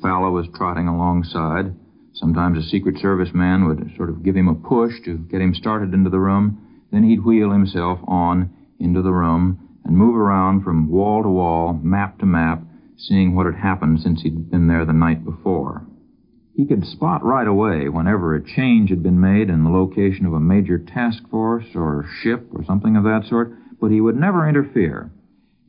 Fala 0.00 0.30
was 0.30 0.46
trotting 0.54 0.88
alongside. 0.88 1.74
Sometimes 2.20 2.58
a 2.58 2.68
Secret 2.68 2.98
Service 2.98 3.32
man 3.32 3.64
would 3.64 3.94
sort 3.96 4.10
of 4.10 4.22
give 4.22 4.36
him 4.36 4.46
a 4.46 4.54
push 4.54 4.92
to 5.06 5.16
get 5.16 5.40
him 5.40 5.54
started 5.54 5.94
into 5.94 6.10
the 6.10 6.20
room. 6.20 6.58
Then 6.92 7.02
he'd 7.02 7.24
wheel 7.24 7.50
himself 7.50 7.98
on 8.06 8.50
into 8.78 9.00
the 9.00 9.10
room 9.10 9.58
and 9.86 9.96
move 9.96 10.14
around 10.14 10.62
from 10.62 10.90
wall 10.90 11.22
to 11.22 11.30
wall, 11.30 11.72
map 11.82 12.18
to 12.18 12.26
map, 12.26 12.62
seeing 12.98 13.34
what 13.34 13.46
had 13.46 13.54
happened 13.54 14.00
since 14.00 14.20
he'd 14.20 14.50
been 14.50 14.66
there 14.66 14.84
the 14.84 14.92
night 14.92 15.24
before. 15.24 15.86
He 16.54 16.66
could 16.66 16.84
spot 16.84 17.24
right 17.24 17.48
away 17.48 17.88
whenever 17.88 18.34
a 18.34 18.44
change 18.44 18.90
had 18.90 19.02
been 19.02 19.18
made 19.18 19.48
in 19.48 19.64
the 19.64 19.70
location 19.70 20.26
of 20.26 20.34
a 20.34 20.40
major 20.40 20.76
task 20.76 21.26
force 21.30 21.74
or 21.74 22.04
ship 22.22 22.48
or 22.52 22.62
something 22.64 22.96
of 22.96 23.04
that 23.04 23.24
sort, 23.30 23.54
but 23.80 23.90
he 23.90 24.02
would 24.02 24.16
never 24.16 24.46
interfere. 24.46 25.10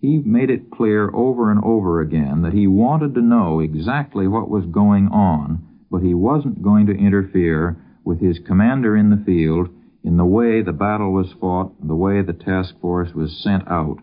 He 0.01 0.17
made 0.17 0.49
it 0.49 0.69
clear 0.69 1.09
over 1.13 1.49
and 1.49 1.63
over 1.63 2.01
again 2.01 2.41
that 2.41 2.51
he 2.51 2.67
wanted 2.67 3.15
to 3.15 3.21
know 3.21 3.61
exactly 3.61 4.27
what 4.27 4.49
was 4.49 4.65
going 4.65 5.07
on, 5.07 5.65
but 5.91 6.01
he 6.01 6.13
wasn't 6.13 6.63
going 6.63 6.87
to 6.87 6.93
interfere 6.93 7.77
with 8.03 8.21
his 8.21 8.39
commander 8.47 8.95
in 8.95 9.09
the 9.09 9.23
field 9.25 9.67
in 10.03 10.17
the 10.17 10.25
way 10.25 10.61
the 10.61 10.71
battle 10.71 11.11
was 11.11 11.31
fought, 11.39 11.73
the 11.85 11.95
way 11.95 12.21
the 12.21 12.33
task 12.33 12.73
force 12.81 13.13
was 13.13 13.43
sent 13.43 13.67
out. 13.69 13.97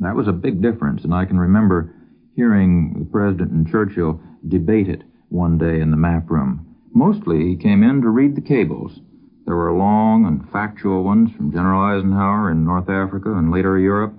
That 0.00 0.16
was 0.16 0.26
a 0.26 0.32
big 0.32 0.62
difference, 0.62 1.04
and 1.04 1.14
I 1.14 1.24
can 1.24 1.38
remember 1.38 1.94
hearing 2.34 2.94
the 2.98 3.04
President 3.04 3.50
and 3.50 3.68
Churchill 3.68 4.20
debate 4.46 4.88
it 4.88 5.02
one 5.28 5.58
day 5.58 5.80
in 5.80 5.90
the 5.90 5.96
map 5.96 6.30
room. 6.30 6.76
Mostly 6.92 7.48
he 7.48 7.56
came 7.56 7.82
in 7.82 8.00
to 8.00 8.08
read 8.08 8.34
the 8.34 8.40
cables. 8.40 8.98
There 9.44 9.56
were 9.56 9.72
long 9.72 10.26
and 10.26 10.50
factual 10.50 11.04
ones 11.04 11.30
from 11.36 11.52
General 11.52 11.80
Eisenhower 11.80 12.50
in 12.50 12.64
North 12.64 12.88
Africa 12.88 13.32
and 13.34 13.52
later 13.52 13.78
Europe. 13.78 14.14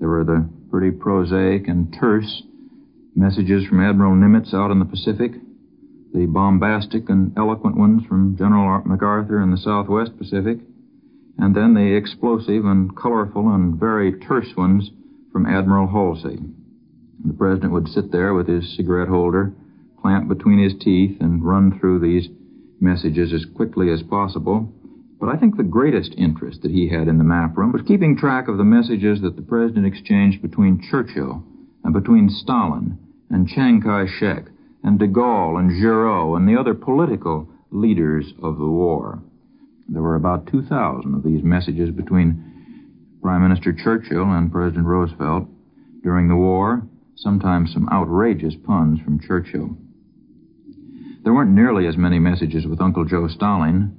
There 0.00 0.08
were 0.08 0.24
the 0.24 0.48
pretty 0.70 0.90
prosaic 0.90 1.68
and 1.68 1.94
terse 1.98 2.42
messages 3.14 3.66
from 3.66 3.84
Admiral 3.84 4.14
Nimitz 4.14 4.54
out 4.54 4.70
in 4.70 4.78
the 4.78 4.84
Pacific, 4.84 5.32
the 6.12 6.26
bombastic 6.26 7.08
and 7.08 7.32
eloquent 7.38 7.76
ones 7.76 8.04
from 8.06 8.36
General 8.36 8.82
MacArthur 8.84 9.40
in 9.40 9.50
the 9.50 9.56
Southwest 9.56 10.16
Pacific, 10.18 10.58
and 11.38 11.54
then 11.54 11.74
the 11.74 11.96
explosive 11.96 12.64
and 12.64 12.94
colorful 12.96 13.54
and 13.54 13.80
very 13.80 14.12
terse 14.20 14.54
ones 14.56 14.90
from 15.32 15.46
Admiral 15.46 15.88
Halsey. 15.88 16.38
The 17.24 17.32
President 17.32 17.72
would 17.72 17.88
sit 17.88 18.12
there 18.12 18.34
with 18.34 18.48
his 18.48 18.76
cigarette 18.76 19.08
holder 19.08 19.54
clamped 20.00 20.28
between 20.28 20.58
his 20.58 20.74
teeth 20.80 21.16
and 21.20 21.44
run 21.44 21.78
through 21.78 22.00
these 22.00 22.28
messages 22.80 23.32
as 23.32 23.46
quickly 23.56 23.90
as 23.90 24.02
possible. 24.02 24.72
But 25.20 25.28
I 25.28 25.36
think 25.36 25.56
the 25.56 25.62
greatest 25.62 26.14
interest 26.18 26.62
that 26.62 26.72
he 26.72 26.88
had 26.88 27.06
in 27.06 27.18
the 27.18 27.24
map 27.24 27.56
room 27.56 27.72
was 27.72 27.82
keeping 27.82 28.16
track 28.16 28.48
of 28.48 28.58
the 28.58 28.64
messages 28.64 29.22
that 29.22 29.36
the 29.36 29.42
President 29.42 29.86
exchanged 29.86 30.42
between 30.42 30.82
Churchill 30.90 31.44
and 31.84 31.94
between 31.94 32.28
Stalin 32.28 32.98
and 33.30 33.46
Chiang 33.46 33.80
Kai-shek 33.80 34.51
and 34.84 34.98
de 34.98 35.06
Gaulle 35.06 35.58
and 35.58 35.70
Giraud 35.70 36.36
and 36.36 36.48
the 36.48 36.58
other 36.58 36.74
political 36.74 37.48
leaders 37.70 38.32
of 38.42 38.58
the 38.58 38.66
war. 38.66 39.22
There 39.88 40.02
were 40.02 40.16
about 40.16 40.46
2,000 40.46 41.14
of 41.14 41.22
these 41.22 41.42
messages 41.42 41.90
between 41.90 43.18
Prime 43.22 43.42
Minister 43.42 43.72
Churchill 43.72 44.30
and 44.30 44.50
President 44.50 44.86
Roosevelt 44.86 45.48
during 46.02 46.28
the 46.28 46.36
war, 46.36 46.86
sometimes 47.14 47.72
some 47.72 47.88
outrageous 47.90 48.54
puns 48.66 49.00
from 49.00 49.20
Churchill. 49.20 49.76
There 51.22 51.32
weren't 51.32 51.52
nearly 51.52 51.86
as 51.86 51.96
many 51.96 52.18
messages 52.18 52.66
with 52.66 52.80
Uncle 52.80 53.04
Joe 53.04 53.28
Stalin. 53.28 53.96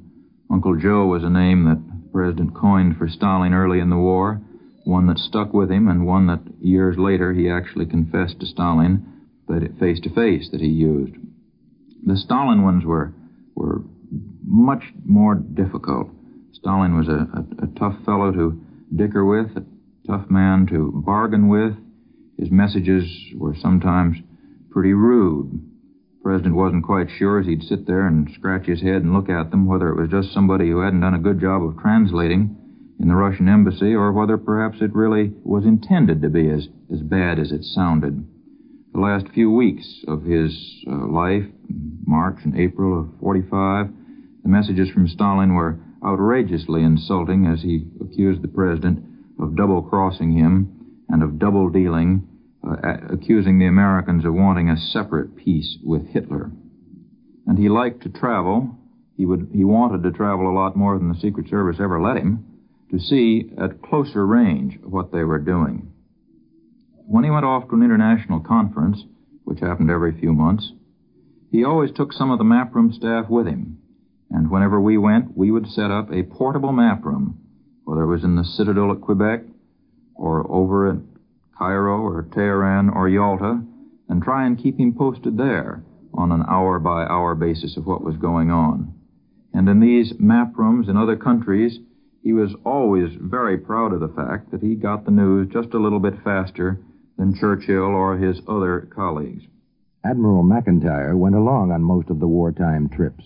Uncle 0.52 0.76
Joe 0.76 1.06
was 1.06 1.24
a 1.24 1.30
name 1.30 1.64
that 1.66 1.82
the 1.88 2.10
President 2.12 2.54
coined 2.54 2.98
for 2.98 3.08
Stalin 3.08 3.54
early 3.54 3.80
in 3.80 3.90
the 3.90 3.98
war, 3.98 4.42
one 4.84 5.08
that 5.08 5.18
stuck 5.18 5.54
with 5.54 5.72
him, 5.72 5.88
and 5.88 6.06
one 6.06 6.28
that 6.28 6.42
years 6.60 6.98
later 6.98 7.32
he 7.34 7.50
actually 7.50 7.86
confessed 7.86 8.42
to 8.42 8.46
Stalin, 8.46 9.06
but 9.48 9.64
face 9.80 10.00
to 10.02 10.10
face 10.10 10.50
that 10.52 10.62
he 10.62 10.68
used. 10.68 11.14
The 12.06 12.18
Stalin 12.18 12.64
ones 12.64 12.86
were 12.86 13.14
were 13.56 13.82
much 14.46 14.84
more 15.06 15.36
difficult. 15.36 16.10
Stalin 16.54 16.96
was 16.96 17.08
a, 17.08 17.28
a, 17.34 17.66
a 17.66 17.80
tough 17.80 17.96
fellow 18.06 18.32
to 18.32 18.62
dicker 18.96 19.26
with, 19.26 19.56
a 19.58 19.66
tough 20.08 20.30
man 20.30 20.68
to 20.68 20.92
bargain 21.06 21.48
with. 21.48 21.74
His 22.38 22.52
messages 22.52 23.06
were 23.36 23.56
sometimes 23.56 24.18
pretty 24.70 24.94
rude. 24.94 25.52
The 25.54 26.24
president 26.24 26.56
wasn't 26.56 26.86
quite 26.86 27.08
sure 27.18 27.40
as 27.40 27.46
he'd 27.46 27.64
sit 27.64 27.86
there 27.86 28.08
and 28.08 28.30
scratch 28.34 28.66
his 28.66 28.82
head 28.82 29.04
and 29.04 29.14
look 29.14 29.30
at 29.30 29.52
them 29.52 29.66
whether 29.66 29.90
it 29.90 30.00
was 30.00 30.10
just 30.10 30.34
somebody 30.34 30.70
who 30.70 30.82
hadn't 30.82 31.02
done 31.02 31.14
a 31.14 31.20
good 31.20 31.40
job 31.40 31.64
of 31.64 31.80
translating 31.80 32.58
in 33.00 33.08
the 33.08 33.16
Russian 33.16 33.50
embassy 33.50 33.94
or 33.94 34.12
whether 34.12 34.38
perhaps 34.38 34.78
it 34.82 34.96
really 34.96 35.34
was 35.44 35.66
intended 35.66 36.22
to 36.22 36.30
be 36.30 36.50
as, 36.50 36.68
as 36.92 37.02
bad 37.02 37.40
as 37.40 37.52
it 37.52 37.64
sounded. 37.64 38.26
The 38.94 39.00
last 39.00 39.28
few 39.34 39.50
weeks 39.50 40.04
of 40.08 40.22
his 40.24 40.56
uh, 40.88 41.08
life, 41.08 41.46
March 42.06 42.38
and 42.44 42.56
April 42.60 43.00
of 43.00 43.20
45, 43.20 43.88
the 44.44 44.50
messages 44.50 44.88
from 44.92 45.08
Stalin 45.08 45.56
were 45.56 45.80
outrageously 46.06 46.84
insulting 46.84 47.48
as 47.48 47.64
he 47.64 47.88
accused 48.00 48.44
the 48.44 48.48
president 48.50 49.04
of 49.40 49.56
double 49.56 49.82
crossing 49.82 50.32
him 50.32 51.06
and 51.10 51.24
of 51.24 51.40
double 51.40 51.70
dealing 51.70 52.28
uh, 52.64 52.76
accusing 53.12 53.58
the 53.58 53.66
Americans 53.66 54.26
of 54.26 54.34
wanting 54.36 54.70
a 54.70 54.78
separate 54.78 55.36
peace 55.38 55.78
with 55.84 56.08
Hitler. 56.10 56.52
And 57.48 57.58
he 57.58 57.70
liked 57.70 58.04
to 58.04 58.10
travel. 58.10 58.78
He 59.18 59.26
would 59.26 59.50
he 59.54 59.64
wanted 59.64 60.04
to 60.04 60.12
travel 60.12 60.50
a 60.50 60.54
lot 60.54 60.76
more 60.76 60.98
than 61.00 61.10
the 61.10 61.20
Secret 61.20 61.50
Service 61.50 61.78
ever 61.80 62.00
let 62.00 62.18
him 62.18 62.46
to 62.92 63.00
see 63.00 63.50
at 63.60 63.82
closer 63.82 64.26
range 64.26 64.78
what 64.84 65.12
they 65.12 65.24
were 65.24 65.40
doing. 65.40 65.93
When 67.06 67.26
he 67.26 67.30
went 67.30 67.46
off 67.46 67.68
to 67.70 67.76
an 67.76 67.84
international 67.84 68.40
conference, 68.40 69.04
which 69.44 69.60
happened 69.60 69.92
every 69.92 70.14
few 70.14 70.34
months, 70.34 70.72
He 71.52 71.64
always 71.64 71.92
took 71.92 72.14
some 72.14 72.32
of 72.32 72.40
the 72.40 72.44
map 72.44 72.74
room 72.74 72.92
staff 72.92 73.30
with 73.30 73.46
him, 73.46 73.78
and 74.32 74.50
whenever 74.50 74.82
we 74.82 74.98
went, 74.98 75.38
we 75.38 75.52
would 75.52 75.68
set 75.68 75.92
up 75.92 76.12
a 76.12 76.24
portable 76.24 76.72
map 76.72 77.06
room, 77.06 77.38
whether 77.84 78.02
it 78.04 78.08
was 78.08 78.24
in 78.24 78.36
the 78.36 78.44
Citadel 78.44 78.92
at 78.92 79.02
Quebec 79.02 79.44
or 80.16 80.50
over 80.50 80.90
at 80.90 80.98
Cairo 81.56 82.02
or 82.02 82.24
Tehran 82.24 82.90
or 82.90 83.08
Yalta, 83.10 83.62
and 84.10 84.24
try 84.24 84.48
and 84.48 84.58
keep 84.58 84.80
him 84.80 84.94
posted 84.94 85.38
there 85.38 85.84
on 86.14 86.32
an 86.32 86.44
hour 86.50 86.80
by 86.80 87.06
hour 87.06 87.36
basis 87.36 87.78
of 87.78 87.86
what 87.86 88.04
was 88.04 88.16
going 88.18 88.50
on. 88.50 88.94
And 89.54 89.70
in 89.70 89.80
these 89.82 90.14
map 90.20 90.58
rooms 90.58 90.88
in 90.90 90.98
other 90.98 91.18
countries, 91.18 91.80
he 92.24 92.34
was 92.34 92.56
always 92.66 93.12
very 93.20 93.58
proud 93.58 93.94
of 93.94 94.00
the 94.00 94.08
fact 94.08 94.50
that 94.52 94.64
he 94.64 94.74
got 94.74 95.06
the 95.06 95.12
news 95.12 95.50
just 95.52 95.74
a 95.74 95.80
little 95.80 96.00
bit 96.00 96.24
faster 96.24 96.80
than 97.18 97.36
Churchill 97.36 97.96
or 97.96 98.18
his 98.18 98.40
other 98.48 98.90
colleagues. 98.94 99.44
Admiral 100.04 100.44
McIntire 100.44 101.16
went 101.18 101.36
along 101.36 101.72
on 101.72 101.82
most 101.82 102.10
of 102.10 102.20
the 102.20 102.28
wartime 102.28 102.90
trips. 102.90 103.24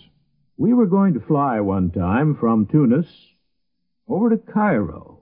We 0.58 0.74
were 0.74 0.86
going 0.86 1.14
to 1.14 1.20
fly 1.20 1.60
one 1.60 1.92
time 1.92 2.36
from 2.40 2.68
Tunis 2.68 3.08
over 4.08 4.30
to 4.30 4.38
Cairo. 4.38 5.20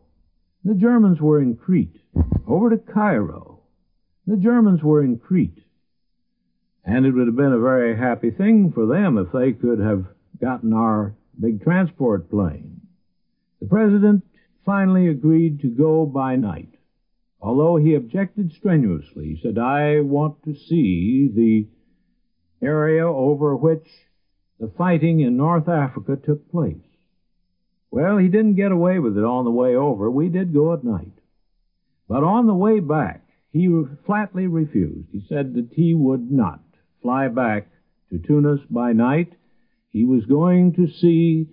The 0.63 0.76
Germans 0.76 1.22
were 1.22 1.41
in 1.41 1.55
Crete. 1.55 1.99
Over 2.47 2.70
to 2.72 2.78
Cairo. 2.78 3.61
The 4.28 4.38
Germans 4.38 4.82
were 4.84 5.03
in 5.03 5.18
Crete. 5.18 5.63
And 6.84 7.05
it 7.05 7.11
would 7.11 7.28
have 7.28 7.36
been 7.36 7.53
a 7.53 7.59
very 7.59 7.97
happy 7.97 8.32
thing 8.32 8.72
for 8.74 8.86
them 8.86 9.18
if 9.18 9.32
they 9.32 9.53
could 9.53 9.80
have 9.80 10.05
gotten 10.39 10.74
our 10.74 11.16
big 11.39 11.63
transport 11.63 12.30
plane. 12.30 12.82
The 13.59 13.68
president 13.68 14.24
finally 14.66 15.07
agreed 15.07 15.61
to 15.61 15.68
go 15.68 16.05
by 16.05 16.36
night, 16.36 16.74
although 17.41 17.77
he 17.77 17.95
objected 17.95 18.53
strenuously. 18.53 19.36
He 19.36 19.39
said, 19.41 19.57
I 19.57 20.01
want 20.01 20.43
to 20.43 20.55
see 20.55 21.29
the 21.33 21.67
area 22.65 23.07
over 23.07 23.55
which 23.55 23.88
the 24.59 24.71
fighting 24.77 25.19
in 25.19 25.38
North 25.38 25.67
Africa 25.67 26.15
took 26.15 26.49
place. 26.51 26.77
Well, 27.91 28.17
he 28.17 28.27
didn't 28.27 28.55
get 28.55 28.71
away 28.71 28.99
with 28.99 29.17
it 29.17 29.23
on 29.23 29.45
the 29.45 29.51
way 29.51 29.75
over. 29.75 30.09
We 30.09 30.29
did 30.29 30.53
go 30.53 30.73
at 30.73 30.83
night. 30.83 31.13
But 32.07 32.23
on 32.23 32.47
the 32.47 32.53
way 32.53 32.79
back, 32.79 33.25
he 33.51 33.69
flatly 34.05 34.47
refused. 34.47 35.09
He 35.11 35.25
said 35.29 35.53
that 35.53 35.69
he 35.71 35.93
would 35.93 36.31
not 36.31 36.61
fly 37.01 37.27
back 37.29 37.67
to 38.09 38.17
Tunis 38.17 38.59
by 38.69 38.93
night. 38.93 39.33
He 39.91 40.03
was 40.03 40.25
going 40.25 40.73
to 40.73 40.88
see 40.88 41.47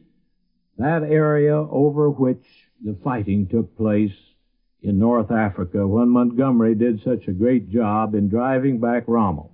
that 0.78 1.02
area 1.02 1.56
over 1.56 2.10
which 2.10 2.44
the 2.84 2.96
fighting 3.04 3.46
took 3.46 3.76
place 3.76 4.16
in 4.82 4.98
North 4.98 5.30
Africa 5.30 5.86
when 5.86 6.08
Montgomery 6.08 6.74
did 6.74 7.02
such 7.02 7.28
a 7.28 7.32
great 7.32 7.70
job 7.70 8.14
in 8.14 8.28
driving 8.28 8.80
back 8.80 9.04
Rommel. 9.06 9.52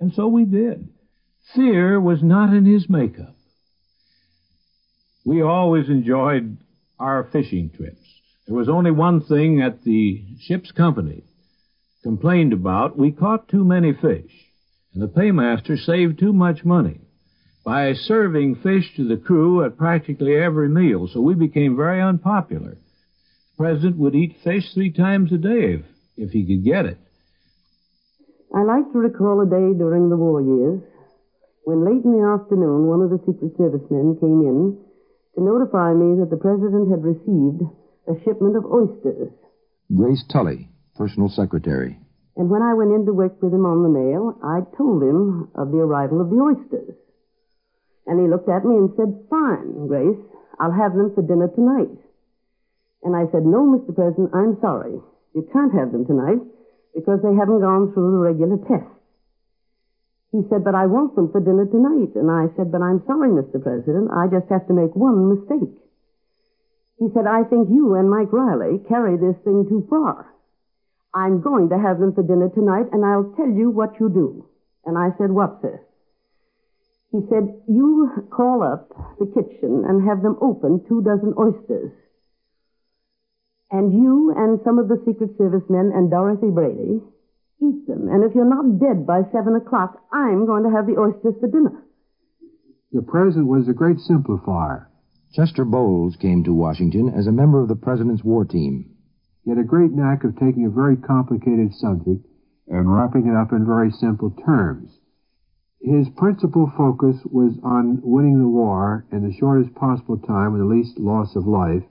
And 0.00 0.12
so 0.14 0.28
we 0.28 0.44
did. 0.44 0.88
Fear 1.54 2.00
was 2.00 2.22
not 2.22 2.54
in 2.54 2.64
his 2.64 2.88
makeup. 2.88 3.34
We 5.24 5.42
always 5.42 5.88
enjoyed 5.88 6.58
our 6.98 7.28
fishing 7.32 7.70
trips. 7.76 8.00
There 8.46 8.56
was 8.56 8.68
only 8.68 8.90
one 8.90 9.20
thing 9.22 9.58
that 9.58 9.82
the 9.82 10.24
ship's 10.40 10.70
company 10.72 11.24
complained 12.02 12.52
about. 12.52 12.96
We 12.96 13.10
caught 13.12 13.48
too 13.48 13.64
many 13.64 13.92
fish, 13.92 14.30
and 14.94 15.02
the 15.02 15.08
paymaster 15.08 15.76
saved 15.76 16.18
too 16.18 16.32
much 16.32 16.64
money 16.64 17.00
by 17.64 17.92
serving 17.92 18.56
fish 18.56 18.94
to 18.96 19.06
the 19.06 19.16
crew 19.16 19.64
at 19.64 19.76
practically 19.76 20.34
every 20.36 20.68
meal, 20.68 21.08
so 21.12 21.20
we 21.20 21.34
became 21.34 21.76
very 21.76 22.00
unpopular. 22.00 22.78
The 23.58 23.64
president 23.64 23.98
would 23.98 24.14
eat 24.14 24.36
fish 24.44 24.72
three 24.72 24.92
times 24.92 25.32
a 25.32 25.36
day 25.36 25.74
if, 25.74 25.82
if 26.16 26.30
he 26.30 26.46
could 26.46 26.64
get 26.64 26.86
it. 26.86 26.96
I 28.54 28.62
like 28.62 28.86
to 28.92 28.98
recall 28.98 29.40
a 29.42 29.50
day 29.50 29.74
during 29.76 30.08
the 30.08 30.16
war 30.16 30.40
years 30.40 30.80
when 31.64 31.84
late 31.84 32.04
in 32.04 32.12
the 32.14 32.22
afternoon 32.22 32.86
one 32.86 33.02
of 33.02 33.10
the 33.10 33.18
Secret 33.26 33.58
Service 33.58 33.82
men 33.90 34.14
came 34.22 34.46
in 34.46 34.78
to 35.34 35.42
notify 35.42 35.92
me 35.92 36.20
that 36.22 36.30
the 36.30 36.38
president 36.38 36.86
had 36.86 37.02
received 37.02 37.66
a 38.06 38.14
shipment 38.22 38.54
of 38.54 38.64
oysters. 38.64 39.34
Grace 39.90 40.22
Tully, 40.30 40.68
personal 40.94 41.28
secretary. 41.28 41.98
And 42.36 42.48
when 42.48 42.62
I 42.62 42.74
went 42.74 42.92
in 42.92 43.06
to 43.06 43.12
work 43.12 43.42
with 43.42 43.52
him 43.52 43.66
on 43.66 43.82
the 43.82 43.90
mail, 43.90 44.38
I 44.38 44.62
told 44.78 45.02
him 45.02 45.50
of 45.56 45.72
the 45.72 45.82
arrival 45.82 46.20
of 46.20 46.30
the 46.30 46.38
oysters. 46.38 46.94
And 48.06 48.20
he 48.22 48.30
looked 48.30 48.48
at 48.48 48.64
me 48.64 48.76
and 48.78 48.94
said, 48.94 49.18
Fine, 49.28 49.88
Grace, 49.88 50.22
I'll 50.60 50.70
have 50.70 50.94
them 50.94 51.10
for 51.12 51.22
dinner 51.22 51.48
tonight. 51.48 51.90
And 53.02 53.14
I 53.14 53.30
said, 53.30 53.46
No, 53.46 53.64
Mr. 53.66 53.94
President, 53.94 54.30
I'm 54.34 54.58
sorry. 54.60 54.98
You 55.34 55.42
can't 55.52 55.74
have 55.74 55.92
them 55.92 56.06
tonight 56.06 56.42
because 56.94 57.20
they 57.22 57.34
haven't 57.34 57.60
gone 57.60 57.92
through 57.92 58.12
the 58.12 58.22
regular 58.24 58.58
tests. 58.66 58.98
He 60.32 60.42
said, 60.50 60.64
But 60.64 60.74
I 60.74 60.86
want 60.86 61.14
them 61.16 61.30
for 61.32 61.40
dinner 61.40 61.66
tonight. 61.66 62.12
And 62.16 62.30
I 62.30 62.52
said, 62.56 62.72
But 62.72 62.82
I'm 62.82 63.02
sorry, 63.06 63.30
Mr. 63.30 63.62
President, 63.62 64.10
I 64.12 64.26
just 64.26 64.50
have 64.50 64.66
to 64.68 64.74
make 64.74 64.94
one 64.94 65.38
mistake. 65.38 65.72
He 66.98 67.06
said, 67.14 67.26
I 67.26 67.44
think 67.44 67.70
you 67.70 67.94
and 67.94 68.10
Mike 68.10 68.32
Reilly 68.32 68.82
carry 68.88 69.16
this 69.16 69.38
thing 69.44 69.66
too 69.68 69.86
far. 69.88 70.26
I'm 71.14 71.40
going 71.40 71.70
to 71.70 71.78
have 71.78 71.98
them 72.00 72.12
for 72.12 72.22
dinner 72.22 72.50
tonight, 72.50 72.90
and 72.92 73.04
I'll 73.04 73.32
tell 73.36 73.48
you 73.48 73.70
what 73.70 73.98
you 74.00 74.08
do. 74.08 74.44
And 74.84 74.98
I 74.98 75.10
said, 75.16 75.30
What, 75.30 75.62
sir? 75.62 75.80
He 77.12 77.20
said, 77.30 77.62
You 77.68 78.28
call 78.30 78.62
up 78.62 78.90
the 79.18 79.26
kitchen 79.26 79.84
and 79.88 80.06
have 80.06 80.22
them 80.22 80.36
open 80.42 80.84
two 80.88 81.00
dozen 81.02 81.32
oysters. 81.38 81.92
And 83.70 83.92
you 83.92 84.32
and 84.36 84.60
some 84.64 84.78
of 84.78 84.88
the 84.88 85.02
Secret 85.06 85.36
Service 85.36 85.68
men 85.68 85.92
and 85.94 86.10
Dorothy 86.10 86.50
Brady 86.50 87.02
eat 87.60 87.86
them. 87.86 88.08
And 88.08 88.24
if 88.24 88.34
you're 88.34 88.48
not 88.48 88.80
dead 88.80 89.06
by 89.06 89.22
seven 89.32 89.56
o'clock, 89.56 90.00
I'm 90.12 90.46
going 90.46 90.64
to 90.64 90.70
have 90.70 90.86
the 90.86 90.98
oysters 90.98 91.34
for 91.40 91.48
dinner. 91.48 91.84
The 92.92 93.02
president 93.02 93.48
was 93.48 93.68
a 93.68 93.74
great 93.74 93.98
simplifier. 93.98 94.86
Chester 95.34 95.66
Bowles 95.66 96.16
came 96.16 96.42
to 96.44 96.54
Washington 96.54 97.12
as 97.14 97.26
a 97.26 97.32
member 97.32 97.60
of 97.60 97.68
the 97.68 97.76
president's 97.76 98.24
war 98.24 98.46
team. 98.46 98.96
He 99.44 99.50
had 99.50 99.58
a 99.58 99.64
great 99.64 99.92
knack 99.92 100.24
of 100.24 100.36
taking 100.36 100.64
a 100.64 100.70
very 100.70 100.96
complicated 100.96 101.74
subject 101.74 102.26
and 102.66 102.94
wrapping 102.94 103.26
it 103.26 103.34
up 103.34 103.52
in 103.52 103.66
very 103.66 103.90
simple 103.90 104.30
terms. 104.30 104.90
His 105.80 106.08
principal 106.16 106.72
focus 106.76 107.16
was 107.24 107.58
on 107.62 108.00
winning 108.02 108.38
the 108.38 108.48
war 108.48 109.04
in 109.12 109.22
the 109.22 109.32
shortest 109.32 109.74
possible 109.74 110.18
time 110.18 110.52
with 110.52 110.62
the 110.62 110.66
least 110.66 110.98
loss 110.98 111.36
of 111.36 111.46
life, 111.46 111.84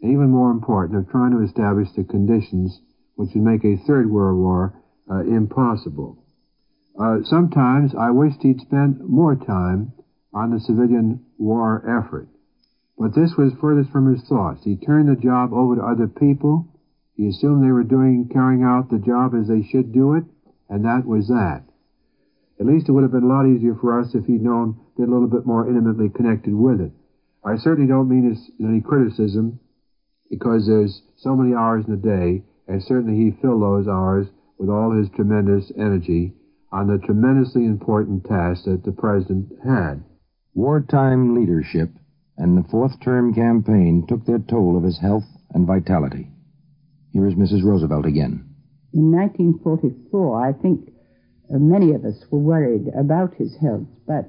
and 0.00 0.12
even 0.12 0.30
more 0.30 0.50
important, 0.50 0.98
of 0.98 1.10
trying 1.10 1.32
to 1.32 1.42
establish 1.42 1.88
the 1.96 2.04
conditions 2.04 2.80
which 3.16 3.30
would 3.34 3.44
make 3.44 3.64
a 3.64 3.76
third 3.86 4.10
world 4.10 4.38
war 4.38 4.74
uh, 5.10 5.20
impossible. 5.20 6.22
Uh, 6.98 7.18
sometimes 7.24 7.94
I 7.98 8.10
wished 8.10 8.42
he'd 8.42 8.60
spent 8.60 9.08
more 9.08 9.34
time 9.34 9.92
on 10.32 10.50
the 10.50 10.60
civilian 10.60 11.24
war 11.38 11.82
effort. 11.86 12.28
But 12.98 13.14
this 13.14 13.36
was 13.36 13.52
furthest 13.60 13.90
from 13.90 14.12
his 14.12 14.22
thoughts. 14.28 14.64
He 14.64 14.76
turned 14.76 15.08
the 15.08 15.20
job 15.20 15.52
over 15.52 15.76
to 15.76 15.82
other 15.82 16.08
people. 16.08 16.66
He 17.14 17.28
assumed 17.28 17.62
they 17.62 17.72
were 17.72 17.84
doing, 17.84 18.28
carrying 18.32 18.62
out 18.62 18.90
the 18.90 18.98
job 18.98 19.34
as 19.34 19.48
they 19.48 19.62
should 19.62 19.92
do 19.92 20.14
it, 20.14 20.24
and 20.68 20.84
that 20.84 21.06
was 21.06 21.28
that. 21.28 21.62
At 22.60 22.66
least 22.66 22.88
it 22.88 22.92
would 22.92 23.04
have 23.04 23.12
been 23.12 23.24
a 23.24 23.28
lot 23.28 23.46
easier 23.46 23.76
for 23.76 24.00
us 24.00 24.14
if 24.14 24.26
he'd 24.26 24.42
known 24.42 24.78
been 24.96 25.08
a 25.08 25.12
little 25.12 25.28
bit 25.28 25.46
more 25.46 25.68
intimately 25.68 26.08
connected 26.08 26.54
with 26.54 26.80
it. 26.80 26.90
I 27.44 27.56
certainly 27.56 27.88
don't 27.88 28.08
mean 28.08 28.36
any 28.60 28.80
criticism, 28.80 29.60
because 30.30 30.66
there's 30.66 31.02
so 31.16 31.34
many 31.34 31.54
hours 31.54 31.84
in 31.86 31.94
a 31.94 31.96
day, 31.96 32.42
and 32.66 32.82
certainly 32.82 33.16
he 33.16 33.40
filled 33.40 33.62
those 33.62 33.88
hours 33.88 34.26
with 34.58 34.68
all 34.68 34.92
his 34.92 35.08
tremendous 35.10 35.70
energy 35.76 36.34
on 36.70 36.86
the 36.86 36.98
tremendously 36.98 37.64
important 37.64 38.24
task 38.24 38.64
that 38.64 38.84
the 38.84 38.92
president 38.92 39.50
had. 39.64 40.02
Wartime 40.54 41.34
leadership 41.34 41.90
and 42.36 42.56
the 42.56 42.68
fourth 42.68 43.00
term 43.00 43.34
campaign 43.34 44.04
took 44.08 44.24
their 44.26 44.38
toll 44.38 44.76
of 44.76 44.84
his 44.84 44.98
health 44.98 45.24
and 45.54 45.66
vitality. 45.66 46.28
Here 47.12 47.26
is 47.26 47.34
Mrs. 47.34 47.64
Roosevelt 47.64 48.06
again. 48.06 48.44
In 48.92 49.10
1944, 49.10 50.48
I 50.48 50.52
think 50.52 50.90
uh, 51.52 51.58
many 51.58 51.92
of 51.92 52.04
us 52.04 52.24
were 52.30 52.38
worried 52.38 52.88
about 52.98 53.34
his 53.34 53.56
health, 53.60 53.86
but 54.06 54.28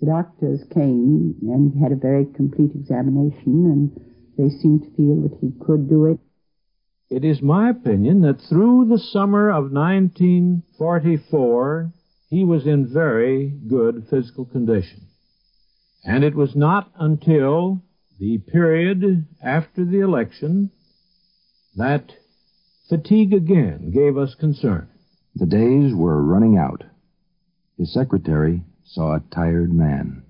the 0.00 0.06
doctors 0.06 0.60
came 0.72 1.36
and 1.42 1.72
he 1.74 1.80
had 1.80 1.92
a 1.92 1.96
very 1.96 2.24
complete 2.24 2.70
examination 2.74 3.66
and 3.66 4.09
they 4.40 4.48
seemed 4.58 4.82
to 4.84 4.90
feel 4.96 5.16
that 5.22 5.36
he 5.40 5.52
could 5.64 5.88
do 5.88 6.06
it. 6.06 6.18
It 7.10 7.24
is 7.24 7.40
my 7.42 7.70
opinion 7.70 8.22
that 8.22 8.40
through 8.48 8.86
the 8.88 8.98
summer 8.98 9.50
of 9.50 9.72
1944, 9.72 11.92
he 12.30 12.44
was 12.44 12.66
in 12.66 12.92
very 12.92 13.52
good 13.68 14.06
physical 14.08 14.46
condition. 14.46 15.06
And 16.04 16.24
it 16.24 16.34
was 16.34 16.56
not 16.56 16.90
until 16.98 17.82
the 18.18 18.38
period 18.38 19.26
after 19.42 19.84
the 19.84 20.00
election 20.00 20.70
that 21.76 22.12
fatigue 22.88 23.34
again 23.34 23.90
gave 23.92 24.16
us 24.16 24.34
concern. 24.34 24.88
The 25.34 25.46
days 25.46 25.92
were 25.94 26.22
running 26.22 26.56
out. 26.56 26.84
His 27.76 27.92
secretary 27.92 28.62
saw 28.84 29.16
a 29.16 29.22
tired 29.34 29.74
man. 29.74 30.22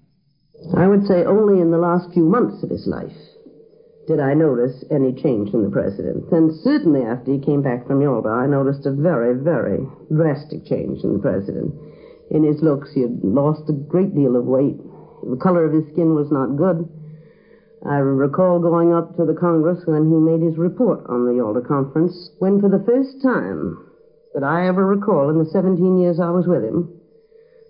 I 0.77 0.89
would 0.89 1.07
say 1.07 1.25
only 1.25 1.61
in 1.61 1.71
the 1.71 1.79
last 1.79 2.13
few 2.13 2.25
months 2.25 2.63
of 2.63 2.69
his 2.71 2.87
life 2.87 3.17
did 4.11 4.19
I 4.19 4.35
notice 4.35 4.83
any 4.91 5.13
change 5.13 5.55
in 5.55 5.63
the 5.63 5.71
president. 5.71 6.33
And 6.33 6.51
certainly 6.65 7.03
after 7.03 7.31
he 7.31 7.39
came 7.39 7.63
back 7.63 7.87
from 7.87 8.03
Yalta, 8.03 8.29
I 8.29 8.47
noticed 8.47 8.85
a 8.85 8.91
very, 8.91 9.39
very 9.39 9.87
drastic 10.13 10.67
change 10.67 11.05
in 11.05 11.13
the 11.13 11.21
president. 11.21 11.73
in 12.31 12.45
his 12.45 12.63
looks. 12.63 12.93
He 12.93 13.03
had 13.03 13.19
lost 13.25 13.69
a 13.69 13.73
great 13.73 14.15
deal 14.15 14.37
of 14.37 14.45
weight. 14.45 14.79
The 15.23 15.37
color 15.37 15.65
of 15.65 15.73
his 15.73 15.85
skin 15.93 16.15
was 16.15 16.31
not 16.31 16.57
good. 16.57 16.89
I 17.85 17.97
recall 17.99 18.61
going 18.61 18.93
up 18.93 19.17
to 19.17 19.25
the 19.25 19.35
Congress 19.35 19.83
when 19.85 20.11
he 20.11 20.17
made 20.17 20.41
his 20.41 20.57
report 20.57 21.07
on 21.07 21.27
the 21.27 21.35
Yalta 21.35 21.61
Conference, 21.61 22.31
when 22.39 22.61
for 22.61 22.69
the 22.69 22.85
first 22.87 23.21
time 23.23 23.79
that 24.35 24.45
I 24.45 24.69
ever 24.69 24.87
recall 24.87 25.31
in 25.31 25.39
the 25.39 25.51
17 25.51 25.99
years 25.99 26.21
I 26.21 26.31
was 26.31 26.47
with 26.47 26.63
him, 26.63 27.01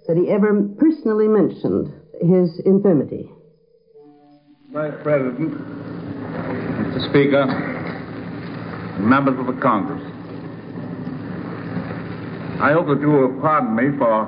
that 0.07 0.17
he 0.19 0.29
ever 0.29 0.69
personally 0.79 1.29
mentioned 1.29 1.93
his 2.21 2.61
infirmity. 2.61 3.31
Vice 4.73 4.95
President, 5.03 6.00
Mr. 6.91 7.09
Speaker, 7.09 7.47
members 8.99 9.39
of 9.39 9.47
the 9.47 9.61
Congress, 9.63 10.03
I 12.61 12.73
hope 12.73 12.89
that 12.89 13.01
you 13.01 13.11
will 13.11 13.41
pardon 13.41 13.77
me 13.77 13.97
for 13.97 14.27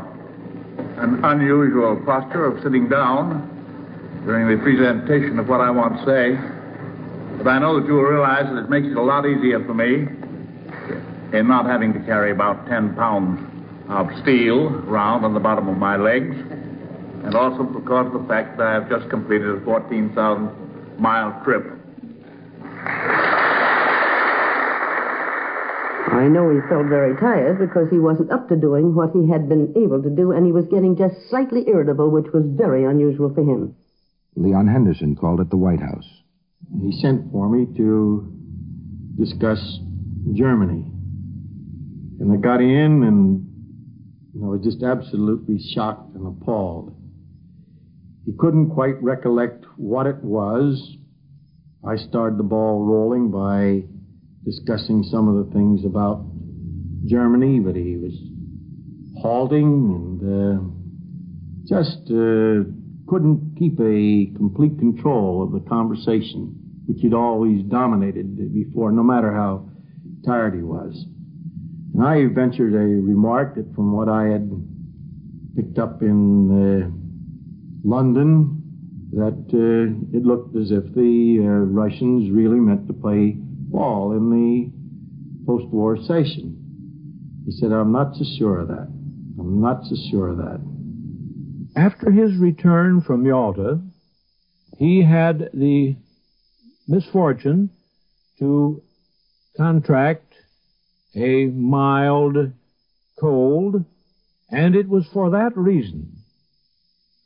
an 0.99 1.25
unusual 1.25 2.01
posture 2.07 2.45
of 2.45 2.63
sitting 2.63 2.89
down 2.89 3.51
during 4.25 4.47
the 4.47 4.63
presentation 4.63 5.41
of 5.41 5.49
what 5.49 5.61
I 5.61 5.71
want 5.73 5.99
to 5.99 6.05
say, 6.07 6.39
but 7.39 7.49
I 7.49 7.59
know 7.59 7.81
that 7.81 7.87
you 7.89 7.95
will 7.95 8.05
realize 8.05 8.45
that 8.47 8.63
it 8.63 8.71
makes 8.71 8.87
it 8.87 8.97
a 8.97 9.03
lot 9.03 9.27
easier 9.27 9.59
for 9.67 9.75
me 9.75 10.07
in 11.37 11.49
not 11.49 11.67
having 11.67 11.93
to 11.95 11.99
carry 12.07 12.31
about 12.31 12.69
10 12.69 12.95
pounds 12.95 13.41
of 13.89 14.07
steel 14.23 14.71
round 14.87 15.25
on 15.25 15.35
the 15.35 15.41
bottom 15.41 15.67
of 15.67 15.79
my 15.79 15.97
legs, 15.97 16.37
and 17.25 17.35
also 17.35 17.65
because 17.65 18.07
of 18.07 18.23
the 18.23 18.29
fact 18.29 18.57
that 18.59 18.69
I 18.69 18.75
have 18.75 18.89
just 18.89 19.11
completed 19.11 19.49
a 19.49 19.61
14,000 19.65 21.01
mile 21.01 21.43
trip. 21.43 21.82
I 26.13 26.29
know 26.29 26.51
he 26.51 26.61
felt 26.69 26.87
very 26.87 27.17
tired 27.17 27.59
because 27.59 27.89
he 27.91 27.99
wasn't 27.99 28.31
up 28.31 28.49
to 28.49 28.57
doing 28.57 28.95
what 28.95 29.11
he 29.13 29.29
had 29.29 29.49
been 29.49 29.73
able 29.77 30.03
to 30.03 30.11
do, 30.11 30.33
and 30.33 30.47
he 30.47 30.53
was 30.53 30.67
getting 30.67 30.97
just 30.97 31.15
slightly 31.29 31.65
irritable, 31.67 32.11
which 32.11 32.33
was 32.33 32.45
very 32.47 32.85
unusual 32.85 33.33
for 33.35 33.43
him. 33.43 33.75
Leon 34.37 34.69
Henderson 34.69 35.17
called 35.17 35.41
at 35.41 35.51
the 35.51 35.57
White 35.57 35.81
House. 35.81 36.09
He 36.81 36.93
sent 37.01 37.31
for 37.33 37.49
me 37.49 37.67
to 37.77 38.33
discuss 39.19 39.81
Germany. 40.33 40.85
And 42.21 42.33
I 42.33 42.37
got 42.37 42.61
in 42.61 43.03
and 43.03 43.47
I 44.43 44.47
was 44.47 44.63
just 44.63 44.83
absolutely 44.83 45.59
shocked 45.75 46.15
and 46.15 46.27
appalled. 46.27 46.95
He 48.25 48.33
couldn't 48.39 48.71
quite 48.71 49.03
recollect 49.03 49.65
what 49.77 50.07
it 50.07 50.23
was. 50.23 50.97
I 51.85 51.97
started 51.97 52.39
the 52.39 52.45
ball 52.45 52.85
rolling 52.85 53.33
by 53.33 53.83
discussing 54.45 55.03
some 55.03 55.27
of 55.27 55.45
the 55.45 55.53
things 55.53 55.85
about 55.85 56.25
Germany, 57.07 57.59
but 57.59 57.75
he 57.75 57.97
was 57.97 58.15
halting 59.21 60.21
and 60.21 60.23
uh, 60.23 60.63
just 61.67 62.03
uh, 62.07 62.71
couldn't 63.09 63.57
keep 63.59 63.81
a 63.81 64.31
complete 64.37 64.79
control 64.79 65.43
of 65.43 65.51
the 65.51 65.69
conversation, 65.69 66.55
which 66.87 66.99
he'd 67.01 67.15
always 67.15 67.63
dominated 67.65 68.55
before, 68.55 68.93
no 68.93 69.03
matter 69.03 69.33
how 69.33 69.69
tired 70.25 70.55
he 70.55 70.63
was. 70.63 71.05
And 71.95 72.05
I 72.05 72.27
ventured 72.33 72.75
a 72.75 72.79
remark 72.79 73.57
that 73.57 73.75
from 73.75 73.93
what 73.93 74.09
I 74.09 74.27
had 74.27 74.49
picked 75.57 75.81
up 75.81 76.01
in 76.01 76.47
uh, 76.49 77.89
London, 77.89 78.62
that 79.13 79.45
uh, 79.53 80.17
it 80.17 80.25
looked 80.25 80.57
as 80.57 80.71
if 80.71 80.85
the 80.95 81.39
uh, 81.41 81.45
Russians 81.45 82.31
really 82.31 82.59
meant 82.59 82.87
to 82.87 82.95
play 82.95 83.35
ball 83.37 84.13
in 84.13 84.31
the 84.31 85.47
post-war 85.47 85.99
session. 85.99 87.43
He 87.45 87.53
said, 87.53 87.73
I'm 87.73 87.93
not 87.93 88.15
so 88.15 88.25
sure 88.39 88.61
of 88.61 88.69
that. 88.69 88.89
I'm 89.39 89.61
not 89.61 89.85
so 89.85 89.97
sure 90.11 90.29
of 90.29 90.39
that. 90.39 90.61
After 91.77 92.11
his 92.11 92.37
return 92.39 93.03
from 93.03 93.27
Yalta, 93.27 93.81
he 94.79 95.03
had 95.03 95.51
the 95.53 95.97
misfortune 96.89 97.71
to 98.39 98.83
contract 99.57 100.33
a 101.15 101.47
mild 101.47 102.53
cold, 103.21 103.85
and 104.51 104.75
it 104.75 104.89
was 104.89 105.07
for 105.13 105.31
that 105.31 105.57
reason 105.57 106.12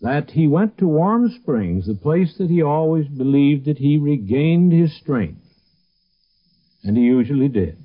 that 0.01 0.31
he 0.31 0.47
went 0.47 0.79
to 0.79 0.87
Warm 0.87 1.31
Springs, 1.31 1.87
the 1.87 1.95
place 1.95 2.37
that 2.39 2.51
he 2.51 2.63
always 2.63 3.09
believed 3.09 3.67
that 3.67 3.79
he 3.79 3.99
regained 3.99 4.73
his 4.73 4.97
strength. 4.97 5.41
And 6.85 6.97
he 6.97 7.05
usually 7.05 7.49
did. 7.49 7.79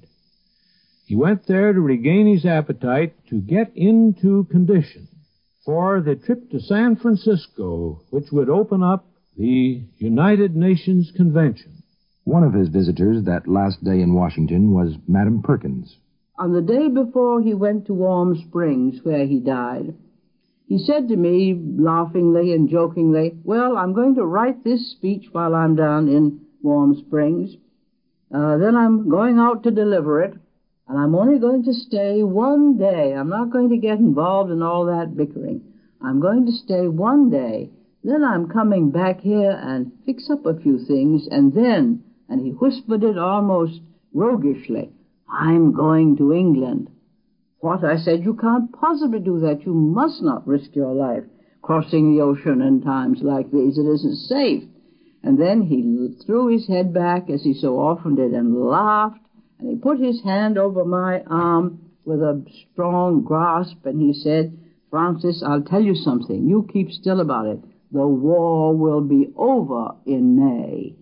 He 1.05 1.15
went 1.15 1.47
there 1.47 1.73
to 1.73 1.79
regain 1.81 2.27
his 2.27 2.45
appetite, 2.45 3.13
to 3.29 3.39
get 3.39 3.71
into 3.75 4.45
condition 4.45 5.07
for 5.65 6.01
the 6.01 6.15
trip 6.15 6.49
to 6.51 6.59
San 6.59 6.95
Francisco, 6.95 8.01
which 8.09 8.31
would 8.31 8.49
open 8.49 8.83
up 8.83 9.05
the 9.37 9.81
United 9.97 10.55
Nations 10.55 11.11
Convention. 11.15 11.83
One 12.23 12.43
of 12.43 12.53
his 12.53 12.69
visitors 12.69 13.23
that 13.25 13.47
last 13.47 13.83
day 13.83 14.01
in 14.01 14.13
Washington 14.13 14.71
was 14.71 14.95
Madam 15.07 15.41
Perkins. 15.41 15.97
On 16.37 16.53
the 16.53 16.61
day 16.61 16.87
before 16.87 17.41
he 17.41 17.53
went 17.53 17.85
to 17.85 17.93
Warm 17.93 18.35
Springs, 18.47 18.99
where 19.03 19.25
he 19.25 19.39
died, 19.39 19.93
he 20.71 20.77
said 20.77 21.09
to 21.09 21.17
me, 21.17 21.53
laughingly 21.53 22.53
and 22.53 22.69
jokingly, 22.69 23.33
Well, 23.43 23.75
I'm 23.75 23.91
going 23.91 24.15
to 24.15 24.23
write 24.23 24.63
this 24.63 24.89
speech 24.89 25.25
while 25.33 25.53
I'm 25.53 25.75
down 25.75 26.07
in 26.07 26.45
Warm 26.61 26.95
Springs. 26.95 27.57
Uh, 28.33 28.55
then 28.55 28.77
I'm 28.77 29.09
going 29.09 29.37
out 29.37 29.63
to 29.63 29.71
deliver 29.71 30.21
it, 30.21 30.33
and 30.87 30.97
I'm 30.97 31.13
only 31.13 31.39
going 31.39 31.65
to 31.65 31.73
stay 31.73 32.23
one 32.23 32.77
day. 32.77 33.13
I'm 33.13 33.27
not 33.27 33.49
going 33.49 33.67
to 33.71 33.75
get 33.75 33.99
involved 33.99 34.49
in 34.49 34.63
all 34.63 34.85
that 34.85 35.17
bickering. 35.17 35.61
I'm 36.01 36.21
going 36.21 36.45
to 36.45 36.53
stay 36.53 36.87
one 36.87 37.29
day. 37.29 37.69
Then 38.05 38.23
I'm 38.23 38.47
coming 38.47 38.91
back 38.91 39.19
here 39.19 39.51
and 39.51 39.91
fix 40.05 40.29
up 40.29 40.45
a 40.45 40.57
few 40.57 40.79
things, 40.85 41.27
and 41.29 41.53
then, 41.53 42.01
and 42.29 42.39
he 42.39 42.51
whispered 42.51 43.03
it 43.03 43.17
almost 43.17 43.81
roguishly, 44.13 44.93
I'm 45.27 45.73
going 45.73 46.15
to 46.15 46.31
England. 46.31 46.89
What? 47.61 47.83
I 47.83 47.97
said, 47.97 48.23
you 48.23 48.35
can't 48.35 48.71
possibly 48.73 49.19
do 49.19 49.39
that. 49.39 49.65
You 49.65 49.73
must 49.73 50.21
not 50.21 50.47
risk 50.47 50.75
your 50.75 50.93
life 50.93 51.23
crossing 51.61 52.15
the 52.15 52.23
ocean 52.23 52.61
in 52.61 52.81
times 52.81 53.19
like 53.21 53.51
these. 53.51 53.77
It 53.77 53.85
isn't 53.87 54.15
safe. 54.27 54.63
And 55.23 55.39
then 55.39 55.61
he 55.61 56.15
threw 56.25 56.47
his 56.47 56.67
head 56.67 56.93
back, 56.93 57.29
as 57.29 57.43
he 57.43 57.53
so 57.53 57.79
often 57.79 58.15
did, 58.15 58.33
and 58.33 58.55
laughed 58.55 59.21
and 59.61 59.69
he 59.69 59.75
put 59.75 59.99
his 59.99 60.21
hand 60.23 60.57
over 60.57 60.83
my 60.83 61.21
arm 61.27 61.79
with 62.03 62.19
a 62.19 62.43
strong 62.73 63.21
grasp, 63.21 63.85
and 63.85 64.01
he 64.01 64.11
said, 64.19 64.57
Frances, 64.89 65.43
I'll 65.45 65.61
tell 65.61 65.81
you 65.81 65.93
something. 65.95 66.49
You 66.49 66.67
keep 66.73 66.91
still 66.91 67.19
about 67.21 67.45
it. 67.45 67.59
The 67.91 68.05
war 68.07 68.75
will 68.75 69.01
be 69.01 69.31
over 69.37 69.91
in 70.05 70.35
May, 70.35 70.95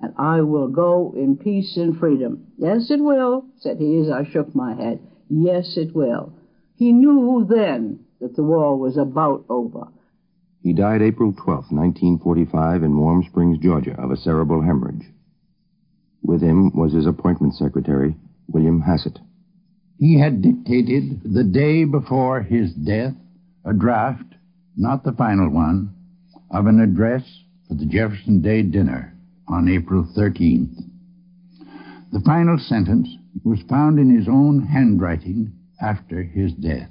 and 0.00 0.14
I 0.16 0.40
will 0.40 0.68
go 0.68 1.12
in 1.14 1.36
peace 1.36 1.76
and 1.76 1.98
freedom. 1.98 2.46
Yes, 2.56 2.90
it 2.90 3.00
will, 3.00 3.44
said 3.58 3.78
he 3.78 3.98
as 3.98 4.10
I 4.10 4.24
shook 4.30 4.54
my 4.54 4.74
head. 4.74 5.00
Yes, 5.28 5.76
it 5.76 5.94
will. 5.94 6.32
He 6.76 6.92
knew 6.92 7.46
then 7.48 8.00
that 8.20 8.36
the 8.36 8.42
war 8.42 8.78
was 8.78 8.96
about 8.96 9.44
over. 9.48 9.88
He 10.62 10.72
died 10.72 11.02
April 11.02 11.32
12, 11.32 11.70
1945, 11.70 12.82
in 12.82 12.96
Warm 12.96 13.22
Springs, 13.22 13.58
Georgia, 13.58 13.94
of 14.00 14.10
a 14.10 14.16
cerebral 14.16 14.62
hemorrhage. 14.62 15.06
With 16.22 16.42
him 16.42 16.72
was 16.74 16.92
his 16.92 17.06
appointment 17.06 17.54
secretary, 17.54 18.16
William 18.48 18.80
Hassett. 18.80 19.18
He 19.98 20.18
had 20.18 20.42
dictated 20.42 21.22
the 21.24 21.44
day 21.44 21.84
before 21.84 22.42
his 22.42 22.72
death 22.74 23.14
a 23.64 23.72
draft, 23.72 24.34
not 24.76 25.04
the 25.04 25.12
final 25.12 25.50
one, 25.50 25.94
of 26.50 26.66
an 26.66 26.80
address 26.80 27.22
for 27.68 27.74
the 27.74 27.86
Jefferson 27.86 28.42
Day 28.42 28.62
dinner 28.62 29.14
on 29.48 29.68
April 29.68 30.06
13th. 30.16 30.82
The 32.12 32.20
final 32.20 32.58
sentence 32.58 33.15
was 33.44 33.60
found 33.68 33.98
in 33.98 34.14
his 34.16 34.28
own 34.28 34.66
handwriting 34.66 35.52
after 35.80 36.22
his 36.22 36.52
death. 36.54 36.90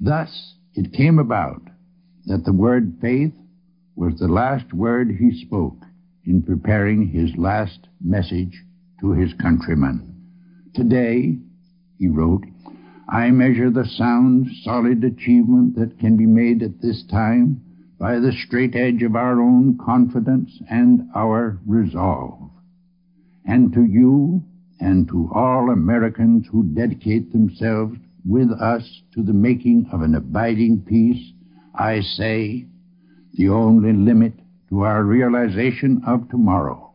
Thus, 0.00 0.54
it 0.74 0.92
came 0.92 1.18
about 1.18 1.62
that 2.26 2.44
the 2.44 2.52
word 2.52 2.98
faith 3.00 3.32
was 3.94 4.18
the 4.18 4.28
last 4.28 4.72
word 4.72 5.10
he 5.10 5.44
spoke 5.44 5.78
in 6.24 6.42
preparing 6.42 7.08
his 7.08 7.30
last 7.36 7.88
message 8.04 8.62
to 9.00 9.12
his 9.12 9.32
countrymen. 9.34 10.14
Today, 10.74 11.38
he 11.98 12.08
wrote, 12.08 12.44
I 13.08 13.30
measure 13.30 13.70
the 13.70 13.86
sound, 13.86 14.48
solid 14.62 15.04
achievement 15.04 15.76
that 15.76 15.98
can 15.98 16.16
be 16.16 16.26
made 16.26 16.62
at 16.62 16.82
this 16.82 17.04
time 17.10 17.62
by 17.98 18.18
the 18.18 18.32
straight 18.32 18.74
edge 18.74 19.02
of 19.02 19.16
our 19.16 19.40
own 19.40 19.78
confidence 19.78 20.50
and 20.68 21.08
our 21.14 21.58
resolve. 21.66 22.50
And 23.46 23.72
to 23.72 23.84
you 23.84 24.42
and 24.80 25.08
to 25.08 25.30
all 25.34 25.70
Americans 25.70 26.46
who 26.50 26.62
dedicate 26.64 27.32
themselves 27.32 27.96
with 28.24 28.50
us 28.50 29.02
to 29.14 29.22
the 29.22 29.32
making 29.32 29.86
of 29.92 30.02
an 30.02 30.14
abiding 30.14 30.82
peace, 30.86 31.32
I 31.74 32.00
say, 32.00 32.66
the 33.34 33.48
only 33.48 33.92
limit 33.92 34.34
to 34.70 34.82
our 34.82 35.04
realization 35.04 36.02
of 36.06 36.28
tomorrow 36.28 36.92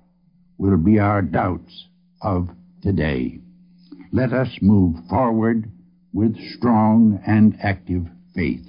will 0.58 0.78
be 0.78 1.00
our 1.00 1.22
doubts 1.22 1.88
of 2.22 2.50
today. 2.82 3.40
Let 4.12 4.34
us 4.34 4.50
move 4.62 4.96
forward 5.10 5.72
with 6.14 6.36
strong 6.58 7.22
and 7.26 7.58
active 7.62 8.06
faith. 8.36 8.66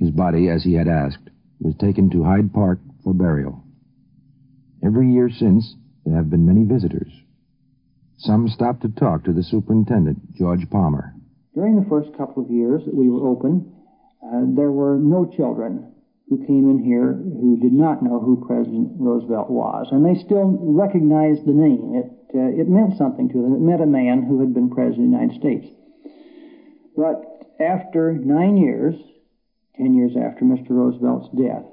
His 0.00 0.10
body, 0.10 0.48
as 0.48 0.64
he 0.64 0.74
had 0.74 0.88
asked, 0.88 1.30
was 1.60 1.74
taken 1.76 2.10
to 2.10 2.24
Hyde 2.24 2.52
Park 2.52 2.80
for 3.04 3.12
burial. 3.14 3.62
Every 4.84 5.12
year 5.12 5.30
since, 5.30 5.76
there 6.04 6.16
have 6.16 6.30
been 6.30 6.46
many 6.46 6.64
visitors. 6.64 7.12
Some 8.22 8.48
stopped 8.48 8.82
to 8.82 8.88
talk 8.88 9.24
to 9.24 9.32
the 9.32 9.42
superintendent, 9.42 10.34
George 10.34 10.70
Palmer. 10.70 11.12
During 11.56 11.74
the 11.74 11.88
first 11.88 12.16
couple 12.16 12.44
of 12.44 12.50
years 12.50 12.84
that 12.84 12.94
we 12.94 13.10
were 13.10 13.26
open, 13.26 13.74
uh, 14.22 14.42
there 14.54 14.70
were 14.70 14.96
no 14.96 15.26
children 15.26 15.92
who 16.28 16.46
came 16.46 16.70
in 16.70 16.78
here 16.78 17.14
who 17.14 17.58
did 17.60 17.72
not 17.72 18.00
know 18.00 18.20
who 18.20 18.44
President 18.46 18.92
Roosevelt 18.94 19.50
was, 19.50 19.88
and 19.90 20.06
they 20.06 20.22
still 20.22 20.56
recognized 20.60 21.44
the 21.46 21.52
name. 21.52 21.96
It 21.96 22.06
uh, 22.34 22.60
it 22.60 22.68
meant 22.68 22.96
something 22.96 23.28
to 23.28 23.42
them. 23.42 23.54
It 23.54 23.60
meant 23.60 23.82
a 23.82 23.86
man 23.86 24.22
who 24.22 24.38
had 24.38 24.54
been 24.54 24.70
president 24.70 25.12
of 25.12 25.18
the 25.18 25.18
United 25.18 25.40
States. 25.40 25.66
But 26.96 27.26
after 27.60 28.12
nine 28.14 28.56
years, 28.56 28.94
ten 29.76 29.94
years 29.94 30.12
after 30.16 30.44
Mr. 30.44 30.70
Roosevelt's 30.70 31.28
death, 31.36 31.66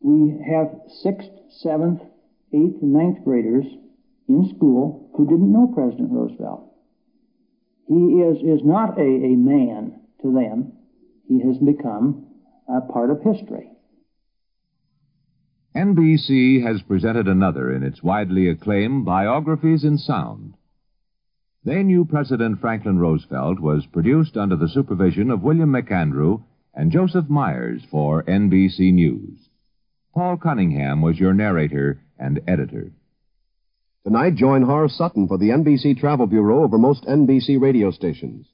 we 0.00 0.38
have 0.46 0.76
sixth, 1.02 1.30
seventh, 1.62 2.02
eighth, 2.52 2.82
and 2.82 2.92
ninth 2.92 3.24
graders 3.24 3.64
in 4.28 4.52
school 4.54 5.10
who 5.16 5.26
didn't 5.26 5.52
know 5.52 5.72
President 5.74 6.10
Roosevelt. 6.12 6.72
He 7.88 7.94
is, 7.94 8.60
is 8.60 8.64
not 8.64 8.98
a, 8.98 9.02
a 9.02 9.36
man 9.36 10.00
to 10.22 10.32
them. 10.32 10.72
He 11.26 11.40
has 11.40 11.56
become 11.58 12.26
a 12.68 12.80
part 12.80 13.10
of 13.10 13.22
history. 13.22 13.70
NBC 15.74 16.62
has 16.62 16.82
presented 16.82 17.28
another 17.28 17.72
in 17.72 17.82
its 17.82 18.02
widely 18.02 18.48
acclaimed 18.48 19.04
Biographies 19.04 19.84
in 19.84 19.96
Sound. 19.96 20.54
They 21.64 21.82
Knew 21.82 22.04
President 22.04 22.60
Franklin 22.60 22.98
Roosevelt 22.98 23.60
was 23.60 23.86
produced 23.86 24.36
under 24.36 24.56
the 24.56 24.68
supervision 24.68 25.30
of 25.30 25.42
William 25.42 25.72
McAndrew 25.72 26.42
and 26.74 26.92
Joseph 26.92 27.28
Myers 27.28 27.82
for 27.90 28.22
NBC 28.24 28.92
News. 28.92 29.48
Paul 30.14 30.36
Cunningham 30.36 31.00
was 31.00 31.18
your 31.18 31.34
narrator 31.34 32.00
and 32.18 32.40
editor. 32.46 32.92
Tonight, 34.04 34.36
join 34.36 34.62
Horace 34.62 34.96
Sutton 34.96 35.26
for 35.28 35.38
the 35.38 35.50
NBC 35.50 35.98
Travel 35.98 36.26
Bureau 36.26 36.62
over 36.62 36.78
most 36.78 37.04
NBC 37.04 37.60
radio 37.60 37.90
stations. 37.90 38.46